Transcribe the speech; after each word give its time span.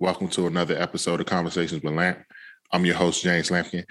Welcome 0.00 0.26
to 0.30 0.48
another 0.48 0.76
episode 0.76 1.20
of 1.20 1.26
Conversations 1.26 1.80
with 1.80 1.94
Lamp. 1.94 2.18
I'm 2.72 2.84
your 2.84 2.96
host, 2.96 3.22
James 3.22 3.48
Lampkin. 3.48 3.84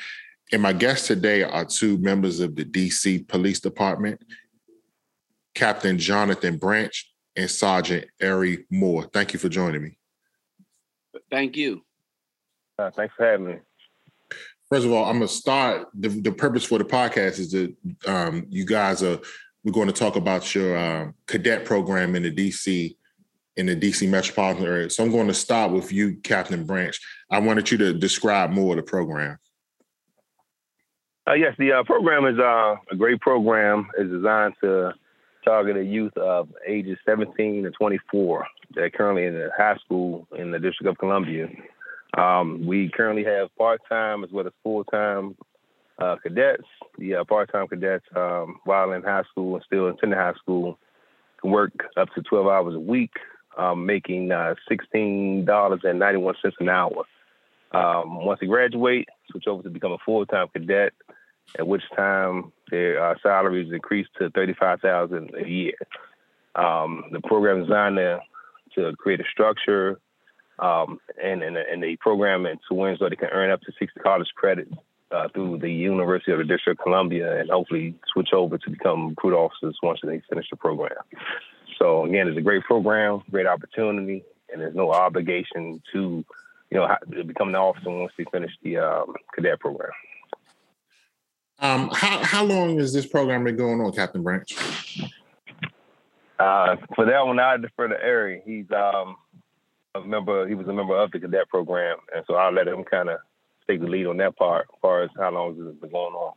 And 0.51 0.61
my 0.61 0.73
guests 0.73 1.07
today 1.07 1.43
are 1.43 1.63
two 1.63 1.97
members 1.97 2.41
of 2.41 2.57
the 2.57 2.65
DC 2.65 3.25
Police 3.29 3.61
Department, 3.61 4.21
Captain 5.55 5.97
Jonathan 5.97 6.57
Branch 6.57 7.09
and 7.37 7.49
Sergeant 7.49 8.05
Ari 8.21 8.65
Moore. 8.69 9.03
Thank 9.13 9.31
you 9.31 9.39
for 9.39 9.47
joining 9.47 9.81
me. 9.81 9.97
Thank 11.31 11.55
you. 11.55 11.81
Uh, 12.77 12.91
thanks 12.91 13.13
for 13.15 13.25
having 13.25 13.45
me. 13.45 13.55
First 14.69 14.85
of 14.85 14.91
all, 14.91 15.05
I'm 15.05 15.19
gonna 15.19 15.29
start. 15.29 15.87
The, 15.93 16.09
the 16.09 16.33
purpose 16.33 16.65
for 16.65 16.79
the 16.79 16.85
podcast 16.85 17.39
is 17.39 17.51
that 17.53 17.73
um, 18.05 18.45
you 18.49 18.65
guys 18.65 19.01
are. 19.03 19.19
We're 19.63 19.71
going 19.71 19.87
to 19.87 19.93
talk 19.93 20.17
about 20.17 20.53
your 20.53 20.75
uh, 20.75 21.11
cadet 21.25 21.63
program 21.63 22.17
in 22.17 22.23
the 22.23 22.31
DC 22.35 22.97
in 23.55 23.67
the 23.67 23.75
DC 23.75 24.09
metropolitan 24.09 24.65
area. 24.65 24.89
So 24.89 25.03
I'm 25.03 25.11
going 25.11 25.27
to 25.27 25.33
start 25.33 25.71
with 25.71 25.91
you, 25.91 26.15
Captain 26.23 26.65
Branch. 26.65 26.99
I 27.29 27.39
wanted 27.39 27.69
you 27.71 27.77
to 27.79 27.93
describe 27.93 28.49
more 28.49 28.73
of 28.73 28.77
the 28.77 28.83
program. 28.83 29.37
Uh, 31.27 31.33
yes, 31.33 31.55
the 31.57 31.71
uh, 31.71 31.83
program 31.83 32.25
is 32.25 32.37
uh, 32.37 32.75
a 32.91 32.95
great 32.97 33.21
program. 33.21 33.87
It's 33.97 34.11
designed 34.11 34.55
to 34.61 34.93
target 35.45 35.77
a 35.77 35.83
youth 35.83 36.15
of 36.17 36.49
ages 36.67 36.97
17 37.05 37.63
to 37.63 37.71
24 37.71 38.45
that 38.75 38.81
are 38.81 38.89
currently 38.89 39.25
in 39.25 39.33
the 39.33 39.49
high 39.55 39.77
school 39.77 40.27
in 40.37 40.51
the 40.51 40.59
District 40.59 40.89
of 40.89 40.97
Columbia. 40.97 41.47
Um, 42.17 42.65
we 42.65 42.89
currently 42.89 43.23
have 43.23 43.55
part-time 43.57 44.23
as 44.23 44.31
well 44.31 44.47
as 44.47 44.53
full-time 44.63 45.35
uh, 45.97 46.17
cadets. 46.21 46.63
The 46.97 47.15
uh, 47.15 47.23
part-time 47.23 47.67
cadets, 47.67 48.05
um, 48.15 48.59
while 48.65 48.91
in 48.91 49.01
high 49.03 49.23
school 49.31 49.55
and 49.55 49.63
still 49.65 49.87
attending 49.87 50.19
high 50.19 50.33
school, 50.33 50.77
can 51.41 51.51
work 51.51 51.73
up 51.97 52.09
to 52.15 52.21
12 52.21 52.47
hours 52.47 52.75
a 52.75 52.79
week, 52.79 53.13
um, 53.57 53.85
making 53.85 54.31
uh, 54.31 54.55
$16.91 54.69 56.33
an 56.59 56.69
hour. 56.69 57.03
Um, 57.71 58.23
once 58.25 58.39
they 58.39 58.47
graduate, 58.47 59.09
switch 59.29 59.47
over 59.47 59.63
to 59.63 59.69
become 59.69 59.91
a 59.91 59.97
full-time 60.05 60.47
cadet, 60.53 60.93
at 61.57 61.67
which 61.67 61.83
time 61.95 62.51
their 62.69 63.03
uh, 63.03 63.15
salaries 63.21 63.71
increase 63.73 64.07
to 64.19 64.29
35000 64.29 65.31
a 65.35 65.47
year. 65.47 65.73
Um, 66.55 67.05
the 67.11 67.19
program 67.21 67.61
is 67.61 67.67
designed 67.67 67.97
to, 67.97 68.19
to 68.75 68.95
create 68.95 69.19
a 69.19 69.25
structure 69.31 69.99
um, 70.59 70.99
and, 71.21 71.41
and, 71.41 71.57
and 71.57 71.83
the 71.83 71.95
program 71.97 72.45
in 72.45 72.59
win 72.69 72.95
so 72.97 73.09
they 73.09 73.15
can 73.15 73.29
earn 73.31 73.49
up 73.49 73.61
to 73.61 73.71
60 73.79 73.99
college 73.99 74.27
credits 74.35 74.71
uh, 75.11 75.27
through 75.33 75.59
the 75.59 75.71
University 75.71 76.31
of 76.31 76.37
the 76.37 76.43
District 76.43 76.79
of 76.79 76.83
Columbia 76.83 77.39
and 77.39 77.49
hopefully 77.49 77.95
switch 78.11 78.29
over 78.33 78.57
to 78.57 78.69
become 78.69 79.09
recruit 79.09 79.35
officers 79.35 79.77
once 79.81 79.99
they 80.03 80.21
finish 80.29 80.45
the 80.49 80.57
program. 80.57 80.91
So 81.79 82.05
again, 82.05 82.27
it's 82.27 82.37
a 82.37 82.41
great 82.41 82.63
program, 82.63 83.21
great 83.31 83.47
opportunity, 83.47 84.23
and 84.51 84.61
there's 84.61 84.75
no 84.75 84.91
obligation 84.91 85.81
to, 85.93 86.25
you 86.71 86.77
know, 86.77 86.95
become 87.25 87.49
an 87.49 87.55
officer 87.55 87.89
once 87.89 88.11
they 88.17 88.25
finish 88.31 88.51
the 88.63 88.77
um, 88.77 89.13
cadet 89.33 89.59
program. 89.59 89.91
Um, 91.59 91.89
how 91.93 92.23
how 92.23 92.43
long 92.43 92.77
has 92.79 92.93
this 92.93 93.05
program 93.05 93.43
been 93.43 93.55
going 93.55 93.79
on, 93.79 93.91
Captain 93.93 94.23
Branch? 94.23 94.51
Uh, 96.39 96.75
for 96.95 97.05
that 97.05 97.25
one, 97.25 97.39
I 97.39 97.57
defer 97.57 97.87
to 97.87 97.95
Ari. 97.95 98.41
He's 98.45 98.65
um, 98.71 99.15
a 99.95 100.01
member. 100.01 100.47
He 100.47 100.55
was 100.55 100.67
a 100.67 100.73
member 100.73 100.97
of 100.97 101.11
the 101.11 101.19
cadet 101.19 101.47
program, 101.49 101.97
and 102.13 102.23
so 102.27 102.35
I'll 102.35 102.51
let 102.51 102.67
him 102.67 102.83
kind 102.83 103.09
of 103.09 103.19
take 103.67 103.79
the 103.79 103.87
lead 103.87 104.07
on 104.07 104.17
that 104.17 104.35
part, 104.35 104.67
as 104.73 104.79
far 104.81 105.03
as 105.03 105.09
how 105.17 105.31
long 105.31 105.55
has 105.57 105.67
it 105.67 105.79
been 105.79 105.91
going 105.91 106.13
on. 106.13 106.33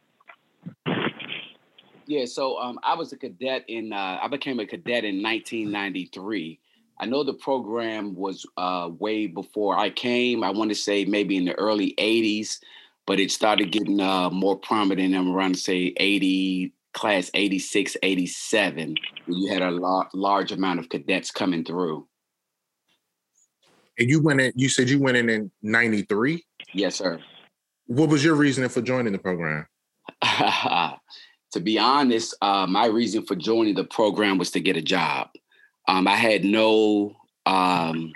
Yeah, 2.07 2.25
so 2.25 2.59
um, 2.59 2.79
I 2.83 2.95
was 2.95 3.13
a 3.13 3.17
cadet 3.17 3.65
in. 3.69 3.93
Uh, 3.93 4.19
I 4.23 4.29
became 4.29 4.61
a 4.61 4.67
cadet 4.67 5.05
in 5.05 5.23
1993. 5.23 6.61
I 6.99 7.07
know 7.07 7.25
the 7.25 7.35
program 7.35 8.15
was 8.15 8.47
uh, 8.57 8.91
way 8.99 9.27
before 9.27 9.79
I 9.79 9.91
came. 9.91 10.43
I 10.43 10.51
want 10.51 10.71
to 10.71 10.75
say 10.75 11.05
maybe 11.05 11.37
in 11.37 11.45
the 11.45 11.55
early 11.55 11.95
80s, 11.99 12.59
but 13.07 13.21
it 13.21 13.31
started 13.31 13.71
getting 13.71 14.01
uh, 14.01 14.31
more 14.31 14.57
prominent. 14.57 15.15
I'm 15.15 15.31
around 15.31 15.59
say 15.59 15.93
80, 15.99 16.73
class 16.95 17.31
86, 17.35 17.97
87. 18.03 18.97
You 19.27 19.53
had 19.53 19.63
a 19.63 19.71
lot, 19.71 20.15
large 20.15 20.53
amount 20.53 20.81
of 20.81 20.89
cadets 20.89 21.31
coming 21.31 21.65
through. 21.65 22.09
And 23.99 24.09
you 24.09 24.23
went 24.23 24.41
in, 24.41 24.53
you 24.57 24.69
said 24.69 24.89
you 24.89 25.01
went 25.01 25.17
in 25.19 25.29
in 25.29 25.51
93? 25.63 26.45
Yes, 26.73 26.97
sir. 26.97 27.21
What 27.87 28.09
was 28.09 28.25
your 28.25 28.35
reasoning 28.35 28.71
for 28.71 28.81
joining 28.81 29.13
the 29.13 29.19
program? 29.19 29.67
to 31.57 31.63
be 31.63 31.79
honest, 31.79 32.35
uh, 32.43 32.67
my 32.67 32.85
reason 32.85 33.25
for 33.25 33.35
joining 33.35 33.75
the 33.75 33.85
program 33.85 34.37
was 34.37 34.51
to 34.51 34.61
get 34.61 34.77
a 34.77 34.83
job. 34.83 35.31
Um, 35.89 36.07
I 36.07 36.15
had 36.15 36.45
no 36.45 37.17
um, 37.47 38.13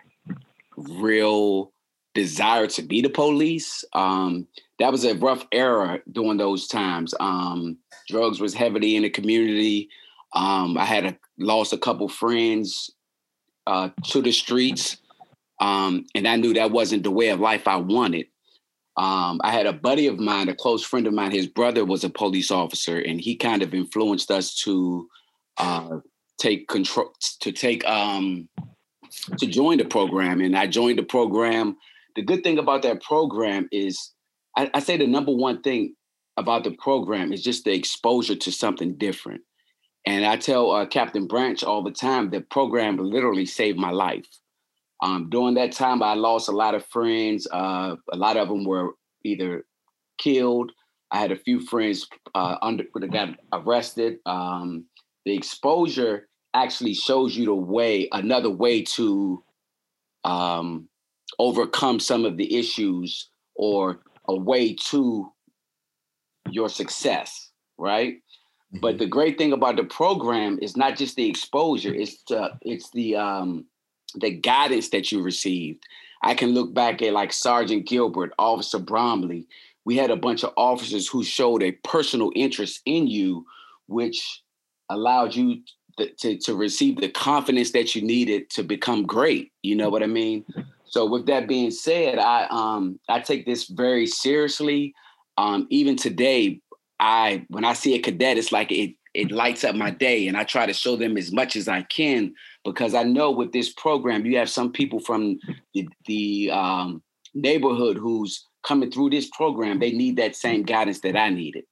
real 0.77 1.73
desire 2.15 2.67
to 2.67 2.83
be 2.83 3.01
the 3.01 3.09
police. 3.09 3.83
Um, 3.95 4.47
that 4.79 4.93
was 4.93 5.07
a 5.07 5.15
rough 5.15 5.47
era 5.53 6.01
during 6.13 6.37
those 6.37 6.69
times. 6.69 7.15
Um, 7.19 7.79
drugs 8.09 8.41
was 8.41 8.53
heavily 8.53 8.95
in 8.95 9.05
the 9.05 9.11
community. 9.11 9.89
Um, 10.35 10.77
I 10.77 10.85
had 10.85 11.07
a, 11.07 11.17
lost 11.39 11.73
a 11.73 11.79
couple 11.79 12.11
friends 12.11 12.91
uh, 13.67 13.89
to 14.09 14.21
the 14.21 14.33
streets. 14.33 14.99
Um, 15.61 16.05
and 16.15 16.29
I 16.29 16.37
knew 16.37 16.53
that 16.53 16.73
wasn't 16.73 17.05
the 17.05 17.11
way 17.11 17.31
of 17.31 17.41
life 17.41 17.67
I 17.67 17.77
wanted. 17.77 18.27
Um, 19.01 19.41
I 19.43 19.51
had 19.51 19.65
a 19.65 19.73
buddy 19.73 20.09
of 20.09 20.19
mine, 20.19 20.51
a 20.51 20.55
close 20.55 20.85
friend 20.85 21.07
of 21.07 21.15
mine, 21.15 21.31
his 21.31 21.47
brother 21.47 21.87
was 21.87 22.05
a 22.05 22.11
police 22.11 22.51
officer, 22.51 22.99
and 22.99 23.19
he 23.19 23.35
kind 23.35 23.63
of 23.63 23.73
influenced 23.73 24.31
us 24.31 24.55
to 24.57 25.09
uh, 25.57 26.01
take 26.39 26.69
control, 26.69 27.15
to 27.41 27.51
take, 27.51 27.83
um, 27.89 28.47
to 29.39 29.47
join 29.47 29.79
the 29.79 29.87
program. 29.87 30.43
And 30.43 30.55
I 30.55 30.67
joined 30.67 30.99
the 30.99 31.03
program. 31.03 31.79
The 32.15 32.21
good 32.21 32.43
thing 32.43 32.59
about 32.59 32.83
that 32.83 33.03
program 33.03 33.71
is, 33.73 34.13
I, 34.59 34.71
I 34.75 34.81
say 34.81 34.99
the 34.99 35.07
number 35.07 35.33
one 35.33 35.63
thing 35.63 35.95
about 36.37 36.65
the 36.65 36.73
program 36.73 37.33
is 37.33 37.43
just 37.43 37.65
the 37.65 37.73
exposure 37.73 38.37
to 38.37 38.53
something 38.53 38.99
different. 38.99 39.41
And 40.07 40.27
I 40.27 40.37
tell 40.37 40.73
uh, 40.73 40.85
Captain 40.85 41.27
Branch 41.27 41.65
all 41.65 41.83
the 41.83 41.91
time 41.91 42.29
the 42.29 42.43
program 42.43 42.99
literally 42.99 43.47
saved 43.47 43.79
my 43.79 43.93
life. 43.93 44.27
Um, 45.03 45.31
during 45.31 45.55
that 45.55 45.73
time, 45.73 46.03
I 46.03 46.15
lost 46.15 46.49
a 46.49 46.53
lot 46.53 46.75
of 46.75 46.85
friends. 46.87 47.47
Uh, 47.51 47.97
a 48.13 48.17
lot 48.17 48.37
of 48.37 48.49
them 48.49 48.65
were 48.65 48.91
either 49.25 49.65
killed. 50.19 50.73
I 51.11 51.19
had 51.19 51.33
a 51.33 51.37
few 51.37 51.61
friends 51.61 52.07
uh, 52.35 52.57
under 52.63 52.85
that 52.95 53.11
got 53.11 53.31
arrested. 53.53 54.19
Um, 54.27 54.85
the 55.25 55.35
exposure 55.35 56.29
actually 56.55 56.95
shows 56.95 57.37
you 57.37 57.47
the 57.47 57.55
way, 57.55 58.09
another 58.13 58.51
way 58.51 58.83
to 58.83 59.43
um, 60.25 60.89
overcome 61.39 62.01
some 62.01 62.25
of 62.25 62.37
the 62.37 62.59
issues 62.59 63.31
or 63.55 64.01
a 64.29 64.37
way 64.37 64.75
to 64.75 65.33
your 66.51 66.69
success, 66.69 67.51
right? 67.79 68.15
Mm-hmm. 68.15 68.81
But 68.81 68.99
the 68.99 69.07
great 69.07 69.39
thing 69.39 69.53
about 69.53 69.77
the 69.77 69.85
program 69.85 70.59
is 70.63 70.77
not 70.77 70.97
just 70.97 71.17
the 71.17 71.29
exposure; 71.29 71.95
it's 71.95 72.23
the, 72.29 72.51
it's 72.63 72.91
the 72.91 73.17
um, 73.17 73.67
the 74.15 74.31
guidance 74.31 74.91
that 74.91 75.11
you 75.13 75.23
received. 75.23 75.85
I 76.23 76.35
can 76.35 76.51
look 76.51 76.75
back 76.75 77.03
at 77.03 77.13
like 77.13 77.33
Sergeant 77.33 77.87
Gilbert, 77.87 78.33
Officer 78.39 78.79
Bromley. 78.79 79.47
We 79.85 79.97
had 79.97 80.11
a 80.11 80.17
bunch 80.17 80.45
of 80.45 80.53
officers 80.57 81.09
who 81.09 81.25
showed 81.25 81.63
a 81.63 81.73
personal 81.73 82.31
interest 82.35 82.83
in 82.85 83.07
you, 83.07 83.47
which 83.87 84.43
allowed 84.91 85.35
you 85.35 85.63
to, 85.99 86.11
to, 86.21 86.39
to 86.39 86.55
receive 86.55 86.97
the 87.01 87.09
confidence 87.09 87.73
that 87.73 87.95
you 87.95 88.03
needed 88.03 88.51
to 88.51 88.63
become 88.63 89.07
great. 89.07 89.53
You 89.63 89.77
know 89.77 89.89
what 89.89 90.03
I 90.03 90.07
mean? 90.07 90.45
So 90.85 91.07
with 91.07 91.27
that 91.27 91.47
being 91.47 91.71
said, 91.71 92.19
I 92.19 92.47
um 92.51 92.99
I 93.09 93.21
take 93.21 93.47
this 93.47 93.69
very 93.69 94.07
seriously. 94.07 94.95
Um, 95.39 95.67
even 95.71 95.97
today, 95.97 96.61
I 96.99 97.47
when 97.49 97.65
I 97.65 97.73
see 97.73 97.95
a 97.95 98.01
cadet, 98.01 98.37
it's 98.37 98.53
like 98.53 98.73
it 98.73 98.95
it 99.15 99.33
lights 99.33 99.65
up 99.65 99.75
my 99.75 99.91
day, 99.91 100.29
and 100.29 100.37
I 100.37 100.45
try 100.45 100.67
to 100.67 100.73
show 100.73 100.97
them 100.97 101.17
as 101.17 101.33
much 101.33 101.57
as 101.57 101.69
I 101.69 101.83
can 101.83 102.35
because 102.65 102.95
I 102.95 103.03
know 103.03 103.31
with 103.31 103.53
this 103.53 103.73
program, 103.73 104.25
you 104.25 104.37
have 104.39 104.51
some 104.51 104.73
people 104.73 105.01
from 105.01 105.39
the, 105.75 105.89
the 106.07 106.51
um, 106.53 107.03
neighborhood 107.35 107.97
who's 107.97 108.47
coming 108.63 108.91
through 108.91 109.11
this 109.11 109.29
program. 109.31 109.79
They 109.79 109.93
need 109.93 110.17
that 110.17 110.37
same 110.37 110.63
guidance 110.63 111.01
that 111.01 111.17
I 111.17 111.31
needed. 111.31 111.65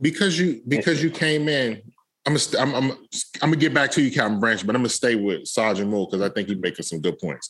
Because 0.00 0.38
you 0.38 0.62
because 0.68 1.02
you 1.02 1.10
came 1.10 1.48
in, 1.48 1.80
I'm 2.26 2.34
gonna 2.34 2.58
I'm, 2.58 2.74
I'm, 2.74 2.90
I'm 2.90 3.50
gonna 3.50 3.56
get 3.56 3.72
back 3.72 3.90
to 3.92 4.02
you, 4.02 4.10
Captain 4.10 4.38
Branch, 4.38 4.64
but 4.66 4.74
I'm 4.74 4.82
gonna 4.82 4.90
stay 4.90 5.14
with 5.14 5.46
Sergeant 5.46 5.88
Moore 5.88 6.06
because 6.10 6.28
I 6.28 6.32
think 6.32 6.48
he's 6.48 6.58
making 6.58 6.84
some 6.84 7.00
good 7.00 7.18
points. 7.18 7.48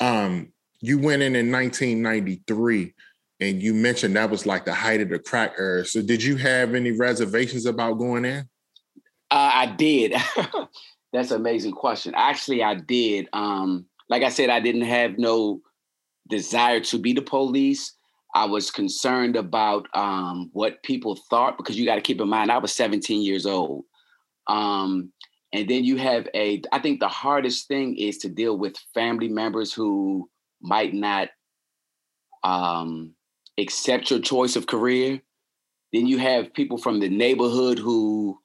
Um, 0.00 0.52
you 0.80 0.98
went 0.98 1.22
in 1.22 1.36
in 1.36 1.52
1993 1.52 2.94
and 3.40 3.62
you 3.62 3.74
mentioned 3.74 4.16
that 4.16 4.30
was 4.30 4.46
like 4.46 4.64
the 4.64 4.74
height 4.74 5.00
of 5.00 5.10
the 5.10 5.18
crack 5.18 5.54
era. 5.58 5.84
So 5.84 6.02
did 6.02 6.22
you 6.22 6.36
have 6.36 6.74
any 6.74 6.92
reservations 6.92 7.66
about 7.66 7.98
going 7.98 8.24
in? 8.24 8.48
Uh, 9.30 9.50
I 9.52 9.66
did. 9.66 10.14
That's 11.12 11.30
an 11.30 11.40
amazing 11.40 11.72
question. 11.72 12.14
Actually, 12.16 12.62
I 12.62 12.74
did. 12.74 13.28
Um, 13.32 13.86
like 14.08 14.22
I 14.22 14.28
said, 14.28 14.50
I 14.50 14.60
didn't 14.60 14.82
have 14.82 15.18
no 15.18 15.60
desire 16.28 16.80
to 16.80 16.98
be 16.98 17.12
the 17.12 17.22
police. 17.22 17.94
I 18.34 18.44
was 18.44 18.70
concerned 18.70 19.36
about 19.36 19.86
um, 19.94 20.50
what 20.52 20.82
people 20.82 21.18
thought 21.30 21.56
because 21.56 21.78
you 21.78 21.86
got 21.86 21.94
to 21.94 22.02
keep 22.02 22.20
in 22.20 22.28
mind 22.28 22.50
I 22.50 22.58
was 22.58 22.72
17 22.72 23.22
years 23.22 23.46
old, 23.46 23.84
um, 24.46 25.10
and 25.52 25.68
then 25.68 25.84
you 25.84 25.96
have 25.96 26.28
a 26.34 26.60
i 26.70 26.78
think 26.78 27.00
the 27.00 27.08
hardest 27.08 27.66
thing 27.66 27.96
is 27.96 28.18
to 28.18 28.28
deal 28.28 28.58
with 28.58 28.76
family 28.92 29.28
members 29.28 29.72
who 29.72 30.28
might 30.60 30.92
not 30.92 31.28
um, 32.44 33.15
accept 33.58 34.10
your 34.10 34.20
choice 34.20 34.56
of 34.56 34.66
career 34.66 35.20
then 35.92 36.06
you 36.06 36.18
have 36.18 36.52
people 36.52 36.76
from 36.76 37.00
the 37.00 37.08
neighborhood 37.08 37.78
who 37.78 38.38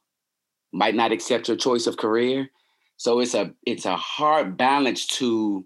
might 0.72 0.96
not 0.96 1.12
accept 1.12 1.48
your 1.48 1.58
choice 1.58 1.88
of 1.88 1.98
career 1.98 2.50
so 2.98 3.20
it's 3.20 3.34
a 3.34 3.52
it's 3.66 3.86
a 3.86 3.96
hard 3.96 4.58
balance 4.58 5.06
to 5.06 5.66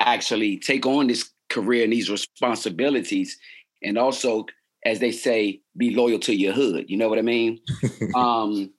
actually 0.00 0.58
take 0.58 0.86
on 0.86 1.06
this 1.06 1.30
career 1.48 1.84
and 1.84 1.92
these 1.92 2.10
responsibilities 2.10 3.38
and 3.82 3.98
also 3.98 4.46
as 4.84 4.98
they 4.98 5.12
say 5.12 5.60
be 5.76 5.94
loyal 5.94 6.18
to 6.18 6.34
your 6.34 6.52
hood 6.52 6.86
you 6.88 6.96
know 6.96 7.08
what 7.08 7.18
i 7.18 7.22
mean 7.22 7.58
um 8.14 8.70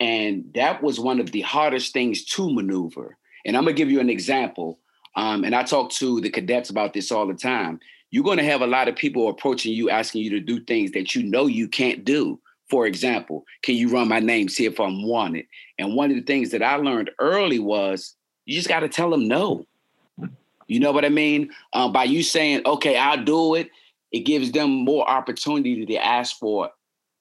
and 0.00 0.50
that 0.54 0.82
was 0.82 0.98
one 0.98 1.20
of 1.20 1.30
the 1.30 1.42
hardest 1.42 1.92
things 1.92 2.24
to 2.24 2.50
maneuver. 2.50 3.18
And 3.44 3.56
I'm 3.56 3.64
gonna 3.64 3.74
give 3.74 3.90
you 3.90 4.00
an 4.00 4.10
example. 4.10 4.80
Um, 5.14 5.44
and 5.44 5.54
I 5.54 5.62
talk 5.62 5.90
to 5.92 6.20
the 6.20 6.30
cadets 6.30 6.70
about 6.70 6.94
this 6.94 7.12
all 7.12 7.26
the 7.26 7.34
time. 7.34 7.78
You're 8.10 8.24
gonna 8.24 8.44
have 8.44 8.62
a 8.62 8.66
lot 8.66 8.88
of 8.88 8.96
people 8.96 9.28
approaching 9.28 9.72
you 9.72 9.90
asking 9.90 10.22
you 10.22 10.30
to 10.30 10.40
do 10.40 10.60
things 10.60 10.92
that 10.92 11.14
you 11.14 11.22
know 11.22 11.46
you 11.46 11.68
can't 11.68 12.04
do. 12.04 12.40
For 12.68 12.86
example, 12.86 13.44
can 13.62 13.74
you 13.74 13.88
run 13.88 14.08
my 14.08 14.20
name, 14.20 14.48
see 14.48 14.64
if 14.64 14.78
I'm 14.78 15.06
wanted? 15.06 15.46
And 15.78 15.94
one 15.94 16.10
of 16.10 16.16
the 16.16 16.22
things 16.22 16.50
that 16.50 16.62
I 16.62 16.76
learned 16.76 17.10
early 17.18 17.58
was 17.58 18.14
you 18.46 18.54
just 18.54 18.68
got 18.68 18.80
to 18.80 18.88
tell 18.88 19.10
them 19.10 19.26
no. 19.26 19.66
You 20.68 20.78
know 20.78 20.92
what 20.92 21.04
I 21.04 21.08
mean? 21.08 21.50
Um, 21.72 21.92
by 21.92 22.04
you 22.04 22.22
saying, 22.22 22.62
okay, 22.64 22.96
I'll 22.96 23.24
do 23.24 23.56
it, 23.56 23.70
it 24.12 24.20
gives 24.20 24.52
them 24.52 24.70
more 24.70 25.08
opportunity 25.08 25.84
to 25.84 25.96
ask 25.96 26.38
for 26.38 26.70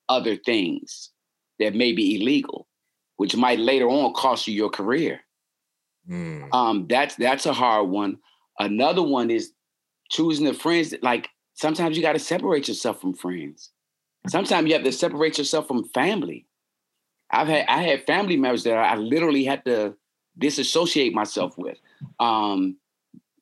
other 0.08 0.36
things 0.36 1.10
that 1.58 1.74
may 1.74 1.94
be 1.94 2.22
illegal 2.22 2.68
which 3.20 3.36
might 3.36 3.60
later 3.60 3.90
on 3.90 4.14
cost 4.14 4.48
you 4.48 4.54
your 4.54 4.70
career. 4.70 5.20
Mm. 6.10 6.48
Um, 6.54 6.88
that's 6.88 7.16
that's 7.16 7.46
a 7.46 7.52
hard 7.52 7.90
one. 7.90 8.18
Another 8.60 9.04
one 9.04 9.30
is 9.30 9.52
choosing 10.10 10.46
the 10.46 10.54
friends. 10.54 10.92
That, 10.92 11.04
like 11.04 11.30
sometimes 11.54 11.98
you 11.98 12.04
got 12.04 12.14
to 12.14 12.20
separate 12.20 12.68
yourself 12.68 13.02
from 13.02 13.14
friends. 13.14 13.72
Sometimes 14.28 14.68
you 14.68 14.74
have 14.74 14.84
to 14.84 14.92
separate 14.92 15.38
yourself 15.38 15.68
from 15.68 15.86
family. 15.86 16.46
I've 17.32 17.48
had 17.48 17.66
I 17.68 17.84
had 17.84 18.06
family 18.06 18.38
members 18.38 18.64
that 18.64 18.76
I 18.76 18.96
literally 18.96 19.46
had 19.46 19.64
to 19.66 19.96
disassociate 20.38 21.14
myself 21.14 21.58
with. 21.58 21.78
Um, 22.20 22.78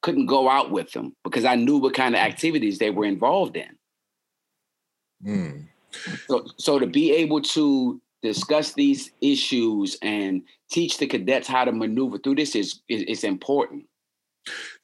couldn't 0.02 0.28
go 0.28 0.50
out 0.50 0.72
with 0.72 0.92
them 0.92 1.16
because 1.24 1.46
I 1.46 1.56
knew 1.56 1.78
what 1.78 1.94
kind 1.94 2.16
of 2.16 2.22
activities 2.22 2.80
they 2.80 2.92
were 2.92 3.06
involved 3.06 3.58
in. 3.58 3.78
Mm. 5.26 5.68
So, 6.28 6.46
so 6.58 6.80
to 6.80 6.86
be 6.86 7.12
able 7.12 7.42
to 7.42 8.00
discuss 8.22 8.74
these 8.74 9.12
issues 9.22 9.98
and 10.02 10.44
teach 10.70 10.98
the 10.98 11.08
cadets 11.08 11.48
how 11.48 11.66
to 11.66 11.72
maneuver 11.72 12.18
through 12.18 12.36
this 12.36 12.56
is 12.56 12.82
is, 12.88 13.04
is 13.04 13.24
important. 13.24 13.86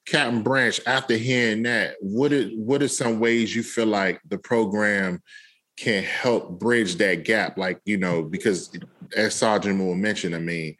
Captain 0.06 0.42
Branch, 0.42 0.80
after 0.86 1.16
hearing 1.16 1.64
that, 1.64 1.96
what 2.02 2.34
are 2.34 2.50
what 2.50 2.84
are 2.84 2.88
some 2.88 3.20
ways 3.20 3.56
you 3.56 3.64
feel 3.64 3.86
like 3.86 4.20
the 4.28 4.38
program 4.38 5.22
can 5.78 6.04
help 6.04 6.60
bridge 6.60 6.96
that 6.96 7.24
gap? 7.24 7.58
Like, 7.58 7.80
you 7.86 7.98
know, 7.98 8.22
because 8.22 8.78
as 9.16 9.34
Sergeant 9.34 9.78
Moore 9.78 9.96
mentioned, 9.96 10.36
I 10.36 10.40
mean, 10.40 10.76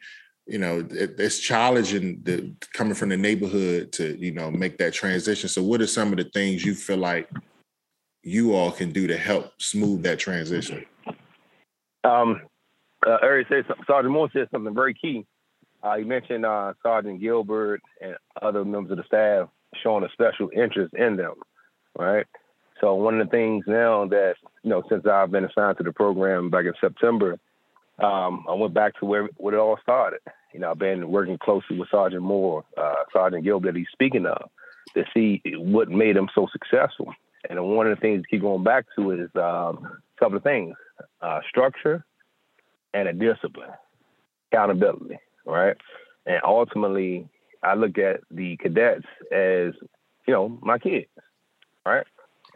you 0.46 0.58
know, 0.58 0.86
it, 0.90 1.18
it's 1.18 1.38
challenging 1.38 2.20
the 2.22 2.54
coming 2.74 2.94
from 2.94 3.08
the 3.08 3.16
neighborhood 3.16 3.92
to, 3.92 4.16
you 4.18 4.32
know, 4.32 4.50
make 4.50 4.76
that 4.78 4.92
transition. 4.92 5.48
So 5.48 5.62
what 5.62 5.80
are 5.80 5.86
some 5.86 6.12
of 6.12 6.18
the 6.18 6.24
things 6.24 6.64
you 6.64 6.74
feel 6.74 6.98
like 6.98 7.30
you 8.22 8.54
all 8.54 8.70
can 8.70 8.92
do 8.92 9.06
to 9.06 9.16
help 9.16 9.52
smooth 9.60 10.02
that 10.02 10.18
transition? 10.18 10.84
Um, 12.04 12.42
uh, 13.06 13.16
Eric 13.22 13.48
said 13.48 13.64
Sergeant 13.86 14.12
Moore 14.12 14.28
said 14.32 14.48
something 14.50 14.74
very 14.74 14.94
key. 14.94 15.26
Uh, 15.84 15.96
he 15.98 16.04
mentioned 16.04 16.46
uh, 16.46 16.72
Sergeant 16.82 17.20
Gilbert 17.20 17.82
and 18.00 18.16
other 18.40 18.64
members 18.64 18.92
of 18.92 18.96
the 18.96 19.04
staff 19.04 19.50
showing 19.82 20.02
a 20.02 20.08
special 20.12 20.48
interest 20.56 20.94
in 20.94 21.16
them, 21.16 21.34
right? 21.98 22.26
So 22.80 22.94
one 22.94 23.20
of 23.20 23.26
the 23.26 23.30
things 23.30 23.64
now 23.66 24.06
that 24.06 24.36
you 24.62 24.70
know, 24.70 24.82
since 24.88 25.04
I've 25.06 25.30
been 25.30 25.44
assigned 25.44 25.76
to 25.78 25.84
the 25.84 25.92
program 25.92 26.48
back 26.48 26.64
in 26.64 26.72
September, 26.80 27.38
um, 27.98 28.46
I 28.48 28.54
went 28.54 28.72
back 28.72 28.98
to 29.00 29.04
where 29.04 29.28
where 29.36 29.54
it 29.54 29.58
all 29.58 29.78
started. 29.82 30.20
You 30.54 30.60
know, 30.60 30.70
I've 30.70 30.78
been 30.78 31.10
working 31.10 31.36
closely 31.36 31.78
with 31.78 31.90
Sergeant 31.90 32.22
Moore, 32.22 32.64
uh, 32.78 32.94
Sergeant 33.12 33.44
Gilbert, 33.44 33.72
that 33.72 33.78
he's 33.78 33.86
speaking 33.92 34.24
of, 34.24 34.48
to 34.94 35.04
see 35.12 35.42
what 35.56 35.90
made 35.90 36.16
him 36.16 36.28
so 36.34 36.48
successful. 36.50 37.12
And 37.50 37.62
one 37.62 37.86
of 37.86 37.96
the 37.96 38.00
things 38.00 38.22
to 38.22 38.28
keep 38.28 38.40
going 38.40 38.64
back 38.64 38.86
to 38.96 39.10
is 39.10 39.30
um, 39.34 39.84
a 39.84 40.18
couple 40.18 40.38
of 40.38 40.42
things: 40.42 40.74
uh, 41.20 41.40
structure, 41.48 42.04
and 42.94 43.06
a 43.06 43.12
discipline, 43.12 43.70
accountability, 44.50 45.18
right? 45.44 45.76
And 46.26 46.40
ultimately, 46.44 47.28
I 47.62 47.74
look 47.74 47.98
at 47.98 48.20
the 48.30 48.56
cadets 48.56 49.06
as, 49.32 49.72
you 50.26 50.34
know, 50.34 50.58
my 50.62 50.78
kids, 50.78 51.06
right? 51.84 52.06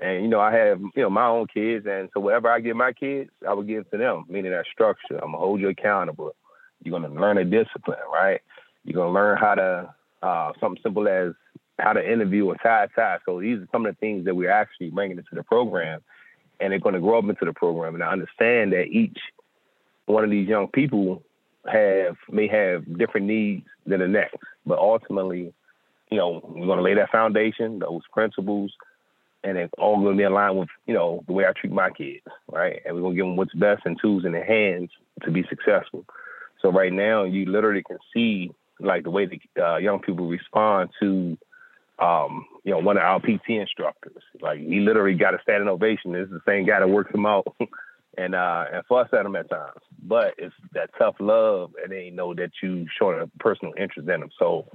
And 0.01 0.23
you 0.23 0.29
know, 0.29 0.41
I 0.41 0.55
have 0.55 0.81
you 0.81 1.03
know 1.03 1.11
my 1.11 1.27
own 1.27 1.49
kids, 1.53 1.85
and 1.89 2.09
so 2.15 2.21
whatever 2.21 2.49
I 2.49 2.61
give 2.61 2.77
my 2.77 2.93
kids, 2.93 3.31
I 3.47 3.53
will 3.53 3.65
give 3.65 3.91
to 3.91 3.99
them. 3.99 4.27
Meaning 4.29 4.53
that 4.53 4.67
structure, 4.73 5.17
I'm 5.17 5.33
gonna 5.33 5.39
hold 5.39 5.61
you 5.61 5.69
accountable. 5.69 6.37
You're 6.85 6.99
gonna 6.99 7.13
learn 7.13 7.39
a 7.39 7.45
discipline, 7.45 7.99
right? 8.13 8.41
You're 8.85 8.95
gonna 8.95 9.13
learn 9.13 9.39
how 9.39 9.57
to 9.57 9.95
uh, 10.23 10.53
something 10.61 10.81
simple 10.83 11.09
as 11.09 11.33
how 11.79 11.93
to 11.93 12.13
interview 12.13 12.51
a 12.51 12.59
tie 12.59 12.89
tie. 12.95 13.19
So 13.25 13.41
these 13.41 13.59
are 13.59 13.69
some 13.73 13.87
of 13.87 13.95
the 13.95 13.99
things 13.99 14.25
that 14.25 14.35
we're 14.35 14.51
actually 14.51 14.91
bringing 14.91 15.19
into 15.19 15.35
the 15.35 15.43
program, 15.43 16.01
and 16.61 16.73
they're 16.73 16.81
going 16.81 16.95
to 16.95 17.01
grow 17.01 17.19
up 17.19 17.25
into 17.25 17.45
the 17.45 17.53
program. 17.53 17.95
And 17.95 18.03
I 18.03 18.13
understand 18.13 18.73
that 18.73 18.87
each 18.87 19.19
one 20.07 20.25
of 20.25 20.31
these 20.31 20.49
young 20.49 20.69
people 20.69 21.23
have 21.67 22.17
may 22.31 22.47
have 22.49 22.99
different 22.99 23.27
needs 23.27 23.67
than 23.87 24.01
the 24.01 24.09
next, 24.09 24.37
but 24.67 24.79
ultimately, 24.79 25.53
you 26.11 26.19
know, 26.19 26.41
we're 26.45 26.67
going 26.67 26.79
to 26.79 26.85
lay 26.85 26.95
that 26.95 27.11
foundation, 27.11 27.79
those 27.79 28.03
principles, 28.13 28.73
and 29.45 29.59
it's 29.59 29.73
all 29.79 29.97
going 30.01 30.17
to 30.17 30.19
be 30.19 30.25
in 30.25 30.33
line 30.33 30.57
with 30.57 30.69
you 30.87 30.95
know 30.95 31.25
the 31.27 31.33
way 31.33 31.45
I 31.47 31.53
treat 31.53 31.73
my 31.73 31.91
kids, 31.91 32.25
right? 32.51 32.81
And 32.85 32.95
we're 32.95 33.03
going 33.03 33.15
to 33.15 33.17
give 33.17 33.27
them 33.27 33.37
what's 33.37 33.55
best 33.55 33.83
and 33.85 33.99
tools 34.01 34.25
in 34.25 34.33
their 34.33 34.45
hands 34.45 34.91
to 35.25 35.31
be 35.31 35.45
successful. 35.49 36.05
So 36.61 36.71
right 36.71 36.93
now, 36.93 37.25
you 37.25 37.47
literally 37.47 37.83
can 37.83 37.99
see 38.13 38.51
like 38.81 39.05
the 39.05 39.11
way 39.11 39.27
the 39.27 39.41
uh, 39.63 39.77
young 39.77 40.01
people 40.01 40.29
respond 40.29 40.91
to, 41.01 41.37
um, 41.99 42.47
you 42.65 42.73
know, 42.73 42.79
one 42.79 42.97
of 42.97 43.03
our 43.03 43.21
PT 43.21 43.51
instructors. 43.51 44.23
Like 44.41 44.61
he 44.61 44.81
literally 44.81 45.15
got 45.15 45.35
a 45.35 45.43
standing 45.43 45.69
ovation. 45.69 46.13
This 46.13 46.27
is 46.27 46.31
the 46.31 46.41
same 46.47 46.67
guy 46.67 46.81
that 46.81 46.89
works 46.89 47.15
him 47.15 47.27
out 47.27 47.47
and 48.19 48.35
uh 48.35 48.65
and 48.73 48.85
fuss 48.87 49.09
at 49.13 49.23
them 49.23 49.37
at 49.37 49.49
times. 49.49 49.81
But 50.03 50.35
it's 50.37 50.55
that 50.75 50.91
tough 50.99 51.15
love, 51.21 51.73
and 51.83 51.93
they 51.93 52.11
know 52.11 52.35
that 52.35 52.51
you 52.63 52.87
showing 52.99 53.21
a 53.21 53.27
personal 53.39 53.73
interest 53.79 54.09
in 54.09 54.21
them. 54.21 54.31
So 54.39 54.67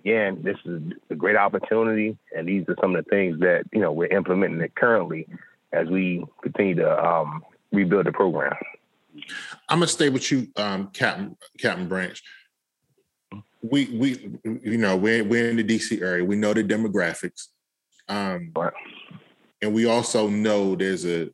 again, 0.00 0.40
this 0.42 0.56
is 0.64 0.80
a 1.10 1.14
great 1.14 1.36
opportunity, 1.36 2.16
and 2.36 2.48
these 2.48 2.64
are 2.68 2.76
some 2.80 2.94
of 2.94 3.04
the 3.04 3.10
things 3.10 3.40
that 3.40 3.64
you 3.72 3.80
know 3.80 3.92
we're 3.92 4.06
implementing 4.06 4.60
it 4.60 4.74
currently 4.76 5.26
as 5.72 5.88
we 5.88 6.24
continue 6.42 6.76
to 6.76 7.04
um, 7.04 7.42
rebuild 7.72 8.06
the 8.06 8.12
program. 8.12 8.54
I'm 9.68 9.78
gonna 9.78 9.88
stay 9.88 10.08
with 10.08 10.30
you, 10.30 10.48
um, 10.56 10.88
Captain 10.92 11.36
Captain 11.58 11.88
Branch. 11.88 12.22
We 13.62 13.86
we 13.86 14.38
you 14.44 14.78
know 14.78 14.96
we're 14.96 15.24
we're 15.24 15.50
in 15.50 15.56
the 15.56 15.64
DC 15.64 16.00
area. 16.00 16.24
We 16.24 16.36
know 16.36 16.54
the 16.54 16.62
demographics, 16.62 17.48
um, 18.08 18.52
right. 18.54 18.72
and 19.62 19.74
we 19.74 19.86
also 19.86 20.28
know 20.28 20.76
there's 20.76 21.06
a 21.06 21.30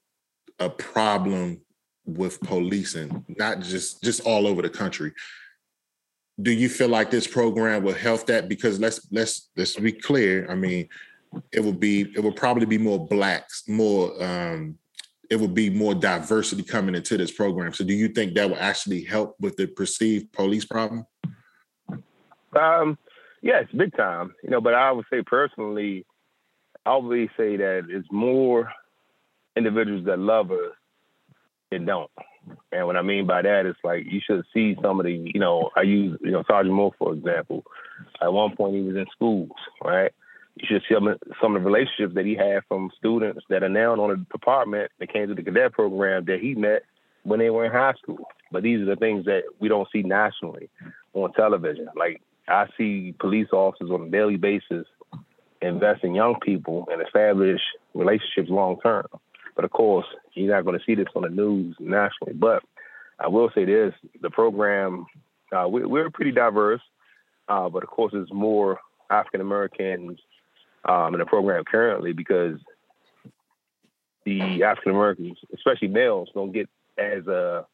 a 0.61 0.69
problem 0.69 1.61
with 2.05 2.41
policing, 2.41 3.25
not 3.29 3.61
just 3.61 4.03
just 4.03 4.21
all 4.21 4.47
over 4.47 4.63
the 4.63 4.71
country. 4.71 5.13
Do 6.41 6.53
you 6.53 6.69
feel 6.69 6.89
like 6.89 7.11
this 7.11 7.27
program 7.27 7.83
will 7.83 7.95
help 7.95 8.27
that? 8.27 8.49
Because 8.49 8.79
let's 8.79 9.07
let's 9.11 9.51
let's 9.57 9.77
be 9.77 9.93
clear. 9.93 10.51
I 10.51 10.55
mean, 10.55 10.89
it 11.53 11.61
will 11.61 11.73
be 11.73 12.13
it 12.15 12.21
will 12.21 12.33
probably 12.33 12.67
be 12.67 12.79
more 12.79 13.07
blacks, 13.07 13.65
more 13.69 14.23
um, 14.23 14.79
it 15.31 15.37
will 15.37 15.49
be 15.49 15.71
more 15.71 15.95
diversity 15.95 16.63
coming 16.63 16.95
into 16.95 17.17
this 17.17 17.31
program. 17.31 17.73
So 17.73 17.85
do 17.85 17.95
you 17.95 18.09
think 18.09 18.35
that 18.35 18.51
will 18.51 18.59
actually 18.59 19.05
help 19.05 19.37
with 19.41 19.57
the 19.57 19.67
perceived 19.67 20.33
police 20.33 20.65
problem? 20.65 21.07
Um, 22.59 22.99
yes, 23.43 23.67
big 23.77 23.97
time. 23.97 24.35
You 24.43 24.51
know, 24.51 24.61
but 24.61 24.75
I 24.75 24.91
would 24.91 25.07
say 25.11 25.23
personally, 25.23 26.05
I 26.85 26.91
always 26.91 27.29
say 27.37 27.57
that 27.57 27.87
it's 27.89 28.09
more 28.11 28.73
individuals 29.61 30.07
that 30.07 30.19
love 30.19 30.51
us 30.51 30.73
and 31.71 31.87
don't. 31.87 32.11
And 32.73 32.87
what 32.87 32.97
I 32.97 33.03
mean 33.03 33.27
by 33.27 33.43
that 33.43 33.67
is 33.67 33.77
like 33.85 34.05
you 34.07 34.21
should 34.25 34.45
see 34.53 34.77
some 34.83 34.99
of 34.99 35.07
the, 35.07 35.13
you 35.13 35.41
know, 35.41 35.71
I 35.77 35.83
use, 35.83 36.19
you 36.23 36.31
know, 36.31 36.43
Sergeant 36.49 36.75
Moore 36.75 36.95
for 36.99 37.13
example. 37.13 37.65
At 38.21 38.33
one 38.33 38.57
point 38.57 38.75
he 38.75 38.81
was 38.81 38.97
in 38.97 39.07
schools, 39.13 39.51
right? 39.85 40.13
You 40.57 40.67
should 40.67 40.83
see 40.89 40.95
some 40.95 41.07
of, 41.57 41.63
the 41.63 41.67
relationships 41.67 42.15
that 42.15 42.27
he 42.27 42.35
had 42.35 42.63
from 42.69 42.91
students 42.97 43.45
that 43.51 43.63
are 43.63 43.69
now 43.69 43.93
on 43.93 44.11
the 44.11 44.17
department 44.33 44.91
that 44.99 45.13
came 45.13 45.29
to 45.29 45.35
the 45.35 45.43
cadet 45.43 45.73
program 45.73 46.25
that 46.25 46.41
he 46.41 46.55
met 46.55 46.83
when 47.23 47.39
they 47.39 47.51
were 47.51 47.67
in 47.67 47.73
high 47.73 47.95
school. 48.03 48.29
But 48.51 48.63
these 48.63 48.81
are 48.81 48.87
the 48.87 48.97
things 48.97 49.27
that 49.27 49.43
we 49.61 49.69
don't 49.69 49.89
see 49.93 50.03
nationally 50.03 50.71
on 51.13 51.33
television. 51.35 51.89
Like 51.95 52.23
I 52.49 52.67
see 52.77 53.15
police 53.21 53.49
officers 53.53 53.91
on 53.91 54.09
a 54.09 54.11
daily 54.11 54.37
basis 54.37 54.87
invest 55.63 56.05
in 56.05 56.15
young 56.15 56.37
people 56.41 56.89
and 56.91 57.03
establish 57.03 57.61
relationships 57.95 58.49
long 58.49 58.79
term. 58.81 59.07
But 59.57 59.65
of 59.65 59.71
course, 59.71 60.07
you're 60.35 60.55
not 60.55 60.65
going 60.65 60.79
to 60.79 60.85
see 60.85 60.95
this 60.95 61.09
on 61.15 61.23
the 61.23 61.29
news 61.29 61.77
nationally. 61.79 62.35
But 62.35 62.63
I 63.19 63.29
will 63.29 63.51
say 63.55 63.65
this: 63.65 63.95
the 64.21 64.31
program 64.31 65.07
Uh, 65.53 65.69
we, 65.69 65.85
we're 65.85 66.11
pretty 66.11 66.33
diverse, 66.33 66.83
uh, 67.49 67.69
but 67.69 67.83
of 67.83 67.89
course, 67.89 68.13
there's 68.13 68.33
more 68.33 68.79
African 69.11 69.41
Americans 69.41 70.19
um, 70.85 71.15
in 71.15 71.19
the 71.19 71.27
program 71.27 71.65
currently 71.65 72.13
because 72.13 72.59
the 74.25 74.63
African 74.63 74.93
Americans, 74.93 75.39
especially 75.55 75.89
males, 75.89 76.29
don't 76.35 76.53
get 76.53 76.69
as 76.99 77.27
a 77.27 77.67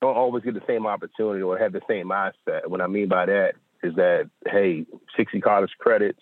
don't 0.00 0.16
always 0.16 0.44
get 0.44 0.54
the 0.54 0.62
same 0.66 0.86
opportunity 0.86 1.42
or 1.42 1.56
have 1.58 1.72
the 1.72 1.80
same 1.88 2.08
mindset. 2.08 2.66
What 2.66 2.80
I 2.80 2.86
mean 2.86 3.08
by 3.08 3.26
that 3.26 3.54
is 3.82 3.94
that 3.94 4.28
hey, 4.46 4.84
60 5.16 5.40
college 5.40 5.70
credits, 5.78 6.20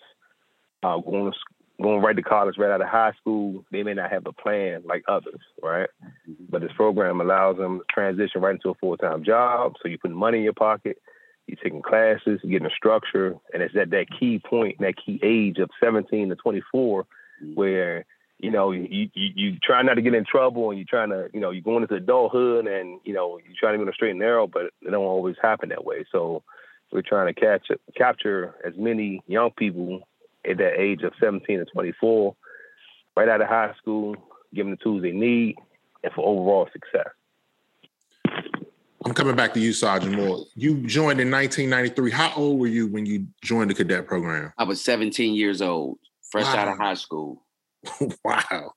uh, 0.83 0.97
going 0.99 1.31
to 1.31 1.37
going 1.81 2.01
right 2.01 2.15
to 2.15 2.21
college 2.21 2.55
right 2.57 2.71
out 2.71 2.81
of 2.81 2.87
high 2.87 3.11
school, 3.19 3.65
they 3.71 3.83
may 3.83 3.93
not 3.93 4.11
have 4.11 4.25
a 4.25 4.31
plan 4.31 4.83
like 4.85 5.03
others, 5.07 5.41
right? 5.61 5.89
Mm-hmm. 6.29 6.45
But 6.49 6.61
this 6.61 6.71
program 6.75 7.21
allows 7.21 7.57
them 7.57 7.79
to 7.79 7.85
transition 7.93 8.41
right 8.41 8.55
into 8.55 8.69
a 8.69 8.75
full 8.75 8.97
time 8.97 9.23
job. 9.23 9.73
So 9.81 9.89
you 9.89 9.97
put 9.97 10.11
money 10.11 10.39
in 10.39 10.43
your 10.43 10.53
pocket, 10.53 10.97
you're 11.47 11.57
taking 11.61 11.81
classes, 11.81 12.39
you're 12.43 12.51
getting 12.51 12.67
a 12.67 12.75
structure, 12.75 13.35
and 13.53 13.61
it's 13.61 13.75
at 13.75 13.91
that 13.91 14.07
key 14.19 14.39
point, 14.39 14.77
that 14.79 14.95
key 15.03 15.19
age 15.21 15.57
of 15.59 15.69
17 15.83 16.29
to 16.29 16.35
24, 16.35 17.03
mm-hmm. 17.03 17.53
where 17.53 18.05
you 18.39 18.51
know 18.51 18.71
you, 18.71 19.09
you 19.13 19.31
you 19.35 19.57
try 19.63 19.81
not 19.81 19.95
to 19.95 20.01
get 20.01 20.13
in 20.13 20.25
trouble, 20.25 20.69
and 20.69 20.79
you're 20.79 20.87
trying 20.89 21.09
to 21.09 21.29
you 21.33 21.39
know 21.39 21.51
you're 21.51 21.61
going 21.61 21.83
into 21.83 21.95
adulthood, 21.95 22.67
and 22.67 22.99
you 23.03 23.13
know 23.13 23.37
you're 23.37 23.55
trying 23.59 23.73
to 23.73 23.77
go 23.77 23.83
in 23.83 23.89
a 23.89 23.93
straight 23.93 24.11
and 24.11 24.19
narrow, 24.19 24.47
but 24.47 24.65
it 24.65 24.91
don't 24.91 24.95
always 24.95 25.35
happen 25.41 25.69
that 25.69 25.85
way. 25.85 26.05
So 26.11 26.43
we're 26.91 27.01
trying 27.01 27.33
to 27.33 27.39
catch 27.39 27.67
capture 27.97 28.55
as 28.65 28.73
many 28.77 29.21
young 29.27 29.51
people 29.57 30.07
at 30.49 30.57
that 30.57 30.79
age 30.79 31.03
of 31.03 31.13
17 31.19 31.59
to 31.59 31.65
24, 31.65 32.35
right 33.15 33.29
out 33.29 33.41
of 33.41 33.47
high 33.47 33.73
school, 33.77 34.15
give 34.53 34.65
them 34.65 34.71
the 34.71 34.83
tools 34.83 35.01
they 35.01 35.11
need, 35.11 35.55
and 36.03 36.13
for 36.13 36.25
overall 36.25 36.69
success. 36.71 37.09
I'm 39.05 39.13
coming 39.13 39.35
back 39.35 39.53
to 39.53 39.59
you, 39.59 39.71
Sergeant 39.71 40.15
Moore. 40.15 40.45
You 40.55 40.77
joined 40.87 41.21
in 41.21 41.29
1993. 41.29 42.09
How 42.09 42.33
old 42.35 42.59
were 42.59 42.67
you 42.67 42.87
when 42.87 43.05
you 43.05 43.27
joined 43.43 43.69
the 43.69 43.75
cadet 43.75 44.07
program? 44.07 44.51
I 44.57 44.63
was 44.63 44.83
17 44.83 45.35
years 45.35 45.61
old, 45.61 45.99
fresh 46.31 46.45
wow. 46.45 46.55
out 46.55 46.67
of 46.69 46.77
high 46.79 46.95
school. 46.95 47.43
wow. 48.23 48.71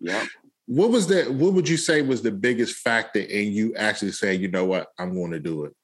Yep. 0.00 0.26
What 0.66 0.90
was 0.90 1.06
that? 1.08 1.32
What 1.32 1.52
would 1.54 1.68
you 1.68 1.76
say 1.76 2.02
was 2.02 2.22
the 2.22 2.32
biggest 2.32 2.76
factor 2.78 3.20
in 3.20 3.52
you 3.52 3.74
actually 3.76 4.12
saying, 4.12 4.40
you 4.40 4.48
know 4.48 4.64
what, 4.64 4.88
I'm 4.98 5.14
going 5.14 5.30
to 5.30 5.38
do 5.38 5.64
it? 5.64 5.74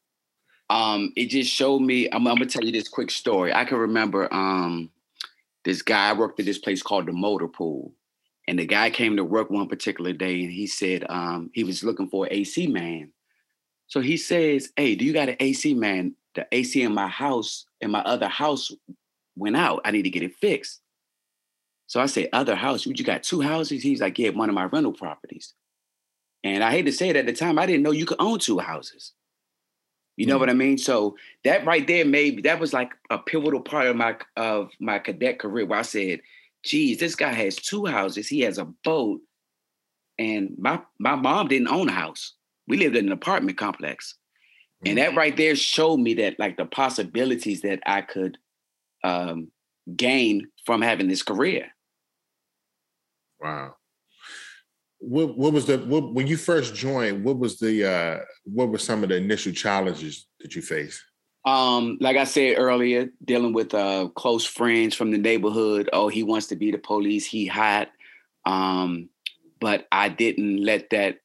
Um, 0.71 1.13
it 1.15 1.27
just 1.27 1.51
showed 1.51 1.81
me. 1.81 2.09
I'm, 2.11 2.27
I'm, 2.27 2.35
gonna 2.35 2.47
tell 2.47 2.65
you 2.65 2.73
this 2.73 2.89
quick 2.89 3.11
story. 3.11 3.53
I 3.55 3.65
can 3.65 3.79
remember 3.79 4.33
um, 4.33 4.91
this 5.65 5.83
guy 5.83 6.13
worked 6.13 6.39
at 6.41 6.47
this 6.47 6.59
place 6.59 6.83
called 6.83 7.07
the 7.07 7.13
Motor 7.13 7.49
Pool. 7.49 7.93
And 8.47 8.59
the 8.59 8.67
guy 8.67 8.91
came 8.91 9.17
to 9.17 9.25
work 9.25 9.51
one 9.51 9.69
particular 9.69 10.13
day 10.13 10.43
and 10.43 10.53
he 10.53 10.67
said 10.67 11.05
um, 11.09 11.51
he 11.55 11.65
was 11.65 11.83
looking 11.83 12.09
for 12.09 12.27
an 12.27 12.33
AC 12.33 12.67
man. 12.67 13.11
So 13.87 14.01
he 14.01 14.17
says, 14.19 14.71
Hey, 14.77 14.95
do 14.95 15.05
you 15.05 15.15
got 15.15 15.31
an 15.31 15.37
AC 15.41 15.75
man? 15.75 16.15
The 16.35 16.47
AC 16.53 16.83
in 16.83 16.93
my 16.93 17.09
house, 17.09 17.65
in 17.81 17.91
my 17.91 18.01
other 18.01 18.29
house 18.29 18.71
went 19.37 19.57
out. 19.57 19.81
I 19.85 19.93
need 19.93 20.03
to 20.03 20.11
get 20.11 20.23
it 20.23 20.35
fixed. 20.37 20.81
So 21.87 22.01
I 22.01 22.07
say, 22.07 22.29
Other 22.33 22.55
house? 22.55 22.85
You 22.85 22.95
got 23.03 23.23
two 23.23 23.41
houses? 23.41 23.83
He's 23.83 24.03
like, 24.03 24.19
Yeah, 24.19 24.31
one 24.31 24.51
of 24.51 24.55
my 24.55 24.65
rental 24.65 24.93
properties. 24.93 25.55
And 26.43 26.63
I 26.63 26.71
hate 26.71 26.85
to 26.85 26.93
say 26.93 27.09
it 27.09 27.17
at 27.17 27.25
the 27.25 27.33
time, 27.33 27.59
I 27.59 27.65
didn't 27.65 27.83
know 27.83 27.91
you 27.91 28.05
could 28.05 28.21
own 28.21 28.39
two 28.39 28.59
houses. 28.59 29.13
You 30.17 30.27
know 30.27 30.37
mm 30.37 30.39
what 30.39 30.51
I 30.51 30.55
mean? 30.55 30.79
So 30.79 31.17
that 31.45 31.67
right 31.67 31.87
there, 31.87 32.05
maybe 32.05 32.43
that 32.43 32.61
was 32.61 32.73
like 32.73 32.93
a 33.11 33.19
pivotal 33.19 33.61
part 33.61 33.89
of 33.89 33.97
my 33.97 34.17
of 34.37 34.71
my 34.81 34.99
cadet 34.99 35.39
career 35.41 35.67
where 35.67 35.81
I 35.81 35.83
said, 35.83 36.21
geez, 36.63 36.99
this 36.99 37.17
guy 37.17 37.33
has 37.33 37.57
two 37.57 37.87
houses, 37.87 38.29
he 38.29 38.41
has 38.41 38.59
a 38.59 38.65
boat, 38.65 39.21
and 40.19 40.55
my 40.59 40.81
my 40.99 41.17
mom 41.17 41.49
didn't 41.49 41.69
own 41.69 41.89
a 41.89 41.93
house. 41.93 42.35
We 42.69 42.77
lived 42.79 42.97
in 42.97 43.07
an 43.07 43.13
apartment 43.13 43.59
complex. 43.59 44.15
mm 44.85 44.89
And 44.89 44.99
that 44.99 45.17
right 45.17 45.37
there 45.37 45.57
showed 45.57 45.99
me 45.99 46.15
that 46.15 46.39
like 46.39 46.57
the 46.57 46.67
possibilities 46.67 47.63
that 47.63 47.81
I 47.87 48.03
could 48.03 48.39
um, 49.03 49.51
gain 49.97 50.49
from 50.65 50.83
having 50.83 51.09
this 51.09 51.23
career. 51.23 51.69
Wow 53.41 53.77
what 55.07 55.37
what 55.37 55.53
was 55.53 55.67
the 55.67 55.79
what, 55.79 56.15
when 56.15 56.27
you 56.27 56.37
first 56.37 56.75
joined? 56.75 57.25
What 57.25 57.39
was 57.39 57.59
the 57.59 57.85
uh, 57.85 58.19
what 58.45 58.71
were 58.71 58.79
some 58.79 59.03
of 59.03 59.11
the 59.11 59.17
initial 59.17 59.53
challenges 59.53 60.27
that 60.41 60.55
you 60.55 60.63
faced? 60.63 61.03
Um, 61.45 61.99
like 62.01 62.17
I 62.17 62.25
said 62.25 62.57
earlier, 62.57 63.11
dealing 63.23 63.53
with 63.53 63.75
uh, 63.75 64.09
close 64.15 64.47
friends 64.47 64.95
from 64.95 65.11
the 65.11 65.19
neighborhood. 65.19 65.91
Oh, 65.93 66.09
he 66.09 66.23
wants 66.23 66.47
to 66.49 66.57
be 66.57 66.71
the 66.71 66.79
police. 66.79 67.27
He 67.27 67.47
hot. 67.47 67.89
Um, 68.47 69.11
but 69.61 69.87
I 69.93 70.09
didn't 70.09 70.65
let 70.65 70.91
that 70.91 71.19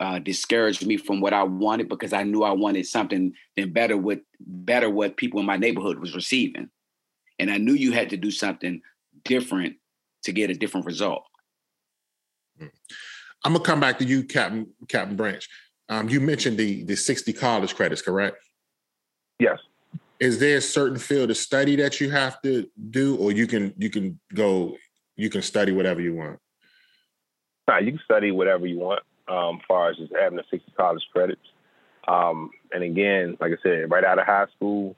uh, 0.00 0.18
discourage 0.18 0.84
me 0.84 0.96
from 0.96 1.20
what 1.20 1.32
I 1.32 1.44
wanted 1.44 1.88
because 1.88 2.12
I 2.12 2.24
knew 2.24 2.42
I 2.42 2.52
wanted 2.52 2.86
something 2.86 3.32
than 3.56 3.72
better 3.72 3.96
with 3.96 4.18
better 4.40 4.90
what 4.90 5.16
people 5.16 5.38
in 5.40 5.46
my 5.46 5.56
neighborhood 5.56 6.00
was 6.00 6.14
receiving, 6.14 6.70
and 7.38 7.50
I 7.50 7.58
knew 7.58 7.74
you 7.74 7.92
had 7.92 8.10
to 8.10 8.16
do 8.16 8.32
something 8.32 8.82
different 9.24 9.76
to 10.24 10.32
get 10.32 10.50
a 10.50 10.54
different 10.54 10.86
result. 10.86 11.22
I'm 12.60 13.52
gonna 13.52 13.64
come 13.64 13.80
back 13.80 13.98
to 13.98 14.04
you, 14.04 14.24
Captain 14.24 14.66
Captain 14.88 15.16
Branch. 15.16 15.46
Um, 15.88 16.08
you 16.08 16.20
mentioned 16.20 16.58
the 16.58 16.82
the 16.84 16.96
60 16.96 17.32
college 17.32 17.74
credits, 17.74 18.02
correct? 18.02 18.38
Yes. 19.38 19.58
Is 20.18 20.38
there 20.38 20.56
a 20.56 20.62
certain 20.62 20.98
field 20.98 21.30
of 21.30 21.36
study 21.36 21.76
that 21.76 22.00
you 22.00 22.10
have 22.10 22.40
to 22.42 22.68
do, 22.90 23.16
or 23.16 23.32
you 23.32 23.46
can 23.46 23.74
you 23.76 23.90
can 23.90 24.18
go 24.34 24.76
you 25.16 25.30
can 25.30 25.42
study 25.42 25.72
whatever 25.72 26.00
you 26.00 26.14
want? 26.14 26.38
Nah, 27.68 27.78
you 27.78 27.92
can 27.92 28.00
study 28.04 28.30
whatever 28.30 28.66
you 28.66 28.78
want. 28.78 29.02
Um, 29.28 29.56
as 29.56 29.62
far 29.66 29.90
as 29.90 29.96
just 29.96 30.12
having 30.18 30.36
the 30.36 30.44
60 30.50 30.72
college 30.76 31.02
credits. 31.12 31.40
Um, 32.06 32.50
and 32.72 32.84
again, 32.84 33.36
like 33.40 33.52
I 33.52 33.56
said, 33.62 33.90
right 33.90 34.04
out 34.04 34.20
of 34.20 34.26
high 34.26 34.46
school, 34.54 34.94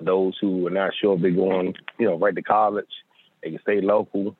those 0.00 0.36
who 0.40 0.66
are 0.66 0.70
not 0.70 0.92
sure 1.00 1.16
if 1.16 1.22
they're 1.22 1.30
going, 1.30 1.74
you 1.98 2.06
know, 2.06 2.18
right 2.18 2.34
to 2.34 2.42
college, 2.42 2.84
they 3.42 3.50
can 3.50 3.60
stay 3.62 3.80
local 3.80 4.36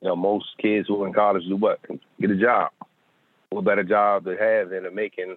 you 0.00 0.08
know, 0.08 0.16
most 0.16 0.46
kids 0.58 0.88
who 0.88 1.02
are 1.02 1.06
in 1.06 1.12
college 1.12 1.44
do 1.48 1.56
what? 1.56 1.80
Get 2.20 2.30
a 2.30 2.36
job. 2.36 2.70
What 3.50 3.64
better 3.64 3.84
job 3.84 4.24
to 4.24 4.36
have 4.36 4.70
than 4.70 4.84
to 4.84 4.90
making 4.90 5.36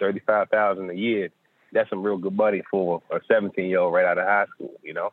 thirty 0.00 0.20
five 0.26 0.48
thousand 0.48 0.90
a 0.90 0.94
year? 0.94 1.28
That's 1.72 1.88
some 1.88 2.02
real 2.02 2.18
good 2.18 2.34
money 2.34 2.62
for 2.70 3.02
a 3.10 3.20
seventeen 3.28 3.68
year 3.68 3.80
old 3.80 3.94
right 3.94 4.04
out 4.04 4.18
of 4.18 4.26
high 4.26 4.46
school, 4.54 4.74
you 4.82 4.94
know. 4.94 5.12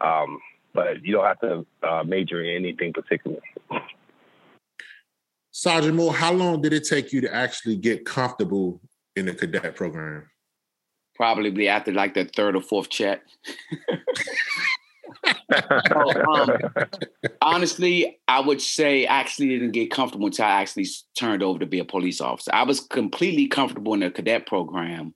Um, 0.00 0.38
but 0.74 1.04
you 1.04 1.14
don't 1.14 1.24
have 1.24 1.40
to 1.40 1.66
uh, 1.82 2.02
major 2.04 2.42
in 2.42 2.56
anything 2.56 2.92
particular. 2.92 3.40
Sergeant 5.50 5.96
Moore, 5.96 6.14
how 6.14 6.32
long 6.32 6.62
did 6.62 6.72
it 6.72 6.84
take 6.84 7.12
you 7.12 7.20
to 7.22 7.34
actually 7.34 7.76
get 7.76 8.04
comfortable 8.04 8.80
in 9.16 9.26
the 9.26 9.34
cadet 9.34 9.74
program? 9.74 10.28
Probably 11.16 11.68
after 11.68 11.92
like 11.92 12.14
the 12.14 12.24
third 12.24 12.56
or 12.56 12.62
fourth 12.62 12.88
check. 12.88 13.22
so, 15.88 16.24
um, 16.24 16.50
honestly, 17.42 18.20
I 18.28 18.40
would 18.40 18.60
say 18.60 19.06
I 19.06 19.20
actually 19.20 19.48
didn't 19.48 19.72
get 19.72 19.90
comfortable 19.90 20.26
until 20.26 20.46
I 20.46 20.60
actually 20.62 20.86
turned 21.16 21.42
over 21.42 21.58
to 21.58 21.66
be 21.66 21.78
a 21.78 21.84
police 21.84 22.20
officer. 22.20 22.50
I 22.54 22.64
was 22.64 22.80
completely 22.80 23.48
comfortable 23.48 23.94
in 23.94 24.00
the 24.00 24.10
cadet 24.10 24.46
program, 24.46 25.14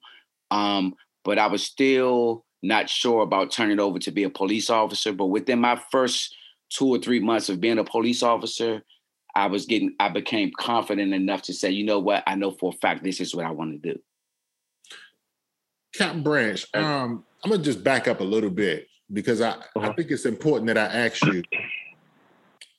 um, 0.50 0.94
but 1.24 1.38
I 1.38 1.46
was 1.46 1.62
still 1.62 2.44
not 2.62 2.88
sure 2.88 3.22
about 3.22 3.52
turning 3.52 3.80
over 3.80 3.98
to 4.00 4.10
be 4.10 4.24
a 4.24 4.30
police 4.30 4.70
officer. 4.70 5.12
But 5.12 5.26
within 5.26 5.60
my 5.60 5.80
first 5.90 6.34
two 6.70 6.88
or 6.88 6.98
three 6.98 7.20
months 7.20 7.48
of 7.48 7.60
being 7.60 7.78
a 7.78 7.84
police 7.84 8.22
officer, 8.22 8.82
I 9.34 9.46
was 9.46 9.66
getting, 9.66 9.94
I 9.98 10.08
became 10.08 10.50
confident 10.58 11.12
enough 11.12 11.42
to 11.42 11.52
say, 11.52 11.70
you 11.70 11.84
know 11.84 11.98
what, 11.98 12.22
I 12.26 12.36
know 12.36 12.52
for 12.52 12.72
a 12.72 12.78
fact 12.78 13.02
this 13.02 13.20
is 13.20 13.34
what 13.34 13.44
I 13.44 13.50
want 13.50 13.82
to 13.82 13.92
do. 13.92 14.00
Captain 15.94 16.22
Branch, 16.22 16.64
um, 16.74 17.24
I'm 17.44 17.50
gonna 17.50 17.62
just 17.62 17.84
back 17.84 18.08
up 18.08 18.20
a 18.20 18.24
little 18.24 18.50
bit 18.50 18.88
because 19.12 19.40
I, 19.40 19.50
uh-huh. 19.50 19.80
I 19.80 19.92
think 19.92 20.10
it's 20.10 20.24
important 20.24 20.66
that 20.68 20.78
I 20.78 20.84
ask 20.84 21.24
you 21.26 21.42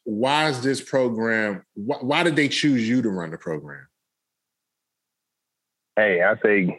why 0.04 0.50
is 0.50 0.62
this 0.62 0.82
program 0.82 1.64
why, 1.74 1.98
why 1.98 2.24
did 2.24 2.36
they 2.36 2.48
choose 2.48 2.88
you 2.88 3.02
to 3.02 3.10
run 3.10 3.32
the 3.32 3.38
program? 3.38 3.88
Hey 5.96 6.22
i 6.22 6.36
say 6.44 6.78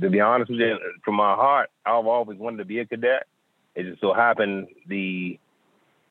to 0.00 0.10
be 0.10 0.20
honest 0.20 0.50
with 0.50 0.60
you 0.60 0.76
from 1.04 1.14
my 1.14 1.34
heart 1.34 1.70
i've 1.86 2.06
always 2.06 2.38
wanted 2.38 2.58
to 2.58 2.64
be 2.64 2.80
a 2.80 2.86
cadet. 2.86 3.26
It 3.74 3.84
just 3.84 4.00
so 4.00 4.12
happened 4.12 4.68
the 4.88 5.38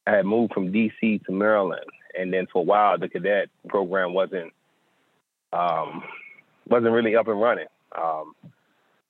i 0.07 0.11
had 0.11 0.25
moved 0.25 0.53
from 0.53 0.71
dc 0.71 1.25
to 1.25 1.31
maryland 1.31 1.85
and 2.17 2.33
then 2.33 2.47
for 2.51 2.59
a 2.59 2.65
while 2.65 2.97
the 2.97 3.09
cadet 3.09 3.49
program 3.67 4.13
wasn't 4.13 4.51
um, 5.53 6.03
wasn't 6.67 6.93
really 6.93 7.15
up 7.15 7.27
and 7.27 7.39
running. 7.39 7.67
Um, 7.95 8.33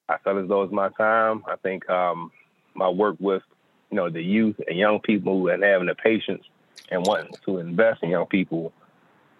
i 0.09 0.17
felt 0.23 0.37
as 0.37 0.49
though 0.49 0.63
it 0.63 0.71
was 0.71 0.73
my 0.73 0.89
time. 0.89 1.43
I 1.47 1.55
think 1.55 1.89
um, 1.89 2.31
my 2.73 2.89
work 2.89 3.15
with, 3.19 3.43
you 3.89 3.97
know, 3.97 4.09
the 4.09 4.21
youth 4.21 4.55
and 4.67 4.77
young 4.77 4.99
people 4.99 5.47
and 5.49 5.63
having 5.63 5.87
the 5.87 5.95
patience 5.95 6.43
and 6.91 7.05
wanting 7.05 7.31
to 7.45 7.57
invest 7.57 8.03
in 8.03 8.09
young 8.09 8.25
people. 8.27 8.73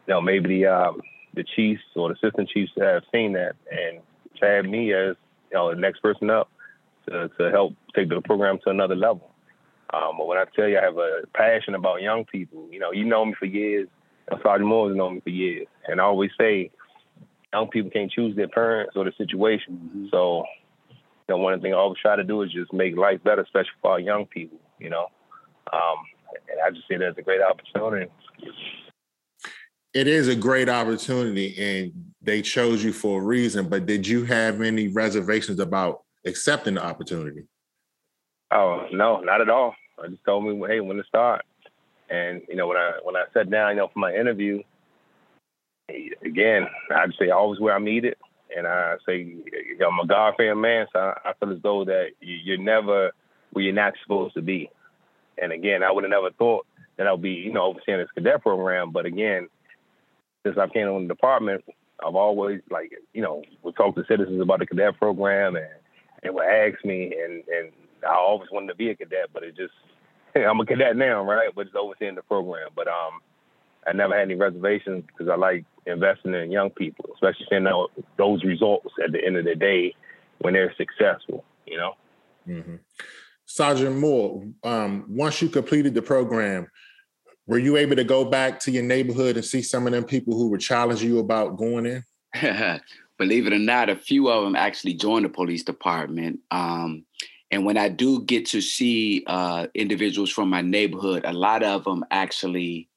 You 0.08 0.16
know, 0.16 0.22
maybe 0.22 0.60
the 0.60 0.68
um, 0.68 1.02
the 1.34 1.44
chiefs 1.44 1.84
or 1.96 2.10
the 2.10 2.16
assistant 2.16 2.50
chiefs 2.50 2.72
have 2.80 3.04
seen 3.12 3.34
that 3.34 3.56
and 3.72 4.00
tagged 4.40 4.70
me 4.70 4.94
as 4.94 5.16
you 5.52 5.58
know 5.58 5.74
the 5.74 5.80
next 5.80 6.00
person 6.02 6.30
up 6.30 6.50
to, 7.08 7.30
to 7.40 7.52
help 7.52 7.74
take 7.96 8.10
the 8.10 8.22
program 8.22 8.60
to 8.64 8.70
another 8.70 8.96
level. 8.96 9.30
Um, 9.94 10.18
but 10.18 10.28
when 10.28 10.38
I 10.38 10.46
tell 10.56 10.68
you 10.68 10.80
I 10.80 10.84
have 10.84 10.98
a 10.98 11.22
passion 11.34 11.76
about 11.76 12.02
young 12.02 12.26
people, 12.26 12.68
you 12.72 12.80
know, 12.80 12.92
you 12.92 13.06
know 13.06 13.26
me 13.26 13.34
for 13.38 13.46
years. 13.46 13.88
Sergeant 14.42 14.68
Moore 14.68 14.88
has 14.88 14.98
known 14.98 15.16
me 15.16 15.22
for 15.22 15.30
years, 15.30 15.68
and 15.88 16.00
I 16.00 16.06
always 16.06 16.32
say, 16.40 16.72
young 17.52 17.68
people 17.68 17.92
can't 17.92 18.12
choose 18.12 18.36
their 18.36 18.48
parents 18.48 18.94
or 18.96 19.04
the 19.04 19.12
situation. 19.18 19.74
Mm-hmm. 19.74 20.06
So 20.12 20.46
you 21.28 21.36
know, 21.36 21.42
one 21.42 21.60
things 21.62 21.74
I 21.74 21.78
always 21.78 22.00
try 22.00 22.16
to 22.16 22.24
do 22.24 22.42
is 22.42 22.52
just 22.52 22.74
make 22.74 22.98
life 22.98 23.24
better, 23.24 23.42
especially 23.42 23.72
for 23.82 23.92
our 23.92 24.00
young 24.00 24.26
people. 24.26 24.60
You 24.80 24.90
know, 24.90 25.08
um, 25.72 25.98
and 26.52 26.60
I 26.66 26.70
just 26.72 26.88
see 26.88 26.98
that 26.98 27.10
as 27.10 27.18
a 27.18 27.22
great 27.22 27.42
opportunity. 27.42 28.12
It 29.94 30.08
is 30.08 30.28
a 30.28 30.36
great 30.36 30.70
opportunity, 30.70 31.56
and 31.58 32.14
they 32.22 32.42
chose 32.42 32.84
you 32.84 32.94
for 32.94 33.22
a 33.22 33.24
reason. 33.24 33.70
But 33.70 33.86
did 33.86 34.08
you 34.08 34.26
have 34.26 34.62
any 34.62 34.88
reservations 34.88 35.60
about 35.60 36.02
accepting 36.26 36.76
the 36.76 36.84
opportunity? 36.84 37.44
Oh 38.52 38.88
no, 38.92 39.20
not 39.22 39.42
at 39.42 39.50
all. 39.50 39.76
I 40.04 40.08
just 40.08 40.24
told 40.26 40.46
me, 40.46 40.68
hey, 40.68 40.80
when 40.80 40.98
to 40.98 41.04
start. 41.04 41.46
And 42.10 42.42
you 42.50 42.56
know, 42.56 42.68
when 42.68 42.78
I 42.78 42.94
when 43.04 43.16
I 43.16 43.26
sat 43.34 43.50
down, 43.50 43.72
you 43.72 43.78
know, 43.78 43.90
for 43.94 44.00
my 44.00 44.14
interview, 44.14 44.62
again, 46.24 46.68
I'd 46.96 47.14
say 47.20 47.30
always 47.30 47.60
where 47.60 47.76
I'm 47.76 47.86
needed, 47.86 48.16
and 48.56 48.68
I 48.68 48.96
say 49.06 49.36
I'm 49.86 50.00
a 50.00 50.08
God 50.08 50.34
fearing 50.38 50.62
man, 50.62 50.88
so 50.94 51.00
I, 51.00 51.34
feel 51.40 51.54
as 51.54 51.62
though 51.62 51.86
that 51.86 52.12
you're 52.22 52.58
never 52.58 53.12
where 53.52 53.64
you're 53.64 53.74
not 53.74 53.94
supposed 54.04 54.34
to 54.36 54.42
be. 54.42 54.70
And 55.42 55.52
again, 55.52 55.84
I 55.84 55.92
would 55.92 56.04
have 56.04 56.12
never 56.12 56.32
thought 56.32 56.66
that 56.98 57.08
I'll 57.08 57.18
be, 57.18 57.32
you 57.32 57.52
know, 57.52 57.66
overseeing 57.66 57.98
this 57.98 58.10
cadet 58.14 58.42
program. 58.42 58.92
But 58.92 59.06
again, 59.06 59.48
since 60.44 60.58
I 60.58 60.68
came 60.68 60.88
on 60.88 61.04
the 61.04 61.14
department, 61.14 61.64
I've 62.06 62.16
always 62.16 62.62
like, 62.70 62.92
you 63.14 63.22
know, 63.22 63.44
would 63.64 63.76
talk 63.76 63.96
to 63.96 64.04
citizens 64.08 64.42
about 64.42 64.60
the 64.60 64.66
cadet 64.66 64.98
program 64.98 65.56
and 65.56 65.68
they 66.22 66.30
would 66.30 66.46
ask 66.46 66.84
me, 66.86 67.14
and 67.24 67.44
and 67.48 67.72
I 68.08 68.16
always 68.16 68.50
wanted 68.52 68.68
to 68.68 68.76
be 68.76 68.90
a 68.90 68.96
cadet, 68.96 69.30
but 69.34 69.44
it 69.44 69.56
just 69.56 69.74
I'm 70.36 70.60
a 70.60 70.66
cadet 70.66 70.96
now, 70.96 71.24
right? 71.24 71.50
But 71.54 71.68
it's 71.68 71.76
overseeing 71.76 72.16
the 72.16 72.24
program. 72.24 72.70
But 72.76 72.88
um, 72.88 73.22
I 73.88 73.94
never 73.94 74.14
had 74.14 74.24
any 74.24 74.36
reservations 74.36 75.04
because 75.06 75.30
I 75.30 75.36
like 75.36 75.66
investing 75.86 76.34
in 76.34 76.52
young 76.52 76.70
people, 76.70 77.10
especially 77.14 77.46
seeing 77.50 77.68
those 78.18 78.44
results 78.44 78.90
at 79.04 79.12
the 79.12 79.24
end 79.24 79.38
of 79.38 79.46
the 79.46 79.56
day 79.56 79.96
when 80.40 80.54
they're 80.54 80.74
successful. 80.78 81.44
You 81.66 81.78
know. 81.78 81.94
Mm-hmm. 82.48 82.76
Sergeant 83.46 83.98
Moore, 83.98 84.48
um, 84.64 85.06
once 85.08 85.42
you 85.42 85.50
completed 85.50 85.94
the 85.94 86.02
program, 86.02 86.68
were 87.46 87.60
you 87.60 87.78
able 87.78 87.96
to 87.96 88.04
go 88.04 88.26
back 88.26 88.60
to 88.62 88.72
your 88.72 88.84
neighborhood 88.84 89.36
and 89.36 89.46
see 89.46 89.62
some 89.62 89.86
of 89.86 89.94
them 89.94 90.06
people 90.06 90.36
who 90.36 90.50
were 90.50 90.58
challenging 90.58 91.10
you 91.10 91.20
about 91.20 91.58
going 91.58 91.86
in? 91.86 92.04
Believe 93.18 93.48
it 93.48 93.54
or 93.54 93.60
not, 93.60 93.90
a 93.90 93.96
few 93.96 94.30
of 94.30 94.44
them 94.44 94.56
actually 94.56 94.94
joined 94.94 95.26
the 95.26 95.30
police 95.30 95.64
department. 95.64 96.40
Um, 96.52 97.06
and 97.52 97.66
when 97.66 97.78
I 97.78 97.90
do 97.90 98.24
get 98.24 98.48
to 98.48 98.62
see 98.62 99.24
uh, 99.28 99.68
individuals 99.76 100.32
from 100.32 100.50
my 100.50 100.62
neighborhood, 100.62 101.24
a 101.26 101.34
lot 101.34 101.62
of 101.62 101.84
them 101.84 102.04
actually 102.10 102.90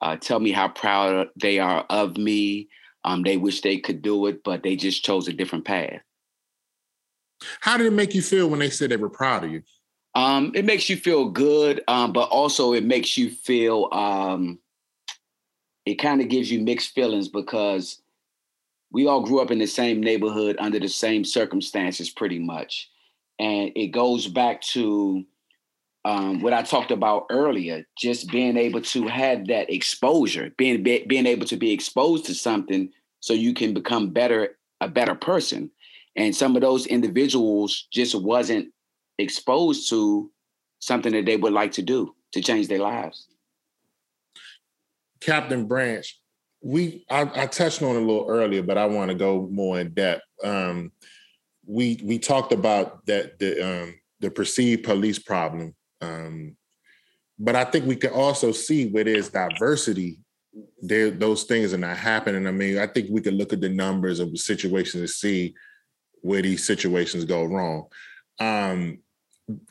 uh, 0.00 0.16
tell 0.16 0.40
me 0.40 0.52
how 0.52 0.68
proud 0.68 1.28
they 1.36 1.58
are 1.58 1.84
of 1.90 2.16
me. 2.16 2.68
Um, 3.04 3.22
they 3.22 3.36
wish 3.36 3.60
they 3.60 3.78
could 3.78 4.02
do 4.02 4.26
it, 4.26 4.42
but 4.44 4.62
they 4.62 4.76
just 4.76 5.04
chose 5.04 5.28
a 5.28 5.32
different 5.32 5.64
path. 5.64 6.00
How 7.60 7.76
did 7.76 7.86
it 7.86 7.92
make 7.92 8.14
you 8.14 8.22
feel 8.22 8.48
when 8.48 8.58
they 8.58 8.70
said 8.70 8.90
they 8.90 8.96
were 8.96 9.08
proud 9.08 9.44
of 9.44 9.50
you? 9.50 9.62
Um, 10.14 10.52
it 10.54 10.64
makes 10.64 10.88
you 10.88 10.96
feel 10.96 11.30
good, 11.30 11.82
um, 11.86 12.12
but 12.12 12.28
also 12.30 12.72
it 12.72 12.84
makes 12.84 13.16
you 13.16 13.30
feel. 13.30 13.88
Um, 13.92 14.58
it 15.86 15.94
kind 15.94 16.20
of 16.20 16.28
gives 16.28 16.50
you 16.50 16.60
mixed 16.60 16.94
feelings 16.94 17.28
because 17.28 18.02
we 18.90 19.06
all 19.06 19.22
grew 19.22 19.40
up 19.40 19.50
in 19.50 19.58
the 19.58 19.66
same 19.66 20.00
neighborhood 20.00 20.56
under 20.58 20.78
the 20.78 20.88
same 20.88 21.24
circumstances, 21.24 22.10
pretty 22.10 22.38
much, 22.38 22.90
and 23.38 23.70
it 23.76 23.88
goes 23.88 24.26
back 24.26 24.60
to 24.62 25.24
um, 26.04 26.40
what 26.40 26.52
I 26.52 26.62
talked 26.62 26.90
about 26.90 27.26
earlier, 27.30 27.84
just 27.96 28.30
being 28.30 28.56
able 28.56 28.80
to 28.80 29.06
have 29.08 29.46
that 29.48 29.72
exposure, 29.72 30.50
being 30.56 30.82
be, 30.82 31.04
being 31.06 31.26
able 31.26 31.46
to 31.46 31.56
be 31.56 31.72
exposed 31.72 32.24
to 32.26 32.34
something, 32.34 32.90
so 33.20 33.34
you 33.34 33.52
can 33.52 33.74
become 33.74 34.10
better, 34.10 34.56
a 34.80 34.88
better 34.88 35.14
person. 35.14 35.70
And 36.16 36.34
some 36.34 36.56
of 36.56 36.62
those 36.62 36.86
individuals 36.86 37.88
just 37.92 38.14
wasn't 38.14 38.72
exposed 39.18 39.88
to 39.90 40.30
something 40.78 41.12
that 41.12 41.26
they 41.26 41.36
would 41.36 41.52
like 41.52 41.72
to 41.72 41.82
do 41.82 42.14
to 42.32 42.40
change 42.40 42.68
their 42.68 42.78
lives. 42.78 43.26
Captain 45.20 45.66
Branch, 45.66 46.20
we 46.62 47.04
I, 47.10 47.22
I 47.34 47.46
touched 47.46 47.82
on 47.82 47.96
it 47.96 48.02
a 48.02 48.04
little 48.04 48.26
earlier, 48.28 48.62
but 48.62 48.78
I 48.78 48.86
want 48.86 49.10
to 49.10 49.16
go 49.16 49.48
more 49.50 49.80
in 49.80 49.92
depth. 49.92 50.22
Um, 50.44 50.92
we 51.66 52.00
we 52.04 52.18
talked 52.18 52.52
about 52.52 53.04
that 53.06 53.38
the 53.38 53.82
um, 53.82 53.94
the 54.20 54.30
perceived 54.30 54.84
police 54.84 55.18
problem 55.18 55.74
um, 56.00 56.56
but 57.38 57.54
I 57.54 57.64
think 57.64 57.86
we 57.86 57.96
can 57.96 58.10
also 58.10 58.52
see 58.52 58.88
where 58.88 59.04
there's 59.04 59.28
diversity, 59.28 60.20
there 60.82 61.10
those 61.10 61.44
things 61.44 61.72
are 61.72 61.78
not 61.78 61.96
happening. 61.96 62.46
I 62.46 62.50
mean, 62.50 62.78
I 62.78 62.86
think 62.86 63.08
we 63.10 63.20
can 63.20 63.36
look 63.36 63.52
at 63.52 63.60
the 63.60 63.68
numbers 63.68 64.18
of 64.18 64.30
the 64.30 64.38
situations 64.38 65.02
to 65.02 65.08
see 65.08 65.54
where 66.22 66.42
these 66.42 66.66
situations 66.66 67.24
go 67.24 67.44
wrong. 67.44 67.86
Um, 68.40 68.98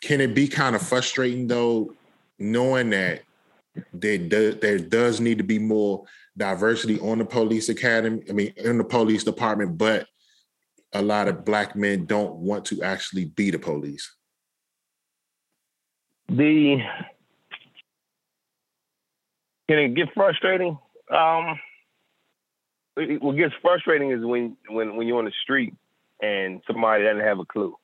can 0.02 0.22
it 0.22 0.34
be 0.34 0.48
kind 0.48 0.76
of 0.76 0.82
frustrating 0.82 1.48
though, 1.48 1.94
knowing 2.40 2.90
that 2.92 3.24
there, 3.94 4.18
do, 4.18 4.54
there 4.54 4.80
does 4.80 5.20
need 5.20 5.38
to 5.38 5.44
be 5.44 5.60
more 5.60 6.06
diversity 6.36 7.00
on 7.00 7.20
the 7.20 7.26
police 7.26 7.70
academy, 7.70 8.24
I 8.30 8.34
mean, 8.34 8.54
in 8.58 8.78
the 8.78 8.84
police 8.84 9.24
department, 9.24 9.78
but 9.78 10.08
a 10.94 11.02
lot 11.02 11.28
of 11.28 11.46
black 11.46 11.76
men 11.76 12.06
don't 12.06 12.36
want 12.36 12.66
to 12.66 12.82
actually 12.82 13.26
be 13.26 13.52
the 13.52 13.60
police? 13.60 14.16
The 16.30 16.78
can 19.70 19.80
it 19.80 19.96
get 19.96 20.13
frustrating? 20.13 20.78
Um, 21.13 21.60
what 23.20 23.38
gets 23.38 23.54
frustrating 23.62 24.12
is 24.12 24.24
when 24.24 24.58
when 24.70 24.96
when 24.96 25.08
you're 25.08 25.20
on 25.20 25.26
the 25.26 25.34
street 25.44 25.74
and 26.22 26.62
somebody 26.68 27.04
doesn't 27.04 27.22
have 27.22 27.40
a 27.40 27.46
clue. 27.46 27.76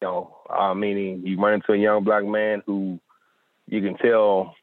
You 0.00 0.08
know, 0.08 0.36
uh, 0.48 0.74
meaning 0.74 1.26
you 1.26 1.40
run 1.40 1.54
into 1.54 1.72
a 1.72 1.76
young 1.76 2.04
black 2.04 2.24
man 2.24 2.62
who 2.66 3.00
you 3.66 3.82
can 3.82 3.96
tell, 3.96 4.54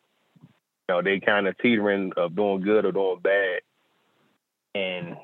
you 0.41 0.95
know, 0.95 1.01
they 1.01 1.19
kind 1.19 1.47
of 1.47 1.57
teetering 1.57 2.13
of 2.15 2.35
doing 2.35 2.61
good 2.61 2.85
or 2.85 2.91
doing 2.91 3.19
bad, 3.21 3.59
and 4.73 5.17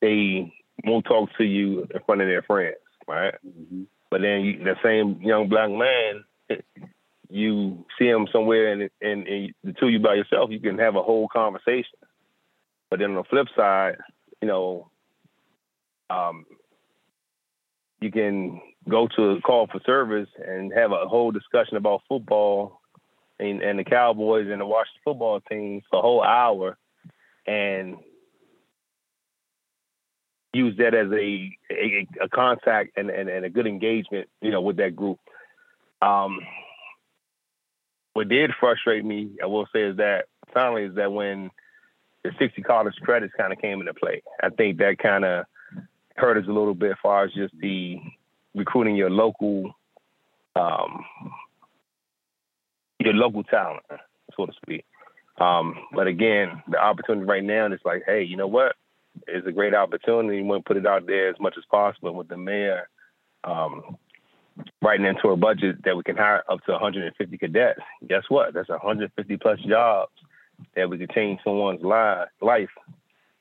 they 0.00 0.52
won't 0.84 1.04
talk 1.04 1.30
to 1.38 1.44
you 1.44 1.80
in 1.80 2.00
front 2.06 2.20
of 2.20 2.28
their 2.28 2.42
friends, 2.42 2.76
right? 3.08 3.34
Mm-hmm. 3.46 3.82
But 4.12 4.20
then 4.20 4.42
you, 4.42 4.62
the 4.62 4.76
same 4.84 5.22
young 5.22 5.48
black 5.48 5.70
man, 5.70 6.24
you 7.30 7.82
see 7.98 8.04
him 8.04 8.28
somewhere 8.30 8.70
and, 8.70 8.90
and, 9.00 9.26
and 9.26 9.54
the 9.64 9.72
two 9.72 9.88
you 9.88 10.00
by 10.00 10.16
yourself, 10.16 10.50
you 10.50 10.60
can 10.60 10.76
have 10.76 10.96
a 10.96 11.02
whole 11.02 11.28
conversation. 11.28 11.98
But 12.90 12.98
then 12.98 13.12
on 13.12 13.16
the 13.16 13.24
flip 13.24 13.46
side, 13.56 13.96
you 14.42 14.48
know, 14.48 14.90
um, 16.10 16.44
you 18.02 18.12
can 18.12 18.60
go 18.86 19.08
to 19.16 19.30
a 19.30 19.40
call 19.40 19.66
for 19.66 19.80
service 19.86 20.28
and 20.46 20.74
have 20.74 20.92
a 20.92 21.08
whole 21.08 21.30
discussion 21.30 21.78
about 21.78 22.02
football 22.06 22.82
and, 23.38 23.62
and 23.62 23.78
the 23.78 23.84
Cowboys 23.84 24.48
and 24.50 24.60
the 24.60 24.66
Washington 24.66 25.00
football 25.06 25.40
team 25.40 25.80
for 25.88 26.00
a 26.00 26.02
whole 26.02 26.22
hour, 26.22 26.76
and 27.46 27.96
use 30.52 30.76
that 30.78 30.94
as 30.94 31.10
a 31.12 31.56
a, 31.70 32.06
a 32.22 32.28
contact 32.28 32.96
and, 32.96 33.10
and, 33.10 33.28
and, 33.28 33.44
a 33.44 33.50
good 33.50 33.66
engagement, 33.66 34.28
you 34.40 34.50
know, 34.50 34.60
with 34.60 34.76
that 34.76 34.94
group. 34.94 35.18
Um, 36.00 36.40
what 38.12 38.28
did 38.28 38.50
frustrate 38.60 39.04
me, 39.04 39.30
I 39.42 39.46
will 39.46 39.66
say, 39.72 39.82
is 39.82 39.96
that 39.96 40.26
finally 40.52 40.84
is 40.84 40.94
that 40.96 41.12
when 41.12 41.50
the 42.24 42.30
60 42.38 42.62
college 42.62 42.94
credits 43.02 43.32
kind 43.36 43.52
of 43.52 43.58
came 43.58 43.80
into 43.80 43.94
play, 43.94 44.22
I 44.42 44.50
think 44.50 44.78
that 44.78 44.98
kind 44.98 45.24
of 45.24 45.46
hurt 46.16 46.36
us 46.36 46.44
a 46.46 46.52
little 46.52 46.74
bit 46.74 46.90
as 46.90 46.96
far 47.02 47.24
as 47.24 47.32
just 47.32 47.54
the 47.58 47.98
recruiting 48.54 48.96
your 48.96 49.10
local, 49.10 49.72
um, 50.54 51.04
your 52.98 53.14
local 53.14 53.42
talent, 53.44 53.82
so 54.36 54.46
to 54.46 54.52
speak. 54.62 54.84
Um, 55.38 55.74
but 55.94 56.06
again, 56.06 56.62
the 56.68 56.78
opportunity 56.78 57.24
right 57.24 57.42
now 57.42 57.66
is 57.72 57.80
like, 57.84 58.02
hey, 58.06 58.22
you 58.22 58.36
know 58.36 58.46
what? 58.46 58.76
Is 59.28 59.46
a 59.46 59.52
great 59.52 59.74
opportunity. 59.74 60.42
We 60.42 60.48
want 60.48 60.64
to 60.64 60.68
put 60.68 60.76
it 60.76 60.86
out 60.86 61.06
there 61.06 61.28
as 61.28 61.36
much 61.40 61.54
as 61.58 61.64
possible 61.70 62.14
with 62.14 62.28
the 62.28 62.36
mayor 62.36 62.88
um, 63.44 63.96
writing 64.80 65.06
into 65.06 65.28
a 65.28 65.36
budget 65.36 65.82
that 65.84 65.96
we 65.96 66.02
can 66.02 66.16
hire 66.16 66.42
up 66.48 66.64
to 66.64 66.72
150 66.72 67.38
cadets. 67.38 67.80
Guess 68.06 68.24
what? 68.28 68.54
That's 68.54 68.68
150 68.68 69.36
plus 69.38 69.58
jobs 69.60 70.12
that 70.76 70.88
we 70.88 70.98
can 70.98 71.08
change 71.14 71.40
someone's 71.44 71.82
li- 71.82 72.24
life 72.40 72.70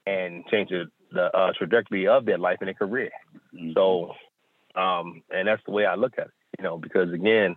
and 0.06 0.46
change 0.48 0.70
the, 0.70 0.86
the 1.12 1.36
uh, 1.36 1.52
trajectory 1.58 2.08
of 2.08 2.26
their 2.26 2.38
life 2.38 2.58
and 2.62 2.68
their 2.68 2.74
career. 2.74 3.12
Mm-hmm. 3.54 3.72
So, 3.74 4.14
um, 4.76 5.22
and 5.30 5.48
that's 5.48 5.62
the 5.66 5.72
way 5.72 5.86
I 5.86 5.96
look 5.96 6.14
at 6.18 6.28
it, 6.28 6.34
you 6.58 6.64
know, 6.64 6.78
because 6.78 7.12
again, 7.12 7.56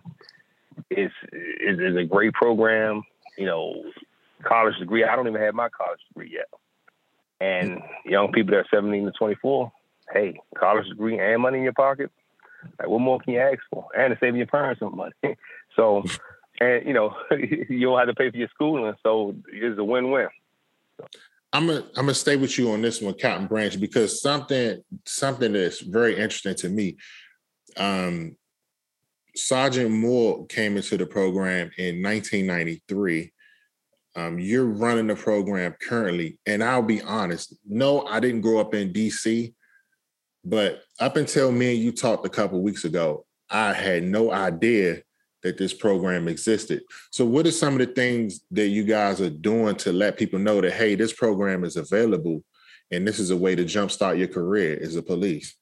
it's, 0.89 1.13
it's, 1.31 1.79
it's 1.81 1.97
a 1.97 2.03
great 2.03 2.33
program, 2.33 3.03
you 3.37 3.45
know, 3.45 3.83
college 4.43 4.77
degree. 4.77 5.03
I 5.05 5.15
don't 5.15 5.27
even 5.27 5.41
have 5.41 5.55
my 5.55 5.69
college 5.69 6.01
degree 6.09 6.31
yet. 6.33 6.47
And 7.45 7.81
young 8.05 8.31
people 8.31 8.51
that 8.51 8.61
are 8.61 8.67
17 8.73 9.05
to 9.05 9.11
24, 9.11 9.71
hey, 10.13 10.39
college 10.57 10.87
degree 10.87 11.19
and 11.19 11.41
money 11.41 11.59
in 11.59 11.63
your 11.63 11.73
pocket, 11.73 12.09
like 12.79 12.87
what 12.87 12.99
more 12.99 13.19
can 13.19 13.33
you 13.33 13.39
ask 13.39 13.59
for? 13.71 13.87
And 13.97 14.13
to 14.13 14.19
save 14.19 14.35
your 14.35 14.47
parents 14.47 14.79
some 14.79 14.95
money. 14.95 15.13
so, 15.75 16.03
and 16.59 16.85
you 16.85 16.93
know, 16.93 17.15
you 17.31 17.81
don't 17.81 17.99
have 17.99 18.07
to 18.07 18.15
pay 18.15 18.31
for 18.31 18.37
your 18.37 18.47
schooling, 18.53 18.93
so 19.03 19.35
it's 19.51 19.77
a 19.77 19.83
win-win. 19.83 20.27
I'm 21.53 21.67
gonna 21.67 21.83
I'm 21.95 22.05
gonna 22.05 22.13
stay 22.13 22.35
with 22.35 22.57
you 22.57 22.71
on 22.71 22.81
this 22.81 23.01
one, 23.01 23.13
Captain 23.13 23.47
Branch, 23.47 23.79
because 23.79 24.21
something 24.21 24.81
something 25.05 25.53
that's 25.53 25.81
very 25.81 26.15
interesting 26.15 26.55
to 26.55 26.69
me. 26.69 26.97
Um, 27.77 28.35
Sergeant 29.35 29.91
Moore 29.91 30.45
came 30.47 30.77
into 30.77 30.97
the 30.97 31.05
program 31.05 31.71
in 31.77 32.01
1993. 32.01 33.31
Um, 34.15 34.39
you're 34.39 34.65
running 34.65 35.07
the 35.07 35.15
program 35.15 35.75
currently, 35.81 36.39
and 36.45 36.63
I'll 36.63 36.81
be 36.81 37.01
honest. 37.01 37.55
No, 37.67 38.05
I 38.05 38.19
didn't 38.19 38.41
grow 38.41 38.59
up 38.59 38.73
in 38.73 38.93
DC, 38.93 39.53
but 40.43 40.83
up 40.99 41.17
until 41.17 41.51
me 41.51 41.75
and 41.75 41.83
you 41.83 41.91
talked 41.91 42.25
a 42.25 42.29
couple 42.29 42.61
weeks 42.61 42.85
ago, 42.85 43.25
I 43.49 43.73
had 43.73 44.03
no 44.03 44.31
idea 44.31 45.01
that 45.43 45.57
this 45.57 45.73
program 45.73 46.27
existed. 46.27 46.81
So, 47.11 47.25
what 47.25 47.45
are 47.45 47.51
some 47.51 47.73
of 47.73 47.79
the 47.79 47.93
things 47.93 48.41
that 48.51 48.67
you 48.67 48.83
guys 48.83 49.21
are 49.21 49.29
doing 49.29 49.75
to 49.77 49.91
let 49.91 50.17
people 50.17 50.39
know 50.39 50.61
that 50.61 50.73
hey, 50.73 50.95
this 50.95 51.13
program 51.13 51.63
is 51.63 51.75
available, 51.75 52.43
and 52.91 53.07
this 53.07 53.19
is 53.19 53.31
a 53.31 53.37
way 53.37 53.55
to 53.55 53.63
jumpstart 53.63 54.17
your 54.17 54.27
career 54.27 54.79
as 54.81 54.95
a 54.95 55.03
police? 55.03 55.55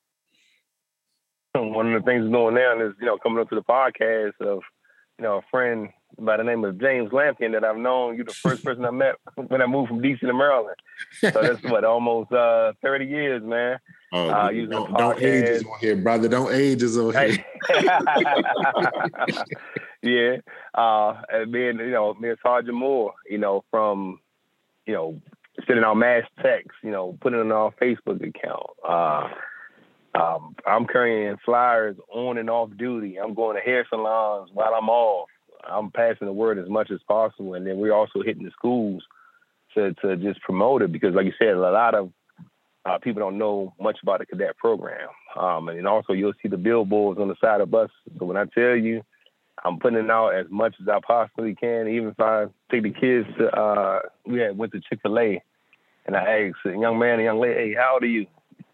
One 1.55 1.93
of 1.93 2.01
the 2.01 2.05
things 2.05 2.31
going 2.31 2.57
on 2.57 2.81
is, 2.81 2.93
you 2.99 3.05
know, 3.05 3.17
coming 3.17 3.39
up 3.39 3.49
to 3.49 3.55
the 3.55 3.61
podcast 3.61 4.33
of, 4.41 4.61
you 5.19 5.23
know, 5.23 5.37
a 5.37 5.41
friend 5.51 5.89
by 6.19 6.37
the 6.37 6.43
name 6.43 6.63
of 6.63 6.79
James 6.79 7.11
Lampkin 7.11 7.51
that 7.53 7.63
I've 7.63 7.77
known. 7.77 8.15
You're 8.15 8.25
the 8.25 8.33
first 8.33 8.63
person 8.63 8.85
I 8.85 8.91
met 8.91 9.15
when 9.35 9.61
I 9.61 9.65
moved 9.65 9.89
from 9.89 10.01
DC 10.01 10.19
to 10.21 10.33
Maryland. 10.33 10.77
So 11.19 11.31
that's 11.31 11.63
what 11.63 11.83
almost 11.83 12.31
uh, 12.31 12.73
30 12.81 13.05
years, 13.05 13.43
man. 13.43 13.79
Oh, 14.11 14.29
uh, 14.29 14.51
don't, 14.51 14.93
don't 14.95 15.21
age 15.21 15.49
us 15.49 15.63
on 15.65 15.79
here, 15.79 15.95
brother. 15.95 16.27
Don't 16.27 16.53
age 16.53 16.83
us 16.83 16.97
on 16.97 17.13
here. 17.13 17.45
yeah, 20.03 20.37
uh, 20.75 21.21
and 21.29 21.51
being 21.51 21.79
you 21.79 21.91
know, 21.91 22.13
me 22.13 22.29
and 22.29 22.37
Sergeant 22.43 22.77
Moore, 22.77 23.13
you 23.27 23.39
know, 23.39 23.63
from 23.71 24.19
you 24.85 24.93
know, 24.93 25.19
sending 25.65 25.83
out 25.83 25.95
mass 25.95 26.23
texts, 26.41 26.77
you 26.83 26.91
know, 26.91 27.17
putting 27.21 27.39
it 27.39 27.43
on 27.43 27.51
our 27.51 27.71
Facebook 27.81 28.21
account. 28.27 28.67
Uh, 28.87 29.29
um, 30.15 30.55
I'm 30.65 30.85
carrying 30.85 31.37
flyers 31.43 31.97
on 32.11 32.37
and 32.37 32.49
off 32.49 32.69
duty. 32.77 33.17
I'm 33.19 33.33
going 33.33 33.55
to 33.55 33.61
hair 33.61 33.85
salons 33.89 34.51
while 34.53 34.73
I'm 34.75 34.89
off. 34.89 35.29
I'm 35.69 35.91
passing 35.91 36.27
the 36.27 36.33
word 36.33 36.59
as 36.59 36.69
much 36.69 36.91
as 36.91 36.99
possible, 37.07 37.53
and 37.53 37.65
then 37.65 37.77
we're 37.77 37.93
also 37.93 38.21
hitting 38.23 38.43
the 38.43 38.51
schools 38.51 39.03
to 39.75 39.93
to 39.95 40.17
just 40.17 40.41
promote 40.41 40.81
it 40.81 40.91
because, 40.91 41.13
like 41.13 41.25
you 41.25 41.33
said, 41.39 41.49
a 41.49 41.59
lot 41.59 41.95
of 41.95 42.11
uh, 42.85 42.97
people 42.99 43.21
don't 43.21 43.37
know 43.37 43.73
much 43.79 43.97
about 44.03 44.19
the 44.19 44.25
cadet 44.25 44.57
program, 44.57 45.09
um, 45.37 45.69
and 45.69 45.87
also 45.87 46.13
you'll 46.13 46.33
see 46.41 46.49
the 46.49 46.57
billboards 46.57 47.19
on 47.19 47.27
the 47.27 47.35
side 47.39 47.61
of 47.61 47.71
buses. 47.71 47.95
So 48.19 48.25
when 48.25 48.37
I 48.37 48.45
tell 48.45 48.75
you, 48.75 49.03
I'm 49.63 49.79
putting 49.79 49.99
it 49.99 50.09
out 50.09 50.29
as 50.29 50.47
much 50.49 50.75
as 50.81 50.87
I 50.87 50.99
possibly 51.05 51.55
can, 51.55 51.87
even 51.87 52.09
if 52.09 52.19
I 52.19 52.45
take 52.71 52.83
the 52.83 52.91
kids 52.91 53.27
to. 53.37 53.47
Uh, 53.49 53.99
we 54.25 54.39
had 54.39 54.57
went 54.57 54.73
to 54.73 54.81
Chick 54.81 54.99
Fil 55.01 55.19
A, 55.19 55.41
and 56.05 56.15
I 56.15 56.47
asked 56.47 56.65
a 56.65 56.77
young 56.77 56.99
man, 56.99 57.19
a 57.19 57.23
young 57.23 57.39
lady, 57.39 57.53
"Hey, 57.53 57.75
how 57.75 57.93
old 57.93 58.03
are 58.03 58.07
you?" 58.07 58.27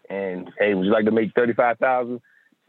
And 0.08 0.50
hey, 0.58 0.74
would 0.74 0.86
you 0.86 0.92
like 0.92 1.04
to 1.04 1.12
make 1.12 1.32
thirty 1.34 1.52
five 1.52 1.78
thousand? 1.78 2.20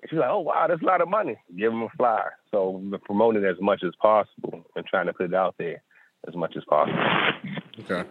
And 0.01 0.09
she's 0.09 0.19
like, 0.19 0.29
"Oh 0.29 0.39
wow, 0.39 0.67
that's 0.67 0.81
a 0.81 0.85
lot 0.85 1.01
of 1.01 1.09
money." 1.09 1.37
Give 1.55 1.71
them 1.71 1.83
a 1.83 1.89
flyer. 1.97 2.33
So 2.51 2.81
we're 2.83 2.97
promoting 2.99 3.45
as 3.45 3.57
much 3.59 3.83
as 3.83 3.93
possible 4.01 4.65
and 4.75 4.85
trying 4.85 5.07
to 5.07 5.13
put 5.13 5.27
it 5.27 5.33
out 5.33 5.55
there 5.57 5.83
as 6.27 6.35
much 6.35 6.55
as 6.55 6.63
possible. 6.65 6.99
Okay. 7.79 8.07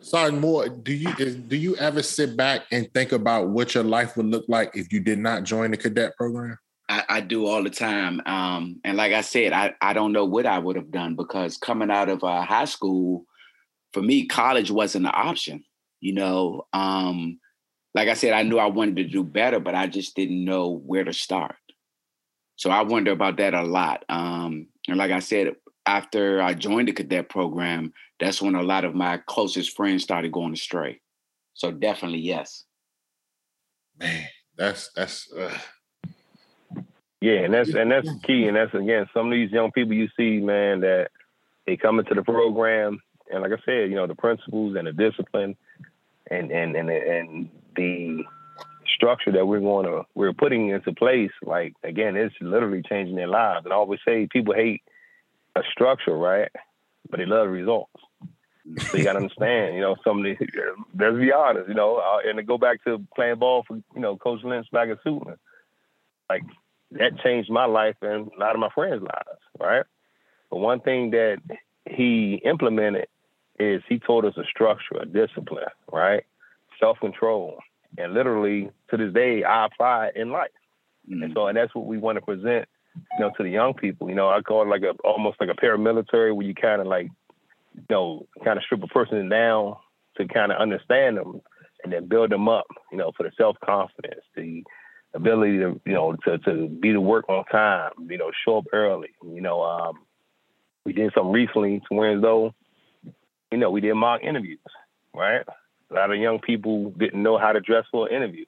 Sergeant 0.00 0.40
Moore, 0.40 0.68
do 0.68 0.92
you 0.92 1.12
do 1.14 1.56
you 1.56 1.76
ever 1.76 2.02
sit 2.02 2.36
back 2.36 2.62
and 2.72 2.92
think 2.94 3.12
about 3.12 3.48
what 3.48 3.74
your 3.74 3.84
life 3.84 4.16
would 4.16 4.26
look 4.26 4.44
like 4.48 4.70
if 4.74 4.92
you 4.92 5.00
did 5.00 5.18
not 5.18 5.44
join 5.44 5.70
the 5.70 5.76
cadet 5.76 6.16
program? 6.16 6.58
I, 6.90 7.04
I 7.08 7.20
do 7.20 7.46
all 7.46 7.62
the 7.62 7.70
time. 7.70 8.20
Um, 8.26 8.80
and 8.82 8.96
like 8.96 9.12
I 9.12 9.20
said, 9.20 9.52
I, 9.52 9.74
I 9.80 9.92
don't 9.92 10.12
know 10.12 10.24
what 10.24 10.44
I 10.44 10.58
would 10.58 10.74
have 10.74 10.90
done 10.90 11.14
because 11.14 11.56
coming 11.56 11.90
out 11.90 12.08
of 12.08 12.24
uh, 12.24 12.42
high 12.42 12.64
school, 12.64 13.26
for 13.92 14.02
me, 14.02 14.26
college 14.26 14.72
wasn't 14.72 15.06
an 15.06 15.12
option. 15.14 15.62
You 16.00 16.14
know, 16.14 16.66
um, 16.72 17.38
like 17.94 18.08
I 18.08 18.14
said, 18.14 18.32
I 18.32 18.42
knew 18.42 18.58
I 18.58 18.66
wanted 18.66 18.96
to 18.96 19.04
do 19.04 19.24
better, 19.24 19.60
but 19.60 19.74
I 19.74 19.86
just 19.86 20.14
didn't 20.14 20.44
know 20.44 20.80
where 20.86 21.04
to 21.04 21.12
start. 21.12 21.56
So 22.56 22.70
I 22.70 22.82
wonder 22.82 23.10
about 23.10 23.38
that 23.38 23.54
a 23.54 23.62
lot. 23.62 24.04
Um, 24.08 24.66
and 24.86 24.98
like 24.98 25.10
I 25.10 25.20
said, 25.20 25.54
after 25.86 26.42
I 26.42 26.54
joined 26.54 26.88
the 26.88 26.92
cadet 26.92 27.28
program, 27.28 27.92
that's 28.20 28.42
when 28.42 28.54
a 28.54 28.62
lot 28.62 28.84
of 28.84 28.94
my 28.94 29.18
closest 29.26 29.74
friends 29.76 30.02
started 30.02 30.30
going 30.30 30.52
astray. 30.52 31.00
So 31.54 31.70
definitely 31.70 32.20
yes. 32.20 32.64
Man, 33.98 34.26
that's 34.56 34.90
that's. 34.94 35.32
Uh... 35.32 35.56
Yeah, 37.20 37.40
and 37.40 37.52
that's 37.52 37.74
and 37.74 37.90
that's 37.90 38.08
key. 38.24 38.46
And 38.46 38.56
that's 38.56 38.72
again, 38.74 39.06
some 39.12 39.26
of 39.26 39.32
these 39.32 39.50
young 39.50 39.72
people 39.72 39.94
you 39.94 40.08
see, 40.16 40.38
man, 40.38 40.80
that 40.80 41.10
they 41.66 41.76
come 41.76 41.98
into 41.98 42.14
the 42.14 42.22
program, 42.22 43.00
and 43.32 43.42
like 43.42 43.52
I 43.52 43.62
said, 43.64 43.90
you 43.90 43.96
know, 43.96 44.06
the 44.06 44.14
principles 44.14 44.76
and 44.76 44.86
the 44.86 44.92
discipline, 44.92 45.56
and 46.30 46.50
and 46.50 46.76
and 46.76 46.88
and 46.88 47.50
the 47.76 48.24
structure 48.94 49.32
that 49.32 49.46
we're 49.46 49.60
going 49.60 49.86
to 49.86 50.02
we're 50.14 50.32
putting 50.32 50.68
into 50.68 50.92
place, 50.92 51.30
like 51.42 51.74
again, 51.82 52.16
it's 52.16 52.34
literally 52.40 52.82
changing 52.88 53.16
their 53.16 53.28
lives. 53.28 53.64
And 53.64 53.72
I 53.72 53.76
always 53.76 54.00
say 54.06 54.28
people 54.30 54.54
hate 54.54 54.82
a 55.56 55.62
structure, 55.72 56.16
right? 56.16 56.50
But 57.08 57.18
they 57.18 57.26
love 57.26 57.48
results. 57.48 57.92
So 58.78 58.98
you 58.98 59.04
got 59.04 59.12
to 59.12 59.18
understand, 59.22 59.74
you 59.74 59.80
know, 59.80 59.96
some 60.04 60.18
of 60.18 60.24
the, 60.24 60.36
let's 60.98 61.16
be 61.16 61.32
honest, 61.32 61.68
you 61.68 61.74
know, 61.74 61.96
uh, 61.96 62.28
and 62.28 62.36
to 62.36 62.42
go 62.42 62.58
back 62.58 62.84
to 62.84 63.04
playing 63.14 63.38
ball 63.38 63.64
for, 63.66 63.76
you 63.76 64.00
know, 64.00 64.16
Coach 64.16 64.40
Lynch 64.44 64.66
back 64.70 64.88
at 64.88 65.02
Suitland, 65.04 65.38
like 66.28 66.42
that 66.92 67.18
changed 67.24 67.50
my 67.50 67.64
life 67.64 67.96
and 68.02 68.30
a 68.36 68.40
lot 68.40 68.54
of 68.54 68.60
my 68.60 68.68
friends' 68.74 69.02
lives, 69.02 69.40
right? 69.58 69.84
But 70.50 70.58
one 70.58 70.80
thing 70.80 71.10
that 71.10 71.38
he 71.88 72.40
implemented 72.44 73.06
is 73.58 73.82
he 73.88 73.98
taught 73.98 74.24
us 74.24 74.36
a 74.36 74.44
structure, 74.44 74.96
a 75.00 75.06
discipline, 75.06 75.64
right? 75.92 76.24
Self 76.80 76.98
control. 77.00 77.58
And 77.98 78.14
literally 78.14 78.70
to 78.90 78.96
this 78.96 79.12
day, 79.12 79.44
I 79.44 79.66
apply 79.66 80.06
it 80.06 80.16
in 80.16 80.30
life. 80.30 80.50
Mm-hmm. 81.08 81.22
And 81.22 81.32
so, 81.34 81.46
and 81.46 81.56
that's 81.56 81.74
what 81.74 81.86
we 81.86 81.98
want 81.98 82.16
to 82.16 82.22
present 82.22 82.68
you 82.94 83.20
know, 83.20 83.30
to 83.36 83.42
the 83.42 83.50
young 83.50 83.74
people. 83.74 84.08
You 84.08 84.14
know, 84.14 84.28
I 84.28 84.40
call 84.40 84.62
it 84.62 84.68
like 84.68 84.82
a 84.82 84.92
almost 85.04 85.40
like 85.40 85.50
a 85.50 85.54
paramilitary 85.54 86.34
where 86.34 86.46
you 86.46 86.54
kind 86.54 86.80
of 86.80 86.86
like, 86.86 87.08
you 87.74 87.82
know, 87.90 88.26
kind 88.44 88.56
of 88.56 88.64
strip 88.64 88.82
a 88.82 88.86
person 88.88 89.28
down 89.28 89.76
to 90.16 90.26
kind 90.26 90.52
of 90.52 90.60
understand 90.60 91.16
them 91.16 91.40
and 91.82 91.92
then 91.92 92.08
build 92.08 92.30
them 92.30 92.48
up. 92.48 92.66
You 92.90 92.98
know, 92.98 93.12
for 93.16 93.22
the 93.24 93.32
self 93.36 93.56
confidence, 93.64 94.22
the 94.34 94.62
ability 95.14 95.58
to 95.58 95.80
you 95.84 95.92
know 95.92 96.16
to 96.24 96.38
to 96.38 96.68
be 96.68 96.92
to 96.92 97.00
work 97.00 97.28
on 97.28 97.44
time. 97.46 97.92
You 98.08 98.18
know, 98.18 98.30
show 98.44 98.58
up 98.58 98.66
early. 98.72 99.10
You 99.22 99.40
know, 99.40 99.62
um, 99.62 100.00
we 100.84 100.92
did 100.92 101.12
something 101.14 101.32
recently 101.32 101.80
to 101.88 101.94
where 101.94 102.20
though, 102.20 102.54
you 103.50 103.58
know, 103.58 103.70
we 103.70 103.80
did 103.80 103.94
mock 103.94 104.22
interviews, 104.22 104.58
right? 105.14 105.44
A 105.90 105.94
lot 105.94 106.10
of 106.10 106.18
young 106.18 106.38
people 106.38 106.90
didn't 106.90 107.22
know 107.22 107.38
how 107.38 107.52
to 107.52 107.60
dress 107.60 107.84
for 107.90 108.08
an 108.08 108.14
interview. 108.14 108.44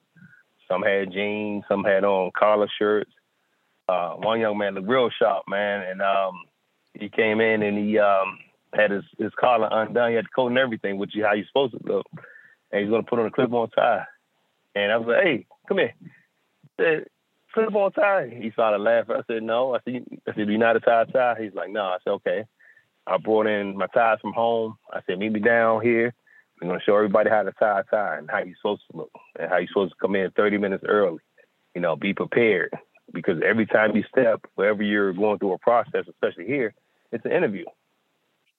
Some 0.67 0.81
had 0.81 1.11
jeans, 1.11 1.63
some 1.67 1.83
had 1.83 2.03
on 2.03 2.31
collar 2.37 2.67
shirts 2.79 3.11
uh, 3.87 4.11
one 4.13 4.39
young 4.39 4.57
man, 4.57 4.75
the 4.75 4.81
grill 4.81 5.09
shop, 5.09 5.43
man, 5.47 5.85
and 5.87 6.01
um, 6.01 6.41
he 6.93 7.09
came 7.09 7.41
in 7.41 7.61
and 7.61 7.77
he 7.77 7.99
um, 7.99 8.39
had 8.73 8.91
his, 8.91 9.03
his 9.17 9.31
collar 9.39 9.67
undone. 9.71 10.09
He 10.09 10.15
had 10.15 10.25
the 10.25 10.29
coat 10.35 10.47
and 10.47 10.57
everything, 10.57 10.97
which 10.97 11.15
is 11.15 11.23
how 11.23 11.33
you're 11.33 11.45
supposed 11.47 11.73
to 11.73 11.79
look. 11.83 12.05
And 12.71 12.81
he's 12.81 12.89
gonna 12.89 13.03
put 13.03 13.19
on 13.19 13.25
a 13.25 13.31
clip-on 13.31 13.69
tie. 13.71 14.05
And 14.75 14.91
I 14.91 14.97
was 14.97 15.07
like, 15.07 15.23
"Hey, 15.23 15.45
come 15.67 15.77
here." 15.77 15.93
said, 16.79 17.05
"Clip-on 17.53 17.91
tie." 17.91 18.35
He 18.41 18.51
started 18.51 18.81
laughing. 18.81 19.15
I 19.15 19.21
said, 19.27 19.43
"No." 19.43 19.75
I 19.75 19.79
said, 19.85 20.05
"I 20.27 20.33
said, 20.33 20.49
you 20.49 20.59
how 20.59 20.73
to 20.73 20.79
tie 20.79 21.05
tie?" 21.05 21.35
He's 21.39 21.53
like, 21.53 21.69
"No." 21.69 21.83
I 21.83 21.97
said, 22.03 22.11
"Okay." 22.11 22.45
I 23.05 23.17
brought 23.17 23.47
in 23.47 23.77
my 23.77 23.87
ties 23.87 24.19
from 24.21 24.33
home. 24.33 24.77
I 24.91 25.01
said, 25.05 25.19
"Meet 25.19 25.33
me 25.33 25.39
down 25.41 25.81
here. 25.81 26.13
I'm 26.63 26.69
gonna 26.69 26.81
show 26.85 26.95
everybody 26.95 27.29
how 27.29 27.43
to 27.43 27.51
tie 27.53 27.81
a 27.81 27.83
tie 27.83 28.17
and 28.17 28.29
how 28.29 28.39
you're 28.39 28.55
supposed 28.55 28.83
to 28.91 28.97
look 28.97 29.11
and 29.39 29.49
how 29.49 29.57
you're 29.57 29.67
supposed 29.67 29.91
to 29.91 29.97
come 30.01 30.15
in 30.15 30.31
30 30.31 30.57
minutes 30.57 30.83
early. 30.87 31.19
You 31.75 31.81
know, 31.81 31.95
be 31.95 32.13
prepared." 32.13 32.71
because 33.11 33.41
every 33.45 33.65
time 33.65 33.95
you 33.95 34.03
step, 34.09 34.41
wherever 34.55 34.83
you're 34.83 35.13
going 35.13 35.39
through 35.39 35.53
a 35.53 35.57
process, 35.57 36.05
especially 36.09 36.45
here, 36.45 36.73
it's 37.11 37.25
an 37.25 37.31
interview, 37.31 37.65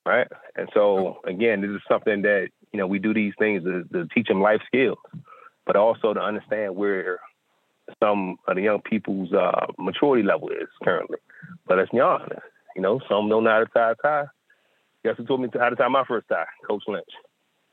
right? 0.04 0.28
And 0.56 0.68
so 0.74 1.20
again, 1.26 1.60
this 1.60 1.70
is 1.70 1.80
something 1.88 2.22
that 2.22 2.48
you 2.72 2.78
know 2.78 2.86
we 2.86 2.98
do 2.98 3.14
these 3.14 3.32
things 3.38 3.64
to, 3.64 3.84
to 3.92 4.06
teach 4.14 4.28
them 4.28 4.40
life 4.40 4.60
skills, 4.66 4.98
but 5.66 5.76
also 5.76 6.12
to 6.14 6.20
understand 6.20 6.76
where 6.76 7.20
some 8.02 8.36
of 8.46 8.56
the 8.56 8.62
young 8.62 8.80
people's 8.80 9.32
uh, 9.32 9.66
maturity 9.78 10.22
level 10.22 10.48
is 10.50 10.68
currently. 10.82 11.18
But 11.66 11.78
let's 11.78 11.90
be 11.90 12.00
honest, 12.00 12.40
you 12.76 12.82
know, 12.82 13.00
some 13.08 13.28
don't 13.28 13.44
know 13.44 13.50
how 13.50 13.58
to 13.60 13.66
tie 13.66 13.92
a 13.92 13.94
tie. 13.96 14.24
Guess 15.04 15.16
who 15.18 15.26
told 15.26 15.42
me 15.42 15.48
how 15.52 15.68
to 15.68 15.76
tie 15.76 15.88
my 15.88 16.04
first 16.06 16.28
tie? 16.28 16.46
Coach 16.66 16.84
Lynch. 16.88 17.04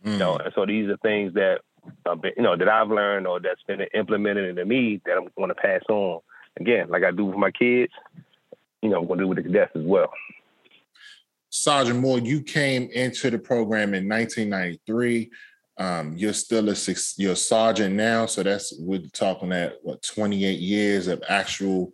Mm. 0.06 0.14
You 0.14 0.18
know, 0.18 0.38
and 0.38 0.54
so 0.56 0.66
these 0.66 0.90
are 0.90 0.98
things 0.98 1.34
that 1.36 1.60
uh, 2.06 2.16
you 2.36 2.44
know 2.44 2.56
that 2.58 2.68
I've 2.68 2.90
learned 2.90 3.28
or 3.28 3.40
that's 3.40 3.62
been 3.68 3.82
implemented 3.94 4.50
into 4.50 4.66
me 4.66 5.02
that 5.06 5.18
I'm 5.18 5.28
going 5.38 5.50
to 5.50 5.56
pass 5.56 5.82
on 5.90 6.22
again, 6.60 6.90
like 6.90 7.04
I 7.04 7.12
do 7.12 7.26
with 7.26 7.38
my 7.38 7.52
kids, 7.52 7.94
you 8.82 8.90
know, 8.90 9.00
I'm 9.00 9.08
going 9.08 9.20
to 9.20 9.26
do 9.26 9.28
with 9.30 9.38
the 9.38 9.44
cadets 9.44 9.72
as 9.76 9.84
well. 9.84 10.12
Sergeant 11.50 12.00
Moore, 12.00 12.20
you 12.20 12.42
came 12.42 12.90
into 12.94 13.30
the 13.30 13.40
program 13.40 13.94
in 13.94 14.08
1993. 14.08 15.32
Um, 15.78 16.16
you're 16.16 16.34
still 16.34 16.70
a 16.70 16.76
you're 17.18 17.34
a 17.34 17.36
sergeant 17.36 17.96
now, 17.96 18.26
so 18.26 18.44
that's 18.44 18.74
we're 18.80 19.02
talking 19.14 19.52
at 19.52 19.78
what 19.82 20.04
28 20.04 20.60
years 20.60 21.08
of 21.08 21.24
actual 21.28 21.92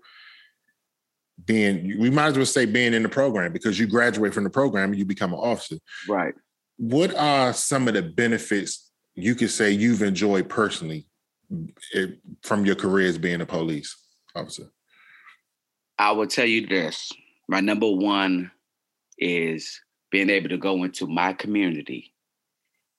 being. 1.46 1.98
We 2.00 2.10
might 2.10 2.28
as 2.28 2.38
well 2.38 2.46
say 2.46 2.66
being 2.66 2.94
in 2.94 3.04
the 3.04 3.10
program 3.10 3.54
because 3.54 3.80
you 3.80 3.88
graduate 3.88 4.34
from 4.34 4.44
the 4.44 4.50
program 4.50 4.90
and 4.90 5.00
you 5.00 5.06
become 5.06 5.34
an 5.34 5.40
officer. 5.40 5.78
Right. 6.08 6.34
What 6.78 7.16
are 7.16 7.54
some 7.54 7.88
of 7.88 7.96
the 7.96 8.04
benefits 8.04 8.92
you 9.16 9.36
could 9.36 9.50
say 9.50 9.72
you've 9.72 10.04
enjoyed 10.04 10.48
personally 10.48 11.08
it, 11.94 12.20
from 12.44 12.66
your 12.66 12.76
career 12.76 13.08
as 13.08 13.18
being 13.18 13.42
a 13.42 13.46
police 13.46 13.96
officer? 14.36 14.72
I 15.98 16.12
will 16.12 16.28
tell 16.28 16.46
you 16.46 16.68
this. 16.68 17.12
My 17.48 17.60
number 17.60 17.90
one 17.90 18.52
is 19.18 19.82
being 20.12 20.30
able 20.30 20.50
to 20.50 20.58
go 20.58 20.84
into 20.84 21.08
my 21.08 21.34
community 21.34 22.14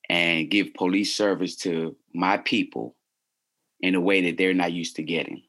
and 0.09 0.51
give 0.51 0.75
police 0.75 1.15
service 1.15 1.55
to 1.57 1.97
my 2.13 2.39
people 2.39 2.97
in 3.81 3.95
a 3.95 4.01
way 4.01 4.23
that 4.23 4.39
they're 4.39 4.55
not 4.55 4.73
used 4.73 4.97
to 4.97 5.03
getting. 5.03 5.43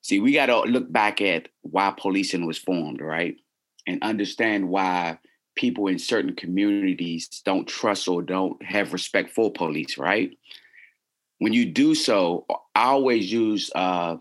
See, 0.00 0.20
we 0.20 0.32
got 0.32 0.46
to 0.46 0.60
look 0.60 0.90
back 0.90 1.20
at 1.20 1.48
why 1.60 1.92
policing 1.96 2.46
was 2.46 2.58
formed, 2.58 3.00
right? 3.00 3.36
And 3.86 4.02
understand 4.02 4.68
why 4.68 5.18
people 5.54 5.86
in 5.88 5.98
certain 5.98 6.34
communities 6.34 7.42
don't 7.44 7.68
trust 7.68 8.08
or 8.08 8.22
don't 8.22 8.62
have 8.62 8.92
respect 8.92 9.30
for 9.30 9.52
police, 9.52 9.98
right? 9.98 10.30
When 11.38 11.52
you 11.52 11.66
do 11.66 11.94
so, 11.94 12.46
I 12.74 12.84
always 12.84 13.32
use 13.32 13.70
uh, 13.74 14.16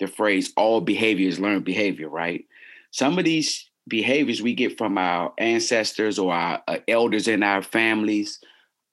the 0.00 0.06
phrase 0.06 0.52
all 0.56 0.80
behavior 0.80 1.28
is 1.28 1.40
learned 1.40 1.64
behavior, 1.64 2.08
right? 2.08 2.44
Some 2.90 3.18
of 3.18 3.24
these 3.24 3.70
behaviors 3.88 4.42
we 4.42 4.54
get 4.54 4.78
from 4.78 4.98
our 4.98 5.32
ancestors 5.38 6.18
or 6.18 6.32
our 6.32 6.62
uh, 6.66 6.78
elders 6.88 7.28
in 7.28 7.42
our 7.42 7.62
families. 7.62 8.40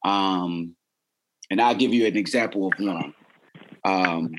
Um, 0.04 0.76
and 1.50 1.62
I'll 1.62 1.76
give 1.76 1.94
you 1.94 2.06
an 2.06 2.18
example 2.18 2.68
of 2.68 2.74
one. 2.80 3.14
Um, 3.84 4.32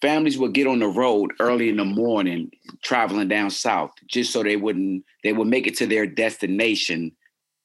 families 0.00 0.38
would 0.38 0.52
get 0.52 0.66
on 0.66 0.78
the 0.78 0.86
road 0.86 1.32
early 1.40 1.68
in 1.68 1.76
the 1.76 1.84
morning 1.84 2.50
traveling 2.82 3.28
down 3.28 3.50
south 3.50 3.90
just 4.06 4.32
so 4.32 4.42
they 4.42 4.56
wouldn't 4.56 5.04
they 5.24 5.32
would 5.32 5.48
make 5.48 5.66
it 5.66 5.76
to 5.76 5.86
their 5.86 6.06
destination 6.06 7.12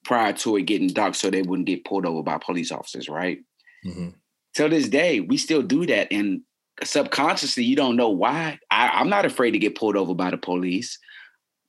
prior 0.04 0.32
to 0.32 0.56
it 0.56 0.62
getting 0.62 0.88
dark 0.88 1.14
so 1.14 1.30
they 1.30 1.42
wouldn't 1.42 1.66
get 1.66 1.84
pulled 1.84 2.06
over 2.06 2.22
by 2.22 2.38
police 2.38 2.72
officers 2.72 3.08
right? 3.08 3.38
Mm-hmm. 3.86 4.10
till 4.54 4.68
this 4.68 4.88
day 4.88 5.20
we 5.20 5.36
still 5.36 5.62
do 5.62 5.86
that 5.86 6.08
and 6.10 6.40
subconsciously 6.82 7.64
you 7.64 7.76
don't 7.76 7.96
know 7.96 8.08
why. 8.08 8.58
I, 8.70 8.88
i'm 8.88 9.10
not 9.10 9.26
afraid 9.26 9.52
to 9.52 9.58
get 9.58 9.76
pulled 9.76 9.96
over 9.96 10.14
by 10.14 10.30
the 10.30 10.38
police 10.38 10.98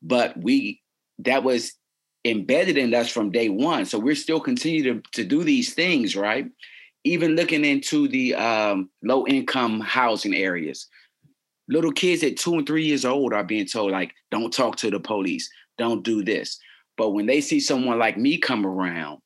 but 0.01 0.35
we 0.37 0.81
that 1.19 1.43
was 1.43 1.73
embedded 2.23 2.77
in 2.77 2.93
us 2.93 3.09
from 3.09 3.31
day 3.31 3.49
one 3.49 3.85
so 3.85 3.99
we're 3.99 4.15
still 4.15 4.39
continue 4.39 4.83
to, 4.83 5.01
to 5.11 5.23
do 5.23 5.43
these 5.43 5.73
things 5.73 6.15
right 6.15 6.47
even 7.05 7.35
looking 7.35 7.63
into 7.63 8.07
the 8.07 8.33
um, 8.35 8.89
low 9.03 9.25
income 9.27 9.79
housing 9.79 10.35
areas, 10.35 10.87
little 11.69 11.91
kids 11.91 12.23
at 12.23 12.35
two 12.35 12.55
and 12.55 12.67
three 12.67 12.83
years 12.83 13.05
old 13.05 13.31
are 13.31 13.43
being 13.43 13.67
told, 13.67 13.91
like, 13.91 14.11
don't 14.31 14.51
talk 14.51 14.75
to 14.77 14.89
the 14.89 14.99
police, 14.99 15.49
don't 15.77 16.03
do 16.03 16.23
this. 16.23 16.59
But 16.97 17.11
when 17.11 17.27
they 17.27 17.41
see 17.41 17.59
someone 17.59 17.99
like 17.99 18.17
me 18.17 18.39
come 18.39 18.65
around, 18.65 19.19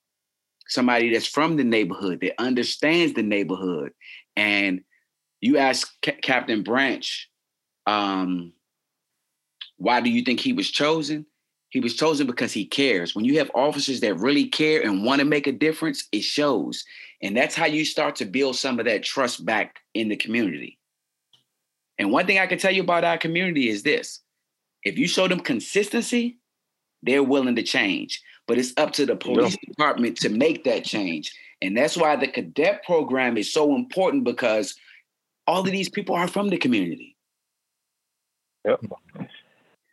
somebody 0.68 1.12
that's 1.12 1.26
from 1.26 1.56
the 1.56 1.64
neighborhood, 1.64 2.20
that 2.22 2.40
understands 2.40 3.14
the 3.14 3.24
neighborhood, 3.24 3.94
and 4.36 4.82
you 5.40 5.58
ask 5.58 5.90
C- 6.04 6.12
Captain 6.22 6.64
Branch, 6.64 7.30
um, 7.88 8.52
why 9.78 10.02
do 10.02 10.10
you 10.10 10.24
think 10.24 10.42
he 10.42 10.52
was 10.52 10.70
chosen? 10.70 11.26
He 11.70 11.80
was 11.80 11.96
chosen 11.96 12.26
because 12.26 12.52
he 12.52 12.66
cares. 12.66 13.16
When 13.16 13.26
you 13.26 13.38
have 13.38 13.52
officers 13.54 14.00
that 14.00 14.16
really 14.16 14.48
care 14.48 14.82
and 14.82 15.04
want 15.04 15.20
to 15.20 15.26
make 15.26 15.48
a 15.48 15.52
difference, 15.52 16.08
it 16.12 16.24
shows. 16.24 16.84
And 17.22 17.38
that's 17.38 17.56
how 17.56 17.66
you 17.66 17.86
start 17.86 18.16
to 18.18 18.26
build 18.26 18.56
some 18.56 18.80
of 18.80 18.86
that 18.86 19.04
trust 19.04 19.46
back 19.46 19.80
in 19.94 20.10
the 20.10 20.16
community. 20.16 20.80
And 22.00 22.12
one 22.12 22.26
thing 22.26 22.40
I 22.40 22.48
can 22.48 22.58
tell 22.58 22.72
you 22.72 22.82
about 22.82 23.04
our 23.04 23.18
community 23.18 23.70
is 23.70 23.84
this 23.84 24.22
if 24.84 24.98
you 24.98 25.08
show 25.08 25.28
them 25.28 25.42
consistency, 25.42 26.38
they're 27.04 27.24
willing 27.24 27.56
to 27.56 27.64
change. 27.64 28.22
But 28.48 28.58
it's 28.58 28.74
up 28.78 28.94
to 28.94 29.06
the 29.06 29.16
police 29.16 29.58
yeah. 29.62 29.70
department 29.70 30.18
to 30.18 30.30
make 30.30 30.64
that 30.64 30.84
change. 30.84 31.32
And 31.62 31.78
that's 31.78 31.96
why 31.96 32.16
the 32.16 32.28
cadet 32.28 32.84
program 32.84 33.38
is 33.38 33.54
so 33.54 33.76
important 33.76 34.24
because 34.24 34.76
all 35.46 35.62
of 35.62 35.72
these 35.72 35.90
people 35.90 36.16
are 36.16 36.28
from 36.28 36.50
the 36.50 36.58
community. 36.58 37.16
Yep. 38.66 38.82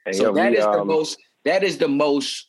And 0.07 0.15
so 0.15 0.33
that 0.33 0.53
we, 0.53 0.59
is 0.59 0.65
the 0.65 0.71
um, 0.71 0.87
most, 0.87 1.19
that 1.47 1.65
is 1.65 1.79
the 1.79 1.89
most, 1.89 2.49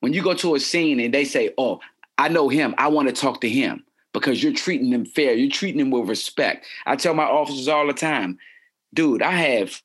when 0.00 0.12
you 0.12 0.22
go 0.22 0.34
to 0.34 0.54
a 0.54 0.60
scene 0.60 1.00
and 1.00 1.12
they 1.12 1.24
say, 1.24 1.52
oh, 1.58 1.80
I 2.18 2.28
know 2.28 2.48
him, 2.48 2.74
I 2.78 2.88
want 2.88 3.08
to 3.08 3.14
talk 3.14 3.40
to 3.40 3.48
him 3.48 3.84
because 4.12 4.42
you're 4.42 4.52
treating 4.52 4.90
them 4.90 5.04
fair. 5.04 5.32
You're 5.34 5.50
treating 5.50 5.78
them 5.78 5.90
with 5.90 6.08
respect. 6.08 6.66
I 6.86 6.96
tell 6.96 7.14
my 7.14 7.24
officers 7.24 7.66
all 7.66 7.86
the 7.86 7.92
time, 7.92 8.38
dude, 8.94 9.22
I 9.22 9.32
have 9.32 9.80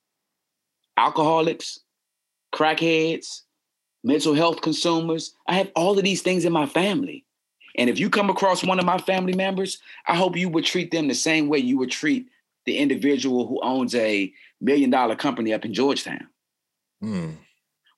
alcoholics, 0.97 1.79
crackheads, 2.53 3.41
mental 4.03 4.33
health 4.33 4.61
consumers. 4.61 5.33
I 5.47 5.55
have 5.55 5.71
all 5.75 5.97
of 5.97 6.03
these 6.03 6.21
things 6.21 6.45
in 6.45 6.53
my 6.53 6.65
family. 6.65 7.25
And 7.77 7.89
if 7.89 7.99
you 7.99 8.09
come 8.09 8.29
across 8.29 8.63
one 8.63 8.79
of 8.79 8.85
my 8.85 8.97
family 8.97 9.33
members, 9.33 9.79
I 10.07 10.15
hope 10.15 10.37
you 10.37 10.49
would 10.49 10.65
treat 10.65 10.91
them 10.91 11.07
the 11.07 11.15
same 11.15 11.47
way 11.47 11.59
you 11.59 11.77
would 11.77 11.91
treat 11.91 12.27
the 12.65 12.77
individual 12.77 13.47
who 13.47 13.59
owns 13.61 13.95
a 13.95 14.31
million 14.59 14.89
dollar 14.89 15.15
company 15.15 15.53
up 15.53 15.65
in 15.65 15.73
Georgetown. 15.73 16.27
Mm. 17.03 17.37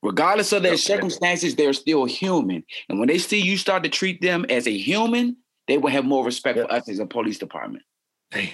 Regardless 0.07 0.53
of 0.53 0.63
their 0.63 0.77
circumstances, 0.77 1.55
they're 1.55 1.73
still 1.73 2.05
human. 2.05 2.63
And 2.87 2.97
when 2.97 3.09
they 3.09 3.17
see 3.17 3.41
you 3.41 3.57
start 3.57 3.83
to 3.83 3.89
treat 3.89 4.21
them 4.21 4.45
as 4.49 4.65
a 4.65 4.75
human, 4.75 5.35
they 5.67 5.77
will 5.77 5.89
have 5.89 6.05
more 6.05 6.23
respect 6.23 6.55
yep. 6.55 6.69
for 6.69 6.73
us 6.75 6.87
as 6.87 6.99
a 6.99 7.05
police 7.05 7.37
department. 7.37 7.83
Hey, 8.31 8.53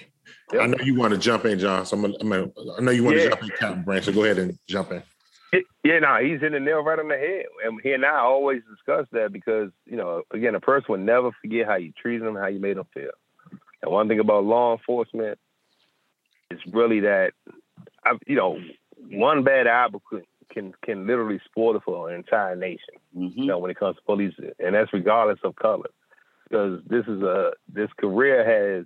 yep. 0.52 0.64
I 0.64 0.66
know 0.66 0.84
you 0.84 0.96
want 0.96 1.14
to 1.14 1.20
jump 1.20 1.46
in, 1.46 1.60
John. 1.60 1.86
So 1.86 1.96
I'm 1.96 2.02
gonna, 2.02 2.16
I'm 2.22 2.30
gonna, 2.30 2.52
i 2.76 2.82
know 2.82 2.90
you 2.90 3.04
want 3.04 3.18
yeah. 3.18 3.26
to 3.26 3.30
jump 3.30 3.44
in, 3.44 3.50
Captain 3.50 3.84
Branch. 3.84 4.04
So 4.04 4.12
go 4.12 4.24
ahead 4.24 4.40
and 4.40 4.58
jump 4.68 4.92
in. 4.92 5.04
Yeah, 5.84 6.00
no, 6.00 6.18
he's 6.24 6.42
in 6.42 6.54
the 6.54 6.60
nail 6.60 6.84
right 6.84 6.98
on 6.98 7.08
the 7.08 7.18
head. 7.18 7.46
And 7.64 7.80
he 7.84 7.92
and 7.92 8.04
I 8.04 8.18
always 8.18 8.64
discuss 8.68 9.06
that 9.12 9.32
because, 9.32 9.70
you 9.86 9.96
know, 9.96 10.24
again, 10.32 10.56
a 10.56 10.60
person 10.60 10.86
will 10.90 10.98
never 10.98 11.30
forget 11.40 11.68
how 11.68 11.76
you 11.76 11.92
treated 11.92 12.26
them, 12.26 12.36
how 12.36 12.48
you 12.48 12.60
made 12.60 12.78
them 12.78 12.88
feel. 12.96 13.12
And 13.84 13.92
one 13.92 14.08
thing 14.08 14.20
about 14.20 14.44
law 14.44 14.72
enforcement 14.72 15.38
is 16.50 16.60
really 16.72 17.02
that, 17.02 17.34
I, 18.04 18.14
you 18.26 18.36
know, 18.36 18.60
one 19.12 19.44
bad 19.44 19.68
apple 19.68 20.02
can, 20.10 20.24
can 20.54 20.74
can 20.84 21.08
literally 21.08 21.40
spoil 21.46 21.76
it 21.76 21.84
for 21.84 22.10
an 22.10 22.16
entire 22.16 22.56
nation. 22.56 22.96
Mm-hmm. 23.18 23.40
You 23.40 23.46
know, 23.46 23.58
when 23.58 23.72
it 23.72 23.80
comes 23.80 23.96
to 23.98 24.02
police, 24.04 24.34
and 24.60 24.76
that's 24.76 24.94
regardless 24.94 25.40
of 25.44 25.56
color 25.56 25.90
because 26.54 26.80
this 26.88 27.06
is 27.08 27.22
a 27.22 27.52
this 27.68 27.90
career 28.00 28.44
has 28.46 28.86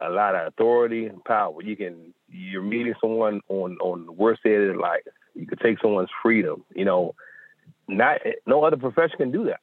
a 0.00 0.10
lot 0.10 0.34
of 0.34 0.48
authority 0.48 1.06
and 1.06 1.24
power. 1.24 1.62
You 1.62 1.76
can 1.76 2.14
you're 2.28 2.62
meeting 2.62 2.94
someone 3.00 3.40
on 3.48 3.78
on 3.78 4.06
the 4.06 4.12
worst 4.12 4.42
day 4.42 4.54
of 4.54 4.62
their 4.62 4.76
life. 4.76 5.02
You 5.34 5.46
could 5.46 5.60
take 5.60 5.80
someone's 5.80 6.10
freedom. 6.22 6.64
You 6.74 6.84
know, 6.84 7.14
not 7.88 8.20
no 8.46 8.64
other 8.64 8.76
profession 8.76 9.16
can 9.16 9.32
do 9.32 9.44
that. 9.44 9.60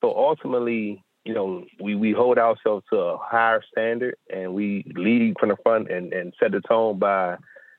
So 0.00 0.14
ultimately, 0.14 1.02
you 1.24 1.32
know, 1.32 1.64
we, 1.80 1.94
we 1.94 2.12
hold 2.12 2.38
ourselves 2.38 2.84
to 2.90 2.96
a 2.96 3.18
higher 3.18 3.62
standard 3.70 4.16
and 4.32 4.52
we 4.54 4.84
lead 4.94 5.36
from 5.40 5.48
the 5.48 5.56
front 5.62 5.90
and, 5.90 6.12
and 6.12 6.34
set 6.38 6.52
the 6.52 6.60
tone 6.60 6.98
by 6.98 7.36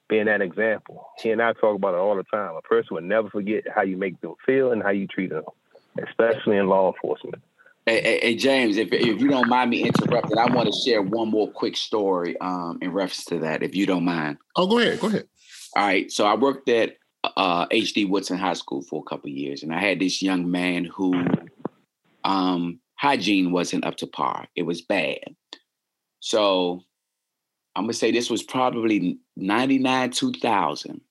being 0.08 0.26
that 0.26 0.42
example. 0.42 1.08
He 1.22 1.32
and 1.32 1.42
I 1.42 1.54
talk 1.54 1.76
about 1.76 1.94
it 1.94 1.98
all 1.98 2.16
the 2.16 2.24
time. 2.24 2.56
A 2.56 2.62
person 2.62 2.96
will 2.96 3.02
never 3.02 3.30
forget 3.30 3.64
how 3.74 3.82
you 3.82 3.98
make 3.98 4.20
them 4.22 4.36
feel 4.46 4.72
and 4.72 4.84
how 4.84 4.90
you 4.90 5.08
treat 5.08 5.32
them, 5.32 5.44
especially 6.08 6.58
in 6.58 6.68
law 6.68 6.92
enforcement. 6.94 7.42
Hey, 7.86 8.02
hey, 8.02 8.20
hey, 8.22 8.36
James, 8.36 8.78
if, 8.78 8.92
if 8.92 9.22
you 9.22 9.28
don't 9.28 9.48
mind 9.48 9.70
me 9.70 9.84
interrupting, 9.84 10.40
I 10.40 10.52
want 10.52 10.74
to 10.74 10.80
share 10.80 11.04
one 11.04 11.30
more 11.30 11.52
quick 11.52 11.78
story 11.78 12.36
um, 12.40 12.80
in 12.82 12.92
reference 12.92 13.26
to 13.26 13.40
that, 13.40 13.62
if 13.62 13.76
you 13.76 13.86
don't 13.86 14.06
mind. 14.06 14.38
Oh, 14.56 14.66
go 14.66 14.80
ahead. 14.80 15.00
Go 15.00 15.08
ahead. 15.08 15.28
All 15.76 15.86
right. 15.86 16.12
So 16.12 16.26
I 16.26 16.34
worked 16.34 16.68
at 16.68 16.98
uh, 17.38 17.68
H.D. 17.70 18.06
Woodson 18.06 18.40
High 18.40 18.54
School 18.54 18.82
for 18.82 19.04
a 19.06 19.10
couple 19.10 19.30
years, 19.30 19.62
and 19.62 19.74
I 19.74 19.80
had 19.80 20.00
this 20.00 20.22
young 20.22 20.50
man 20.50 20.86
who 20.86 21.26
um, 22.24 22.80
hygiene 22.96 23.52
wasn't 23.52 23.86
up 23.86 23.98
to 23.98 24.08
par. 24.08 24.48
It 24.56 24.64
was 24.64 24.82
bad. 24.82 25.36
So 26.22 26.82
I'm 27.76 27.84
gonna 27.84 27.94
say 27.94 28.12
this 28.12 28.30
was 28.30 28.44
probably 28.44 29.20
99, 29.36 30.12
2000 30.12 31.02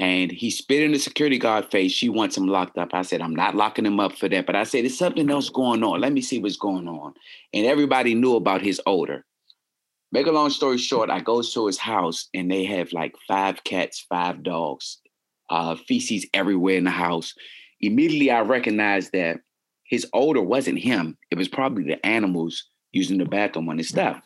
and 0.00 0.32
he 0.32 0.50
spit 0.50 0.82
in 0.82 0.92
the 0.92 0.98
security 0.98 1.38
guard 1.38 1.70
face. 1.70 1.92
She 1.92 2.08
wants 2.08 2.34
him 2.34 2.46
locked 2.46 2.78
up. 2.78 2.94
I 2.94 3.02
said, 3.02 3.20
I'm 3.20 3.34
not 3.34 3.54
locking 3.54 3.84
him 3.84 4.00
up 4.00 4.16
for 4.16 4.30
that. 4.30 4.46
But 4.46 4.56
I 4.56 4.64
said, 4.64 4.84
there's 4.84 4.96
something 4.96 5.30
else 5.30 5.50
going 5.50 5.84
on. 5.84 6.00
Let 6.00 6.14
me 6.14 6.22
see 6.22 6.38
what's 6.38 6.56
going 6.56 6.88
on. 6.88 7.12
And 7.52 7.66
everybody 7.66 8.14
knew 8.14 8.34
about 8.36 8.62
his 8.62 8.80
odor. 8.86 9.26
Make 10.10 10.26
a 10.26 10.32
long 10.32 10.48
story 10.48 10.78
short, 10.78 11.10
I 11.10 11.20
go 11.20 11.42
to 11.42 11.66
his 11.66 11.76
house 11.76 12.28
and 12.32 12.50
they 12.50 12.64
have 12.64 12.94
like 12.94 13.14
five 13.28 13.62
cats, 13.62 14.00
five 14.08 14.42
dogs, 14.42 14.98
uh, 15.50 15.76
feces 15.76 16.26
everywhere 16.32 16.78
in 16.78 16.84
the 16.84 16.90
house. 16.90 17.34
Immediately, 17.82 18.30
I 18.30 18.40
recognized 18.40 19.12
that 19.12 19.40
his 19.84 20.06
odor 20.14 20.40
wasn't 20.40 20.78
him. 20.78 21.18
It 21.30 21.36
was 21.36 21.48
probably 21.48 21.84
the 21.84 22.04
animals 22.06 22.64
using 22.92 23.18
the 23.18 23.26
bathroom 23.26 23.68
on 23.68 23.76
his 23.76 23.88
stuff. 23.90 24.22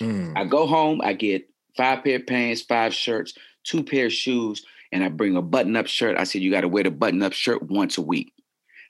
Mm. 0.00 0.32
I 0.36 0.44
go 0.44 0.66
home, 0.66 1.00
I 1.02 1.12
get 1.12 1.48
five 1.76 2.04
pair 2.04 2.16
of 2.16 2.26
pants, 2.26 2.62
five 2.62 2.94
shirts, 2.94 3.34
two 3.64 3.82
pair 3.82 4.06
of 4.06 4.12
shoes, 4.12 4.64
and 4.90 5.02
I 5.02 5.08
bring 5.08 5.36
a 5.36 5.42
button 5.42 5.76
up 5.76 5.86
shirt. 5.86 6.18
I 6.18 6.24
said, 6.24 6.42
you 6.42 6.50
got 6.50 6.62
to 6.62 6.68
wear 6.68 6.84
the 6.84 6.90
button 6.90 7.22
up 7.22 7.32
shirt 7.32 7.62
once 7.62 7.98
a 7.98 8.02
week. 8.02 8.32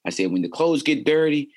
I 0.04 0.10
said, 0.10 0.32
when 0.32 0.42
the 0.42 0.48
clothes 0.48 0.82
get 0.82 1.04
dirty, 1.04 1.50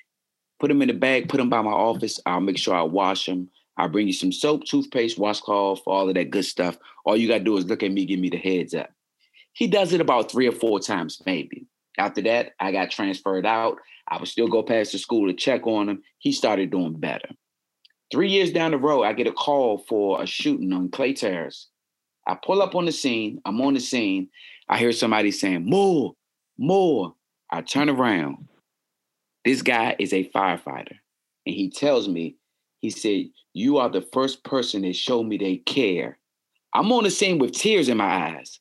put 0.60 0.68
them 0.68 0.82
in 0.82 0.88
the 0.88 0.94
bag, 0.94 1.28
put 1.28 1.38
them 1.38 1.50
by 1.50 1.62
my 1.62 1.72
office. 1.72 2.20
I'll 2.26 2.40
make 2.40 2.58
sure 2.58 2.74
I 2.74 2.82
wash 2.82 3.26
them. 3.26 3.50
I'll 3.76 3.88
bring 3.88 4.06
you 4.06 4.12
some 4.12 4.32
soap, 4.32 4.64
toothpaste, 4.64 5.18
washcloth, 5.18 5.82
all 5.86 6.08
of 6.08 6.14
that 6.14 6.30
good 6.30 6.44
stuff. 6.44 6.78
All 7.04 7.16
you 7.16 7.28
got 7.28 7.38
to 7.38 7.44
do 7.44 7.56
is 7.56 7.66
look 7.66 7.82
at 7.82 7.92
me, 7.92 8.06
give 8.06 8.20
me 8.20 8.30
the 8.30 8.38
heads 8.38 8.72
up. 8.72 8.90
He 9.52 9.66
does 9.66 9.92
it 9.92 10.00
about 10.00 10.30
three 10.30 10.46
or 10.46 10.52
four 10.52 10.80
times, 10.80 11.20
maybe. 11.26 11.66
After 11.98 12.22
that, 12.22 12.52
I 12.60 12.72
got 12.72 12.90
transferred 12.90 13.46
out. 13.46 13.78
I 14.08 14.18
would 14.18 14.28
still 14.28 14.48
go 14.48 14.62
past 14.62 14.92
the 14.92 14.98
school 14.98 15.26
to 15.26 15.34
check 15.34 15.66
on 15.66 15.88
him. 15.88 16.02
He 16.18 16.32
started 16.32 16.70
doing 16.70 16.94
better. 16.94 17.28
Three 18.12 18.30
years 18.30 18.52
down 18.52 18.70
the 18.70 18.78
road, 18.78 19.02
I 19.02 19.12
get 19.12 19.26
a 19.26 19.32
call 19.32 19.78
for 19.78 20.22
a 20.22 20.26
shooting 20.26 20.72
on 20.72 20.90
Clay 20.90 21.12
Terrace. 21.12 21.68
I 22.26 22.34
pull 22.34 22.62
up 22.62 22.74
on 22.74 22.84
the 22.84 22.92
scene. 22.92 23.40
I'm 23.44 23.60
on 23.60 23.74
the 23.74 23.80
scene. 23.80 24.28
I 24.68 24.78
hear 24.78 24.92
somebody 24.92 25.30
saying, 25.30 25.64
Moore, 25.64 26.14
Moore. 26.58 27.14
I 27.50 27.62
turn 27.62 27.88
around. 27.88 28.48
This 29.44 29.62
guy 29.62 29.94
is 29.98 30.12
a 30.12 30.28
firefighter. 30.30 30.96
And 31.46 31.54
he 31.54 31.70
tells 31.70 32.08
me, 32.08 32.36
he 32.80 32.90
said, 32.90 33.26
You 33.52 33.78
are 33.78 33.88
the 33.88 34.06
first 34.12 34.42
person 34.42 34.82
that 34.82 34.96
showed 34.96 35.24
me 35.24 35.38
they 35.38 35.58
care. 35.58 36.18
I'm 36.74 36.90
on 36.92 37.04
the 37.04 37.10
scene 37.10 37.38
with 37.38 37.52
tears 37.52 37.88
in 37.88 37.96
my 37.96 38.36
eyes. 38.36 38.58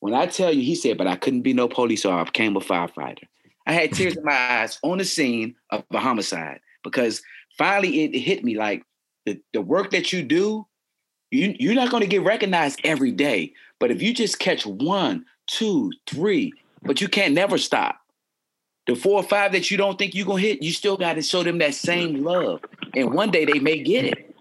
When 0.00 0.12
I 0.12 0.26
tell 0.26 0.52
you, 0.52 0.62
he 0.62 0.74
said, 0.74 0.98
but 0.98 1.06
I 1.06 1.16
couldn't 1.16 1.42
be 1.42 1.54
no 1.54 1.66
police, 1.66 2.02
so 2.02 2.12
I 2.12 2.24
became 2.24 2.56
a 2.56 2.60
firefighter. 2.60 3.22
I 3.66 3.72
had 3.72 3.92
tears 3.92 4.16
in 4.16 4.24
my 4.24 4.34
eyes 4.34 4.78
on 4.82 4.98
the 4.98 5.04
scene 5.04 5.54
of 5.70 5.84
a 5.90 5.98
homicide 5.98 6.60
because 6.82 7.22
finally 7.56 8.04
it 8.04 8.18
hit 8.18 8.44
me 8.44 8.56
like 8.56 8.84
the, 9.26 9.40
the 9.52 9.60
work 9.60 9.90
that 9.90 10.12
you 10.12 10.22
do, 10.22 10.66
you, 11.30 11.54
you're 11.58 11.74
not 11.74 11.90
going 11.90 12.02
to 12.02 12.08
get 12.08 12.22
recognized 12.22 12.80
every 12.84 13.12
day. 13.12 13.52
But 13.80 13.90
if 13.90 14.02
you 14.02 14.14
just 14.14 14.38
catch 14.38 14.66
one, 14.66 15.24
two, 15.46 15.92
three, 16.06 16.52
but 16.82 17.00
you 17.00 17.08
can't 17.08 17.34
never 17.34 17.58
stop. 17.58 17.98
The 18.86 18.94
four 18.94 19.20
or 19.20 19.22
five 19.22 19.52
that 19.52 19.70
you 19.70 19.76
don't 19.76 19.98
think 19.98 20.14
you're 20.14 20.26
going 20.26 20.42
to 20.42 20.48
hit, 20.48 20.62
you 20.62 20.70
still 20.70 20.96
got 20.96 21.14
to 21.14 21.22
show 21.22 21.42
them 21.42 21.58
that 21.58 21.74
same 21.74 22.22
love. 22.22 22.60
And 22.94 23.14
one 23.14 23.30
day 23.30 23.46
they 23.46 23.58
may 23.58 23.82
get 23.82 24.04
it. 24.04 24.36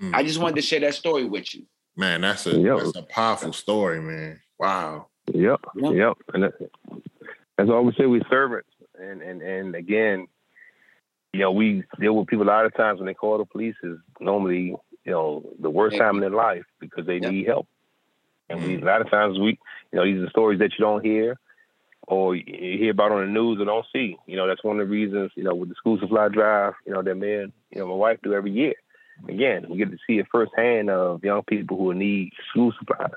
Mm. 0.00 0.14
I 0.14 0.22
just 0.22 0.38
wanted 0.38 0.56
to 0.56 0.62
share 0.62 0.80
that 0.80 0.94
story 0.94 1.24
with 1.24 1.54
you. 1.54 1.64
Man, 1.96 2.20
that's 2.20 2.46
a 2.46 2.56
yep. 2.56 2.78
that's 2.78 2.96
a 2.96 3.02
powerful 3.02 3.52
story, 3.52 4.00
man. 4.00 4.40
Wow. 4.60 5.08
Yep. 5.34 5.60
Yep. 5.74 5.94
yep. 5.94 6.16
And 6.32 6.44
that, 6.44 6.52
that's 7.56 7.68
why 7.68 7.80
we 7.80 7.92
say 7.98 8.06
we 8.06 8.22
servants. 8.30 8.70
And 9.00 9.20
and 9.20 9.42
and 9.42 9.74
again, 9.74 10.28
you 11.32 11.40
know, 11.40 11.52
we 11.52 11.84
deal 12.00 12.16
with 12.16 12.28
people 12.28 12.44
a 12.44 12.48
lot 12.48 12.66
of 12.66 12.74
times 12.74 12.98
when 12.98 13.06
they 13.06 13.14
call 13.14 13.38
the 13.38 13.44
police 13.44 13.76
is 13.82 13.98
normally, 14.20 14.74
you 15.04 15.12
know, 15.12 15.44
the 15.60 15.70
worst 15.70 15.96
time 15.96 16.16
in 16.16 16.20
their 16.20 16.30
life 16.30 16.64
because 16.80 17.06
they 17.06 17.18
yep. 17.18 17.32
need 17.32 17.46
help. 17.46 17.66
And 18.48 18.60
mm-hmm. 18.60 18.68
we 18.68 18.82
a 18.82 18.84
lot 18.84 19.00
of 19.00 19.10
times 19.10 19.38
we, 19.38 19.58
you 19.92 19.98
know, 19.98 20.04
these 20.04 20.22
are 20.22 20.30
stories 20.30 20.58
that 20.60 20.72
you 20.78 20.84
don't 20.84 21.04
hear 21.04 21.38
or 22.06 22.34
you 22.34 22.78
hear 22.78 22.92
about 22.92 23.12
on 23.12 23.20
the 23.20 23.26
news 23.26 23.60
or 23.60 23.66
don't 23.66 23.86
see. 23.92 24.16
You 24.26 24.36
know, 24.36 24.46
that's 24.46 24.64
one 24.64 24.80
of 24.80 24.86
the 24.86 24.90
reasons, 24.90 25.30
you 25.34 25.44
know, 25.44 25.54
with 25.54 25.68
the 25.68 25.74
school 25.74 25.98
supply 25.98 26.28
drive, 26.28 26.72
you 26.86 26.92
know, 26.92 27.02
that 27.02 27.14
man, 27.14 27.52
you 27.70 27.80
know, 27.80 27.86
my 27.86 27.94
wife 27.94 28.18
do 28.22 28.32
every 28.32 28.52
year 28.52 28.74
again, 29.26 29.66
we 29.68 29.78
get 29.78 29.90
to 29.90 29.98
see 30.06 30.18
it 30.18 30.26
firsthand 30.30 30.90
of 30.90 31.24
young 31.24 31.42
people 31.42 31.76
who 31.76 31.94
need 31.94 32.32
school 32.50 32.72
supplies. 32.78 33.10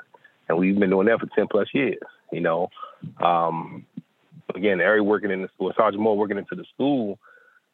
And 0.47 0.57
we've 0.57 0.77
been 0.79 0.89
doing 0.89 1.07
that 1.07 1.19
for 1.19 1.27
10 1.27 1.47
plus 1.47 1.67
years, 1.73 1.99
you 2.31 2.41
know. 2.41 2.69
Um, 3.21 3.85
again, 4.55 4.81
Ari 4.81 5.01
working 5.01 5.31
in 5.31 5.41
the 5.41 5.49
school, 5.53 5.71
Sergeant 5.77 6.01
Moore 6.01 6.17
working 6.17 6.37
into 6.37 6.55
the 6.55 6.65
school, 6.73 7.19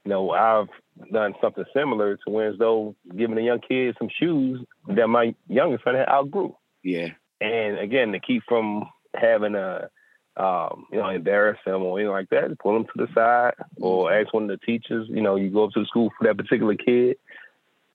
you 0.07 0.13
know, 0.13 0.31
I've 0.31 0.69
done 1.11 1.33
something 1.41 1.65
similar 1.75 2.15
to 2.15 2.29
when 2.31 2.47
as 2.47 2.57
though 2.57 2.95
giving 3.17 3.35
the 3.35 3.43
young 3.43 3.59
kid 3.59 3.93
some 3.99 4.07
shoes 4.17 4.65
that 4.87 5.09
my 5.09 5.35
youngest 5.49 5.83
son 5.83 5.95
had 5.95 6.07
outgrew. 6.07 6.55
Yeah. 6.81 7.09
And 7.41 7.77
again, 7.77 8.13
to 8.13 8.19
keep 8.21 8.43
from 8.47 8.89
having 9.13 9.55
a, 9.55 9.89
um, 10.37 10.85
you 10.93 10.99
know, 10.99 11.09
embarrass 11.09 11.57
them 11.65 11.83
or 11.83 11.99
anything 11.99 12.13
like 12.13 12.29
that, 12.29 12.57
pull 12.59 12.73
them 12.73 12.85
to 12.85 13.05
the 13.05 13.13
side 13.13 13.55
or 13.81 14.13
ask 14.13 14.33
one 14.33 14.49
of 14.49 14.49
the 14.49 14.65
teachers, 14.65 15.09
you 15.09 15.21
know, 15.21 15.35
you 15.35 15.49
go 15.49 15.65
up 15.65 15.71
to 15.71 15.81
the 15.81 15.85
school 15.87 16.09
for 16.17 16.25
that 16.25 16.37
particular 16.37 16.75
kid 16.75 17.17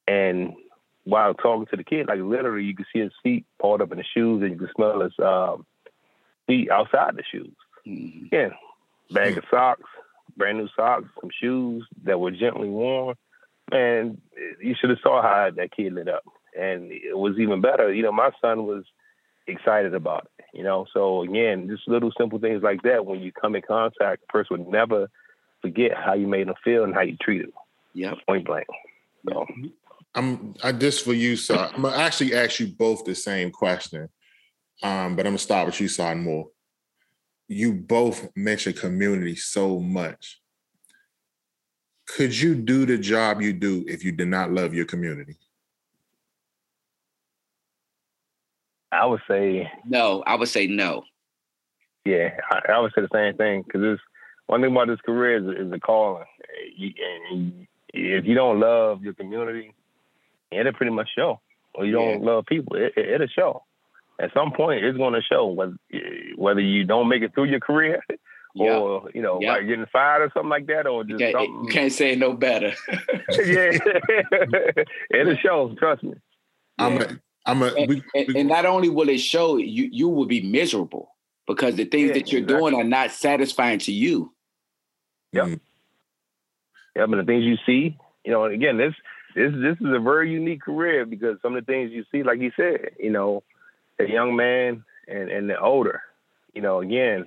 and 0.07 0.53
while 1.05 1.33
talking 1.33 1.67
to 1.71 1.77
the 1.77 1.85
kid, 1.85 2.09
like 2.09 2.21
literally, 2.21 2.65
you 2.65 2.77
can 2.77 2.87
see 2.93 3.01
his 3.01 3.13
feet 3.23 3.47
pulled 3.59 3.81
up 3.81 3.91
in 3.91 3.99
the 3.99 4.05
shoes, 4.15 4.43
and 4.43 4.53
you 4.53 4.59
can 4.59 4.69
smell 4.77 5.01
his 5.01 5.13
um, 5.19 5.65
feet 6.47 6.71
outside 6.71 7.17
the 7.17 7.25
shoes. 7.31 7.55
Mm-hmm. 7.87 8.27
Again, 8.27 8.51
bag 9.11 9.39
of 9.39 9.45
socks, 9.51 9.89
brand 10.37 10.59
new 10.59 10.69
socks, 10.75 11.09
some 11.21 11.31
shoes 11.41 11.87
that 12.05 12.21
were 12.21 12.31
gently 12.31 12.69
worn. 12.69 13.17
Man, 13.71 14.21
you 14.61 14.75
should 14.79 14.91
have 14.91 14.99
saw 15.03 15.23
how 15.23 15.51
that 15.57 15.75
kid 15.75 15.95
lit 15.95 16.09
up, 16.09 16.25
and 16.59 16.91
it 16.91 17.17
was 17.17 17.39
even 17.39 17.61
better. 17.61 17.93
You 17.93 18.03
know, 18.03 18.13
my 18.13 18.31
son 18.41 18.67
was 18.67 18.85
excited 19.47 19.95
about 19.95 20.29
it. 20.39 20.45
You 20.53 20.63
know, 20.63 20.87
so 20.93 21.23
again, 21.23 21.69
just 21.69 21.89
little 21.89 22.13
simple 22.19 22.39
things 22.39 22.63
like 22.63 22.83
that. 22.83 23.07
When 23.07 23.21
you 23.21 23.33
come 23.33 23.55
in 23.55 23.63
contact, 23.63 24.25
a 24.29 24.33
person 24.33 24.59
would 24.59 24.69
never 24.69 25.09
forget 25.63 25.93
how 25.97 26.15
you 26.15 26.27
made 26.27 26.49
them 26.49 26.55
feel 26.63 26.85
and 26.85 26.93
how 26.93 27.01
you 27.01 27.17
treated 27.21 27.47
them. 27.47 27.55
Yeah, 27.95 28.15
point 28.29 28.47
blank. 28.47 28.67
So. 29.29 29.47
I'm 30.15 30.55
I 30.63 30.73
just 30.73 31.05
for 31.05 31.15
you, 31.15 31.37
so 31.37 31.57
I'm 31.57 31.83
gonna 31.83 31.97
actually 31.97 32.35
ask 32.35 32.61
you 32.61 32.67
both 32.67 33.05
the 33.05 33.15
same 33.15 33.51
question. 33.51 34.09
Um, 34.83 35.17
but 35.17 35.27
I'm 35.27 35.33
gonna 35.33 35.39
start 35.39 35.67
with 35.67 35.81
you, 35.81 35.89
Son 35.89 36.23
Moore. 36.23 36.49
You 37.53 37.73
both 37.73 38.29
mention 38.35 38.73
community 38.73 39.37
so 39.37 39.79
much. 39.79 40.41
Could 42.07 42.39
you 42.39 42.55
do 42.55 42.85
the 42.87 42.99
job 42.99 43.41
you 43.41 43.53
do 43.53 43.85
if 43.87 44.05
you 44.05 44.13
did 44.13 44.29
not 44.29 44.51
love 44.51 44.75
your 44.75 44.87
community? 44.87 45.37
I 48.91 49.07
would 49.07 49.23
say 49.29 49.71
no. 49.87 50.23
I 50.27 50.35
would 50.35 50.49
say 50.49 50.67
no. 50.67 51.05
Yeah, 52.05 52.31
I, 52.51 52.73
I 52.73 52.79
would 52.79 52.93
say 52.95 53.03
the 53.03 53.09
same 53.13 53.37
thing 53.37 53.63
because 53.63 53.81
it's 53.83 54.03
one 54.47 54.61
thing 54.61 54.73
about 54.73 54.89
this 54.89 55.01
career 55.01 55.37
is, 55.39 55.67
is 55.67 55.71
the 55.71 55.79
calling. 55.79 56.25
You, 56.77 56.93
and 57.31 57.67
if 57.95 58.27
you 58.27 58.35
don't 58.35 58.61
love 58.61 59.03
your 59.03 59.15
community, 59.15 59.73
it'll 60.51 60.73
pretty 60.73 60.93
much 60.93 61.09
show. 61.17 61.41
Or 61.75 61.87
you 61.87 61.93
don't 61.93 62.23
love 62.23 62.45
people, 62.47 62.77
it, 62.77 62.93
it, 62.97 63.21
will 63.21 63.27
show. 63.29 63.65
At 64.21 64.33
some 64.35 64.53
point, 64.53 64.85
it's 64.85 64.97
going 64.97 65.15
to 65.15 65.23
show 65.23 65.47
whether 65.47 65.77
whether 66.37 66.61
you 66.61 66.85
don't 66.85 67.09
make 67.09 67.23
it 67.23 67.35
through 67.35 67.45
your 67.45 67.61
career, 67.61 68.03
or 68.55 69.11
you 69.15 69.23
know, 69.23 69.39
like 69.39 69.67
getting 69.67 69.87
fired 69.93 70.23
or 70.23 70.31
something 70.35 70.51
like 70.51 70.67
that, 70.67 70.87
or 70.87 71.05
just 71.05 71.21
you 71.21 71.33
can't, 71.33 71.49
you 71.49 71.69
can't 71.71 71.93
say 71.93 72.15
no 72.15 72.35
better. 72.35 72.73
yeah, 73.45 73.79
it'll 75.11 75.37
show. 75.37 75.75
Trust 75.79 76.03
me. 76.03 76.15
I'm 76.79 77.01
a, 77.01 77.19
I'm 77.47 77.63
a, 77.63 77.67
and, 77.67 77.89
we, 77.89 78.03
we, 78.15 78.41
and, 78.41 78.49
not 78.49 78.67
only 78.67 78.89
will 78.89 79.09
it 79.09 79.19
show, 79.19 79.57
you 79.57 79.89
you 79.91 80.09
will 80.09 80.27
be 80.27 80.43
miserable 80.43 81.15
because 81.47 81.77
the 81.77 81.85
things 81.85 82.09
yeah, 82.09 82.15
that 82.15 82.33
you're 82.33 82.43
exactly. 82.43 82.71
doing 82.71 82.75
are 82.75 82.85
not 82.85 83.11
satisfying 83.11 83.79
to 83.81 83.93
you. 83.93 84.33
Yep. 85.33 85.45
Mm-hmm. 85.45 85.55
Yeah, 86.97 87.07
but 87.07 87.17
the 87.17 87.25
things 87.25 87.45
you 87.45 87.57
see, 87.65 87.97
you 88.25 88.33
know, 88.33 88.45
again, 88.45 88.77
this 88.77 88.95
this 89.35 89.53
this 89.53 89.77
is 89.81 89.95
a 89.95 89.99
very 89.99 90.31
unique 90.31 90.63
career 90.63 91.07
because 91.07 91.39
some 91.43 91.57
of 91.57 91.65
the 91.65 91.73
things 91.73 91.91
you 91.91 92.05
see, 92.13 92.23
like 92.23 92.41
you 92.41 92.53
said, 92.57 92.91
you 92.99 93.11
know, 93.11 93.43
a 94.03 94.13
young 94.13 94.37
man 94.37 94.85
and 95.09 95.31
and 95.31 95.49
the 95.49 95.59
older, 95.59 96.03
you 96.55 96.63
know, 96.63 96.81
again, 96.81 97.27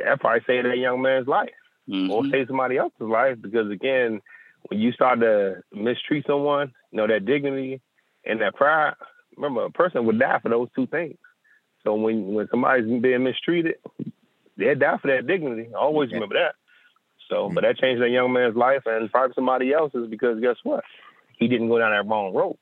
that 0.00 0.20
probably 0.20 0.42
saved 0.46 0.66
that 0.66 0.78
young 0.78 1.02
man's 1.02 1.26
life 1.26 1.50
mm-hmm. 1.88 2.10
or 2.10 2.24
save 2.30 2.46
somebody 2.48 2.76
else's 2.76 3.00
life 3.00 3.36
because 3.40 3.70
again, 3.70 4.20
when 4.68 4.80
you 4.80 4.92
start 4.92 5.20
to 5.20 5.62
mistreat 5.72 6.26
someone, 6.26 6.72
you 6.90 6.98
know, 6.98 7.06
that 7.06 7.24
dignity 7.24 7.80
and 8.24 8.40
that 8.40 8.54
pride, 8.54 8.94
remember 9.36 9.64
a 9.64 9.70
person 9.70 10.06
would 10.06 10.18
die 10.18 10.38
for 10.40 10.48
those 10.48 10.68
two 10.74 10.86
things. 10.86 11.18
So 11.82 11.94
when 11.94 12.34
when 12.34 12.48
somebody's 12.50 12.86
being 13.00 13.24
mistreated, 13.24 13.76
they 14.56 14.74
die 14.74 14.98
for 14.98 15.08
that 15.08 15.26
dignity. 15.26 15.74
Always 15.74 16.12
remember 16.12 16.36
that. 16.36 16.54
So, 17.30 17.50
but 17.52 17.62
that 17.62 17.78
changed 17.78 18.02
that 18.02 18.10
young 18.10 18.32
man's 18.32 18.54
life 18.54 18.82
and 18.84 19.10
probably 19.10 19.34
somebody 19.34 19.72
else's 19.72 20.08
because 20.08 20.40
guess 20.40 20.56
what? 20.62 20.84
he 21.38 21.48
didn't 21.48 21.68
go 21.68 21.78
down 21.78 21.92
that 21.92 22.08
wrong 22.08 22.32
road. 22.34 22.56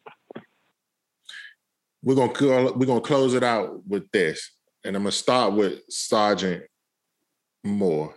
We're 2.02 2.14
gonna 2.14 2.72
we're 2.72 2.86
gonna 2.86 3.00
close 3.00 3.34
it 3.34 3.44
out 3.44 3.86
with 3.86 4.10
this, 4.10 4.50
and 4.84 4.96
I'm 4.96 5.02
gonna 5.02 5.12
start 5.12 5.52
with 5.52 5.80
Sergeant 5.88 6.64
Moore. 7.64 8.16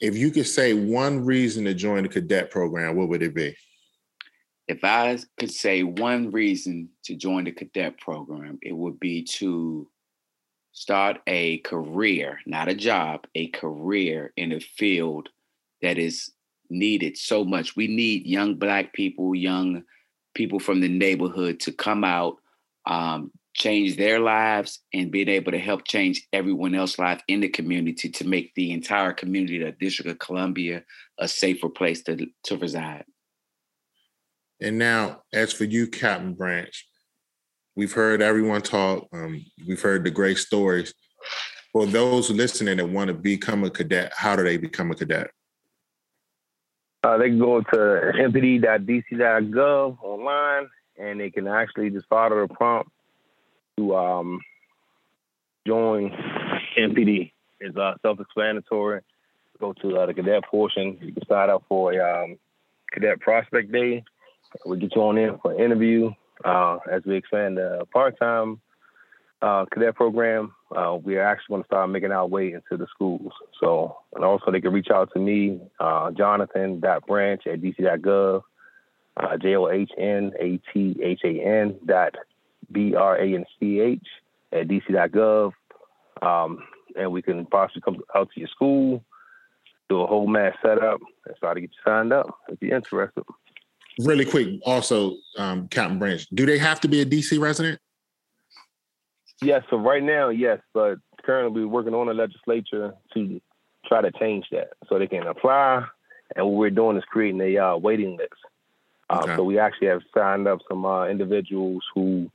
If 0.00 0.16
you 0.16 0.30
could 0.30 0.46
say 0.46 0.74
one 0.74 1.24
reason 1.24 1.64
to 1.64 1.74
join 1.74 2.02
the 2.02 2.08
cadet 2.08 2.50
program, 2.50 2.96
what 2.96 3.08
would 3.08 3.22
it 3.22 3.34
be? 3.34 3.54
If 4.66 4.82
I 4.82 5.18
could 5.38 5.52
say 5.52 5.82
one 5.82 6.30
reason 6.30 6.88
to 7.04 7.14
join 7.14 7.44
the 7.44 7.52
cadet 7.52 7.98
program, 8.00 8.58
it 8.62 8.72
would 8.72 8.98
be 8.98 9.22
to 9.24 9.88
start 10.72 11.20
a 11.28 11.58
career, 11.58 12.40
not 12.46 12.68
a 12.68 12.74
job, 12.74 13.26
a 13.36 13.46
career 13.48 14.32
in 14.36 14.52
a 14.52 14.60
field 14.60 15.28
that 15.82 15.98
is 15.98 16.32
needed 16.68 17.16
so 17.16 17.44
much. 17.44 17.76
We 17.76 17.86
need 17.86 18.26
young 18.26 18.56
Black 18.56 18.92
people, 18.92 19.34
young 19.34 19.84
people 20.34 20.58
from 20.58 20.80
the 20.80 20.88
neighborhood 20.88 21.60
to 21.60 21.72
come 21.72 22.04
out, 22.04 22.36
um, 22.86 23.30
change 23.54 23.96
their 23.96 24.18
lives, 24.18 24.80
and 24.92 25.12
being 25.12 25.28
able 25.28 25.52
to 25.52 25.58
help 25.58 25.86
change 25.86 26.26
everyone 26.32 26.74
else's 26.74 26.98
life 26.98 27.22
in 27.28 27.40
the 27.40 27.48
community 27.48 28.08
to 28.08 28.26
make 28.26 28.52
the 28.54 28.72
entire 28.72 29.12
community, 29.12 29.58
the 29.58 29.72
District 29.72 30.10
of 30.10 30.18
Columbia, 30.18 30.82
a 31.18 31.28
safer 31.28 31.68
place 31.68 32.02
to, 32.02 32.26
to 32.44 32.56
reside. 32.56 33.04
And 34.60 34.78
now, 34.78 35.22
as 35.32 35.52
for 35.52 35.64
you, 35.64 35.86
Captain 35.86 36.34
Branch, 36.34 36.86
we've 37.76 37.92
heard 37.92 38.22
everyone 38.22 38.62
talk. 38.62 39.06
Um, 39.12 39.44
we've 39.66 39.82
heard 39.82 40.04
the 40.04 40.10
great 40.10 40.38
stories. 40.38 40.94
For 41.72 41.86
those 41.86 42.30
listening 42.30 42.76
that 42.76 42.88
want 42.88 43.08
to 43.08 43.14
become 43.14 43.64
a 43.64 43.70
cadet, 43.70 44.12
how 44.16 44.36
do 44.36 44.44
they 44.44 44.56
become 44.56 44.90
a 44.90 44.94
cadet? 44.94 45.30
Uh, 47.04 47.18
they 47.18 47.28
can 47.28 47.38
go 47.38 47.60
to 47.60 47.76
mpd.dc.gov 48.16 49.98
online 50.02 50.68
and 50.98 51.20
they 51.20 51.30
can 51.30 51.46
actually 51.46 51.90
just 51.90 52.06
follow 52.08 52.46
the 52.46 52.54
prompt 52.54 52.90
to 53.76 53.94
um, 53.94 54.40
join 55.66 56.10
MPD. 56.78 57.30
is 57.60 57.76
uh, 57.76 57.92
self-explanatory. 58.00 59.02
Go 59.60 59.74
to 59.74 59.98
uh, 59.98 60.06
the 60.06 60.14
cadet 60.14 60.44
portion. 60.50 60.96
You 61.02 61.12
can 61.12 61.26
sign 61.28 61.50
up 61.50 61.64
for 61.68 61.92
a 61.92 62.24
um, 62.24 62.38
cadet 62.90 63.20
prospect 63.20 63.70
day. 63.70 64.02
We 64.64 64.78
get 64.78 64.96
you 64.96 65.02
on 65.02 65.18
in 65.18 65.38
for 65.42 65.52
an 65.52 65.60
interview. 65.60 66.10
Uh, 66.42 66.78
as 66.90 67.02
we 67.04 67.16
expand 67.16 67.58
the 67.58 67.86
part-time 67.92 68.60
uh, 69.44 69.66
cadet 69.66 69.94
program, 69.94 70.54
uh, 70.74 70.96
we 71.02 71.16
are 71.16 71.22
actually 71.22 71.52
going 71.52 71.62
to 71.62 71.66
start 71.66 71.90
making 71.90 72.12
our 72.12 72.26
way 72.26 72.52
into 72.52 72.78
the 72.78 72.86
schools. 72.86 73.32
So, 73.60 73.98
and 74.14 74.24
also 74.24 74.50
they 74.50 74.60
can 74.60 74.72
reach 74.72 74.88
out 74.90 75.12
to 75.12 75.18
me, 75.18 75.60
uh, 75.78 76.12
Jonathan.branch 76.12 77.46
at 77.46 77.60
dc.gov, 77.60 78.42
uh, 79.18 79.36
J 79.36 79.56
O 79.56 79.68
H 79.68 79.90
N 79.98 80.32
A 80.40 80.58
T 80.72 80.96
H 81.02 81.20
A 81.24 81.40
N 81.44 81.76
dot 81.84 82.14
B 82.72 82.94
R 82.94 83.18
A 83.18 83.34
N 83.34 83.44
C 83.60 83.80
H 83.80 84.06
at 84.50 84.66
dc.gov. 84.66 85.52
Um, 86.22 86.60
and 86.96 87.12
we 87.12 87.20
can 87.20 87.44
possibly 87.44 87.82
come 87.82 87.98
out 88.14 88.30
to 88.32 88.40
your 88.40 88.48
school, 88.48 89.04
do 89.90 90.00
a 90.00 90.06
whole 90.06 90.26
mass 90.26 90.54
setup, 90.62 91.00
and 91.26 91.36
start 91.36 91.56
to 91.56 91.60
get 91.60 91.70
you 91.70 91.82
signed 91.84 92.14
up 92.14 92.34
if 92.48 92.62
you're 92.62 92.74
interested. 92.74 93.24
Really 93.98 94.24
quick, 94.24 94.60
also, 94.64 95.16
um, 95.36 95.68
Captain 95.68 95.98
Branch, 95.98 96.26
do 96.32 96.46
they 96.46 96.58
have 96.58 96.80
to 96.80 96.88
be 96.88 97.02
a 97.02 97.06
DC 97.06 97.38
resident? 97.38 97.78
Yes, 99.42 99.62
so 99.68 99.76
right 99.76 100.02
now, 100.02 100.28
yes, 100.28 100.60
but 100.72 100.96
currently 101.24 101.62
we're 101.62 101.68
working 101.68 101.94
on 101.94 102.06
the 102.06 102.14
legislature 102.14 102.94
to 103.14 103.40
try 103.86 104.00
to 104.00 104.10
change 104.12 104.46
that 104.52 104.72
so 104.88 104.98
they 104.98 105.06
can 105.06 105.26
apply. 105.26 105.84
And 106.36 106.46
what 106.46 106.54
we're 106.54 106.70
doing 106.70 106.96
is 106.96 107.04
creating 107.04 107.40
a 107.40 107.58
uh, 107.58 107.76
waiting 107.76 108.16
list. 108.16 108.32
Uh, 109.10 109.20
okay. 109.22 109.36
So 109.36 109.44
we 109.44 109.58
actually 109.58 109.88
have 109.88 110.00
signed 110.14 110.48
up 110.48 110.60
some 110.68 110.84
uh, 110.84 111.06
individuals 111.08 111.82
who 111.94 112.30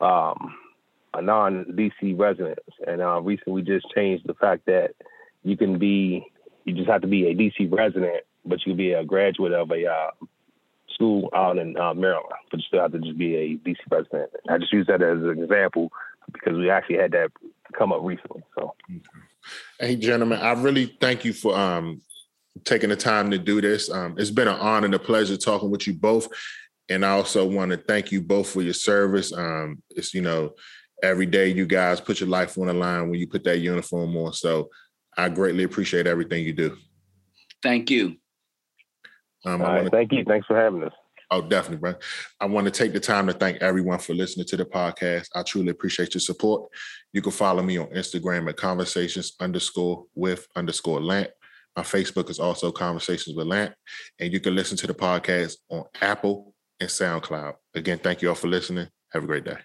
um, 0.00 0.54
are 1.12 1.22
non-DC 1.22 2.18
residents, 2.18 2.62
and 2.86 3.02
uh, 3.02 3.20
recently 3.20 3.52
we 3.52 3.62
just 3.62 3.86
changed 3.94 4.26
the 4.26 4.34
fact 4.34 4.66
that 4.66 4.94
you 5.42 5.56
can 5.56 5.78
be, 5.78 6.24
you 6.64 6.74
just 6.74 6.88
have 6.88 7.02
to 7.02 7.06
be 7.06 7.26
a 7.26 7.34
DC 7.34 7.70
resident, 7.70 8.24
but 8.44 8.60
you 8.60 8.72
can 8.72 8.76
be 8.76 8.92
a 8.92 9.04
graduate 9.04 9.52
of 9.52 9.70
a 9.70 9.86
uh, 9.86 10.10
school 10.94 11.28
out 11.34 11.58
in 11.58 11.76
uh, 11.76 11.94
Maryland, 11.94 12.32
but 12.50 12.58
you 12.58 12.64
still 12.66 12.80
have 12.80 12.92
to 12.92 12.98
just 12.98 13.18
be 13.18 13.36
a 13.36 13.56
DC 13.58 13.76
resident. 13.90 14.30
I 14.48 14.58
just 14.58 14.72
use 14.72 14.86
that 14.86 15.02
as 15.02 15.18
an 15.18 15.42
example 15.42 15.92
because 16.46 16.58
we 16.58 16.70
actually 16.70 16.96
had 16.96 17.12
that 17.12 17.30
come 17.76 17.92
up 17.92 18.00
recently. 18.02 18.42
So, 18.56 18.74
hey, 19.80 19.96
gentlemen, 19.96 20.38
I 20.38 20.52
really 20.52 20.96
thank 21.00 21.24
you 21.24 21.32
for 21.32 21.56
um, 21.56 22.00
taking 22.64 22.90
the 22.90 22.96
time 22.96 23.30
to 23.32 23.38
do 23.38 23.60
this. 23.60 23.90
Um, 23.90 24.14
it's 24.16 24.30
been 24.30 24.48
an 24.48 24.58
honor 24.60 24.86
and 24.86 24.94
a 24.94 24.98
pleasure 24.98 25.36
talking 25.36 25.70
with 25.70 25.86
you 25.86 25.94
both. 25.94 26.28
And 26.88 27.04
I 27.04 27.10
also 27.10 27.44
want 27.44 27.72
to 27.72 27.76
thank 27.76 28.12
you 28.12 28.20
both 28.20 28.48
for 28.48 28.62
your 28.62 28.74
service. 28.74 29.32
Um, 29.32 29.82
it's, 29.90 30.14
you 30.14 30.22
know, 30.22 30.52
every 31.02 31.26
day 31.26 31.48
you 31.48 31.66
guys 31.66 32.00
put 32.00 32.20
your 32.20 32.28
life 32.28 32.56
on 32.58 32.68
the 32.68 32.74
line 32.74 33.10
when 33.10 33.18
you 33.18 33.26
put 33.26 33.42
that 33.44 33.58
uniform 33.58 34.16
on. 34.16 34.32
So 34.32 34.70
I 35.18 35.28
greatly 35.28 35.64
appreciate 35.64 36.06
everything 36.06 36.44
you 36.44 36.52
do. 36.52 36.76
Thank 37.60 37.90
you. 37.90 38.16
Um, 39.44 39.62
All 39.62 39.68
right, 39.68 39.76
wanna, 39.78 39.90
thank 39.90 40.12
you. 40.12 40.24
Thanks 40.24 40.46
for 40.46 40.56
having 40.56 40.84
us. 40.84 40.92
Oh, 41.30 41.42
definitely, 41.42 41.78
bro. 41.78 41.94
I 42.40 42.46
want 42.46 42.66
to 42.66 42.70
take 42.70 42.92
the 42.92 43.00
time 43.00 43.26
to 43.26 43.32
thank 43.32 43.60
everyone 43.60 43.98
for 43.98 44.14
listening 44.14 44.46
to 44.46 44.56
the 44.56 44.64
podcast. 44.64 45.28
I 45.34 45.42
truly 45.42 45.70
appreciate 45.70 46.14
your 46.14 46.20
support. 46.20 46.70
You 47.12 47.20
can 47.20 47.32
follow 47.32 47.62
me 47.62 47.78
on 47.78 47.88
Instagram 47.88 48.48
at 48.48 48.56
conversations 48.56 49.34
underscore 49.40 50.04
with 50.14 50.46
underscore 50.54 51.00
lamp. 51.00 51.30
My 51.76 51.82
Facebook 51.82 52.30
is 52.30 52.38
also 52.38 52.70
conversations 52.70 53.36
with 53.36 53.46
lamp. 53.46 53.74
And 54.20 54.32
you 54.32 54.38
can 54.38 54.54
listen 54.54 54.76
to 54.78 54.86
the 54.86 54.94
podcast 54.94 55.56
on 55.68 55.84
Apple 56.00 56.54
and 56.80 56.88
SoundCloud. 56.88 57.54
Again, 57.74 57.98
thank 57.98 58.22
you 58.22 58.28
all 58.28 58.34
for 58.34 58.48
listening. 58.48 58.88
Have 59.12 59.24
a 59.24 59.26
great 59.26 59.44
day. 59.44 59.58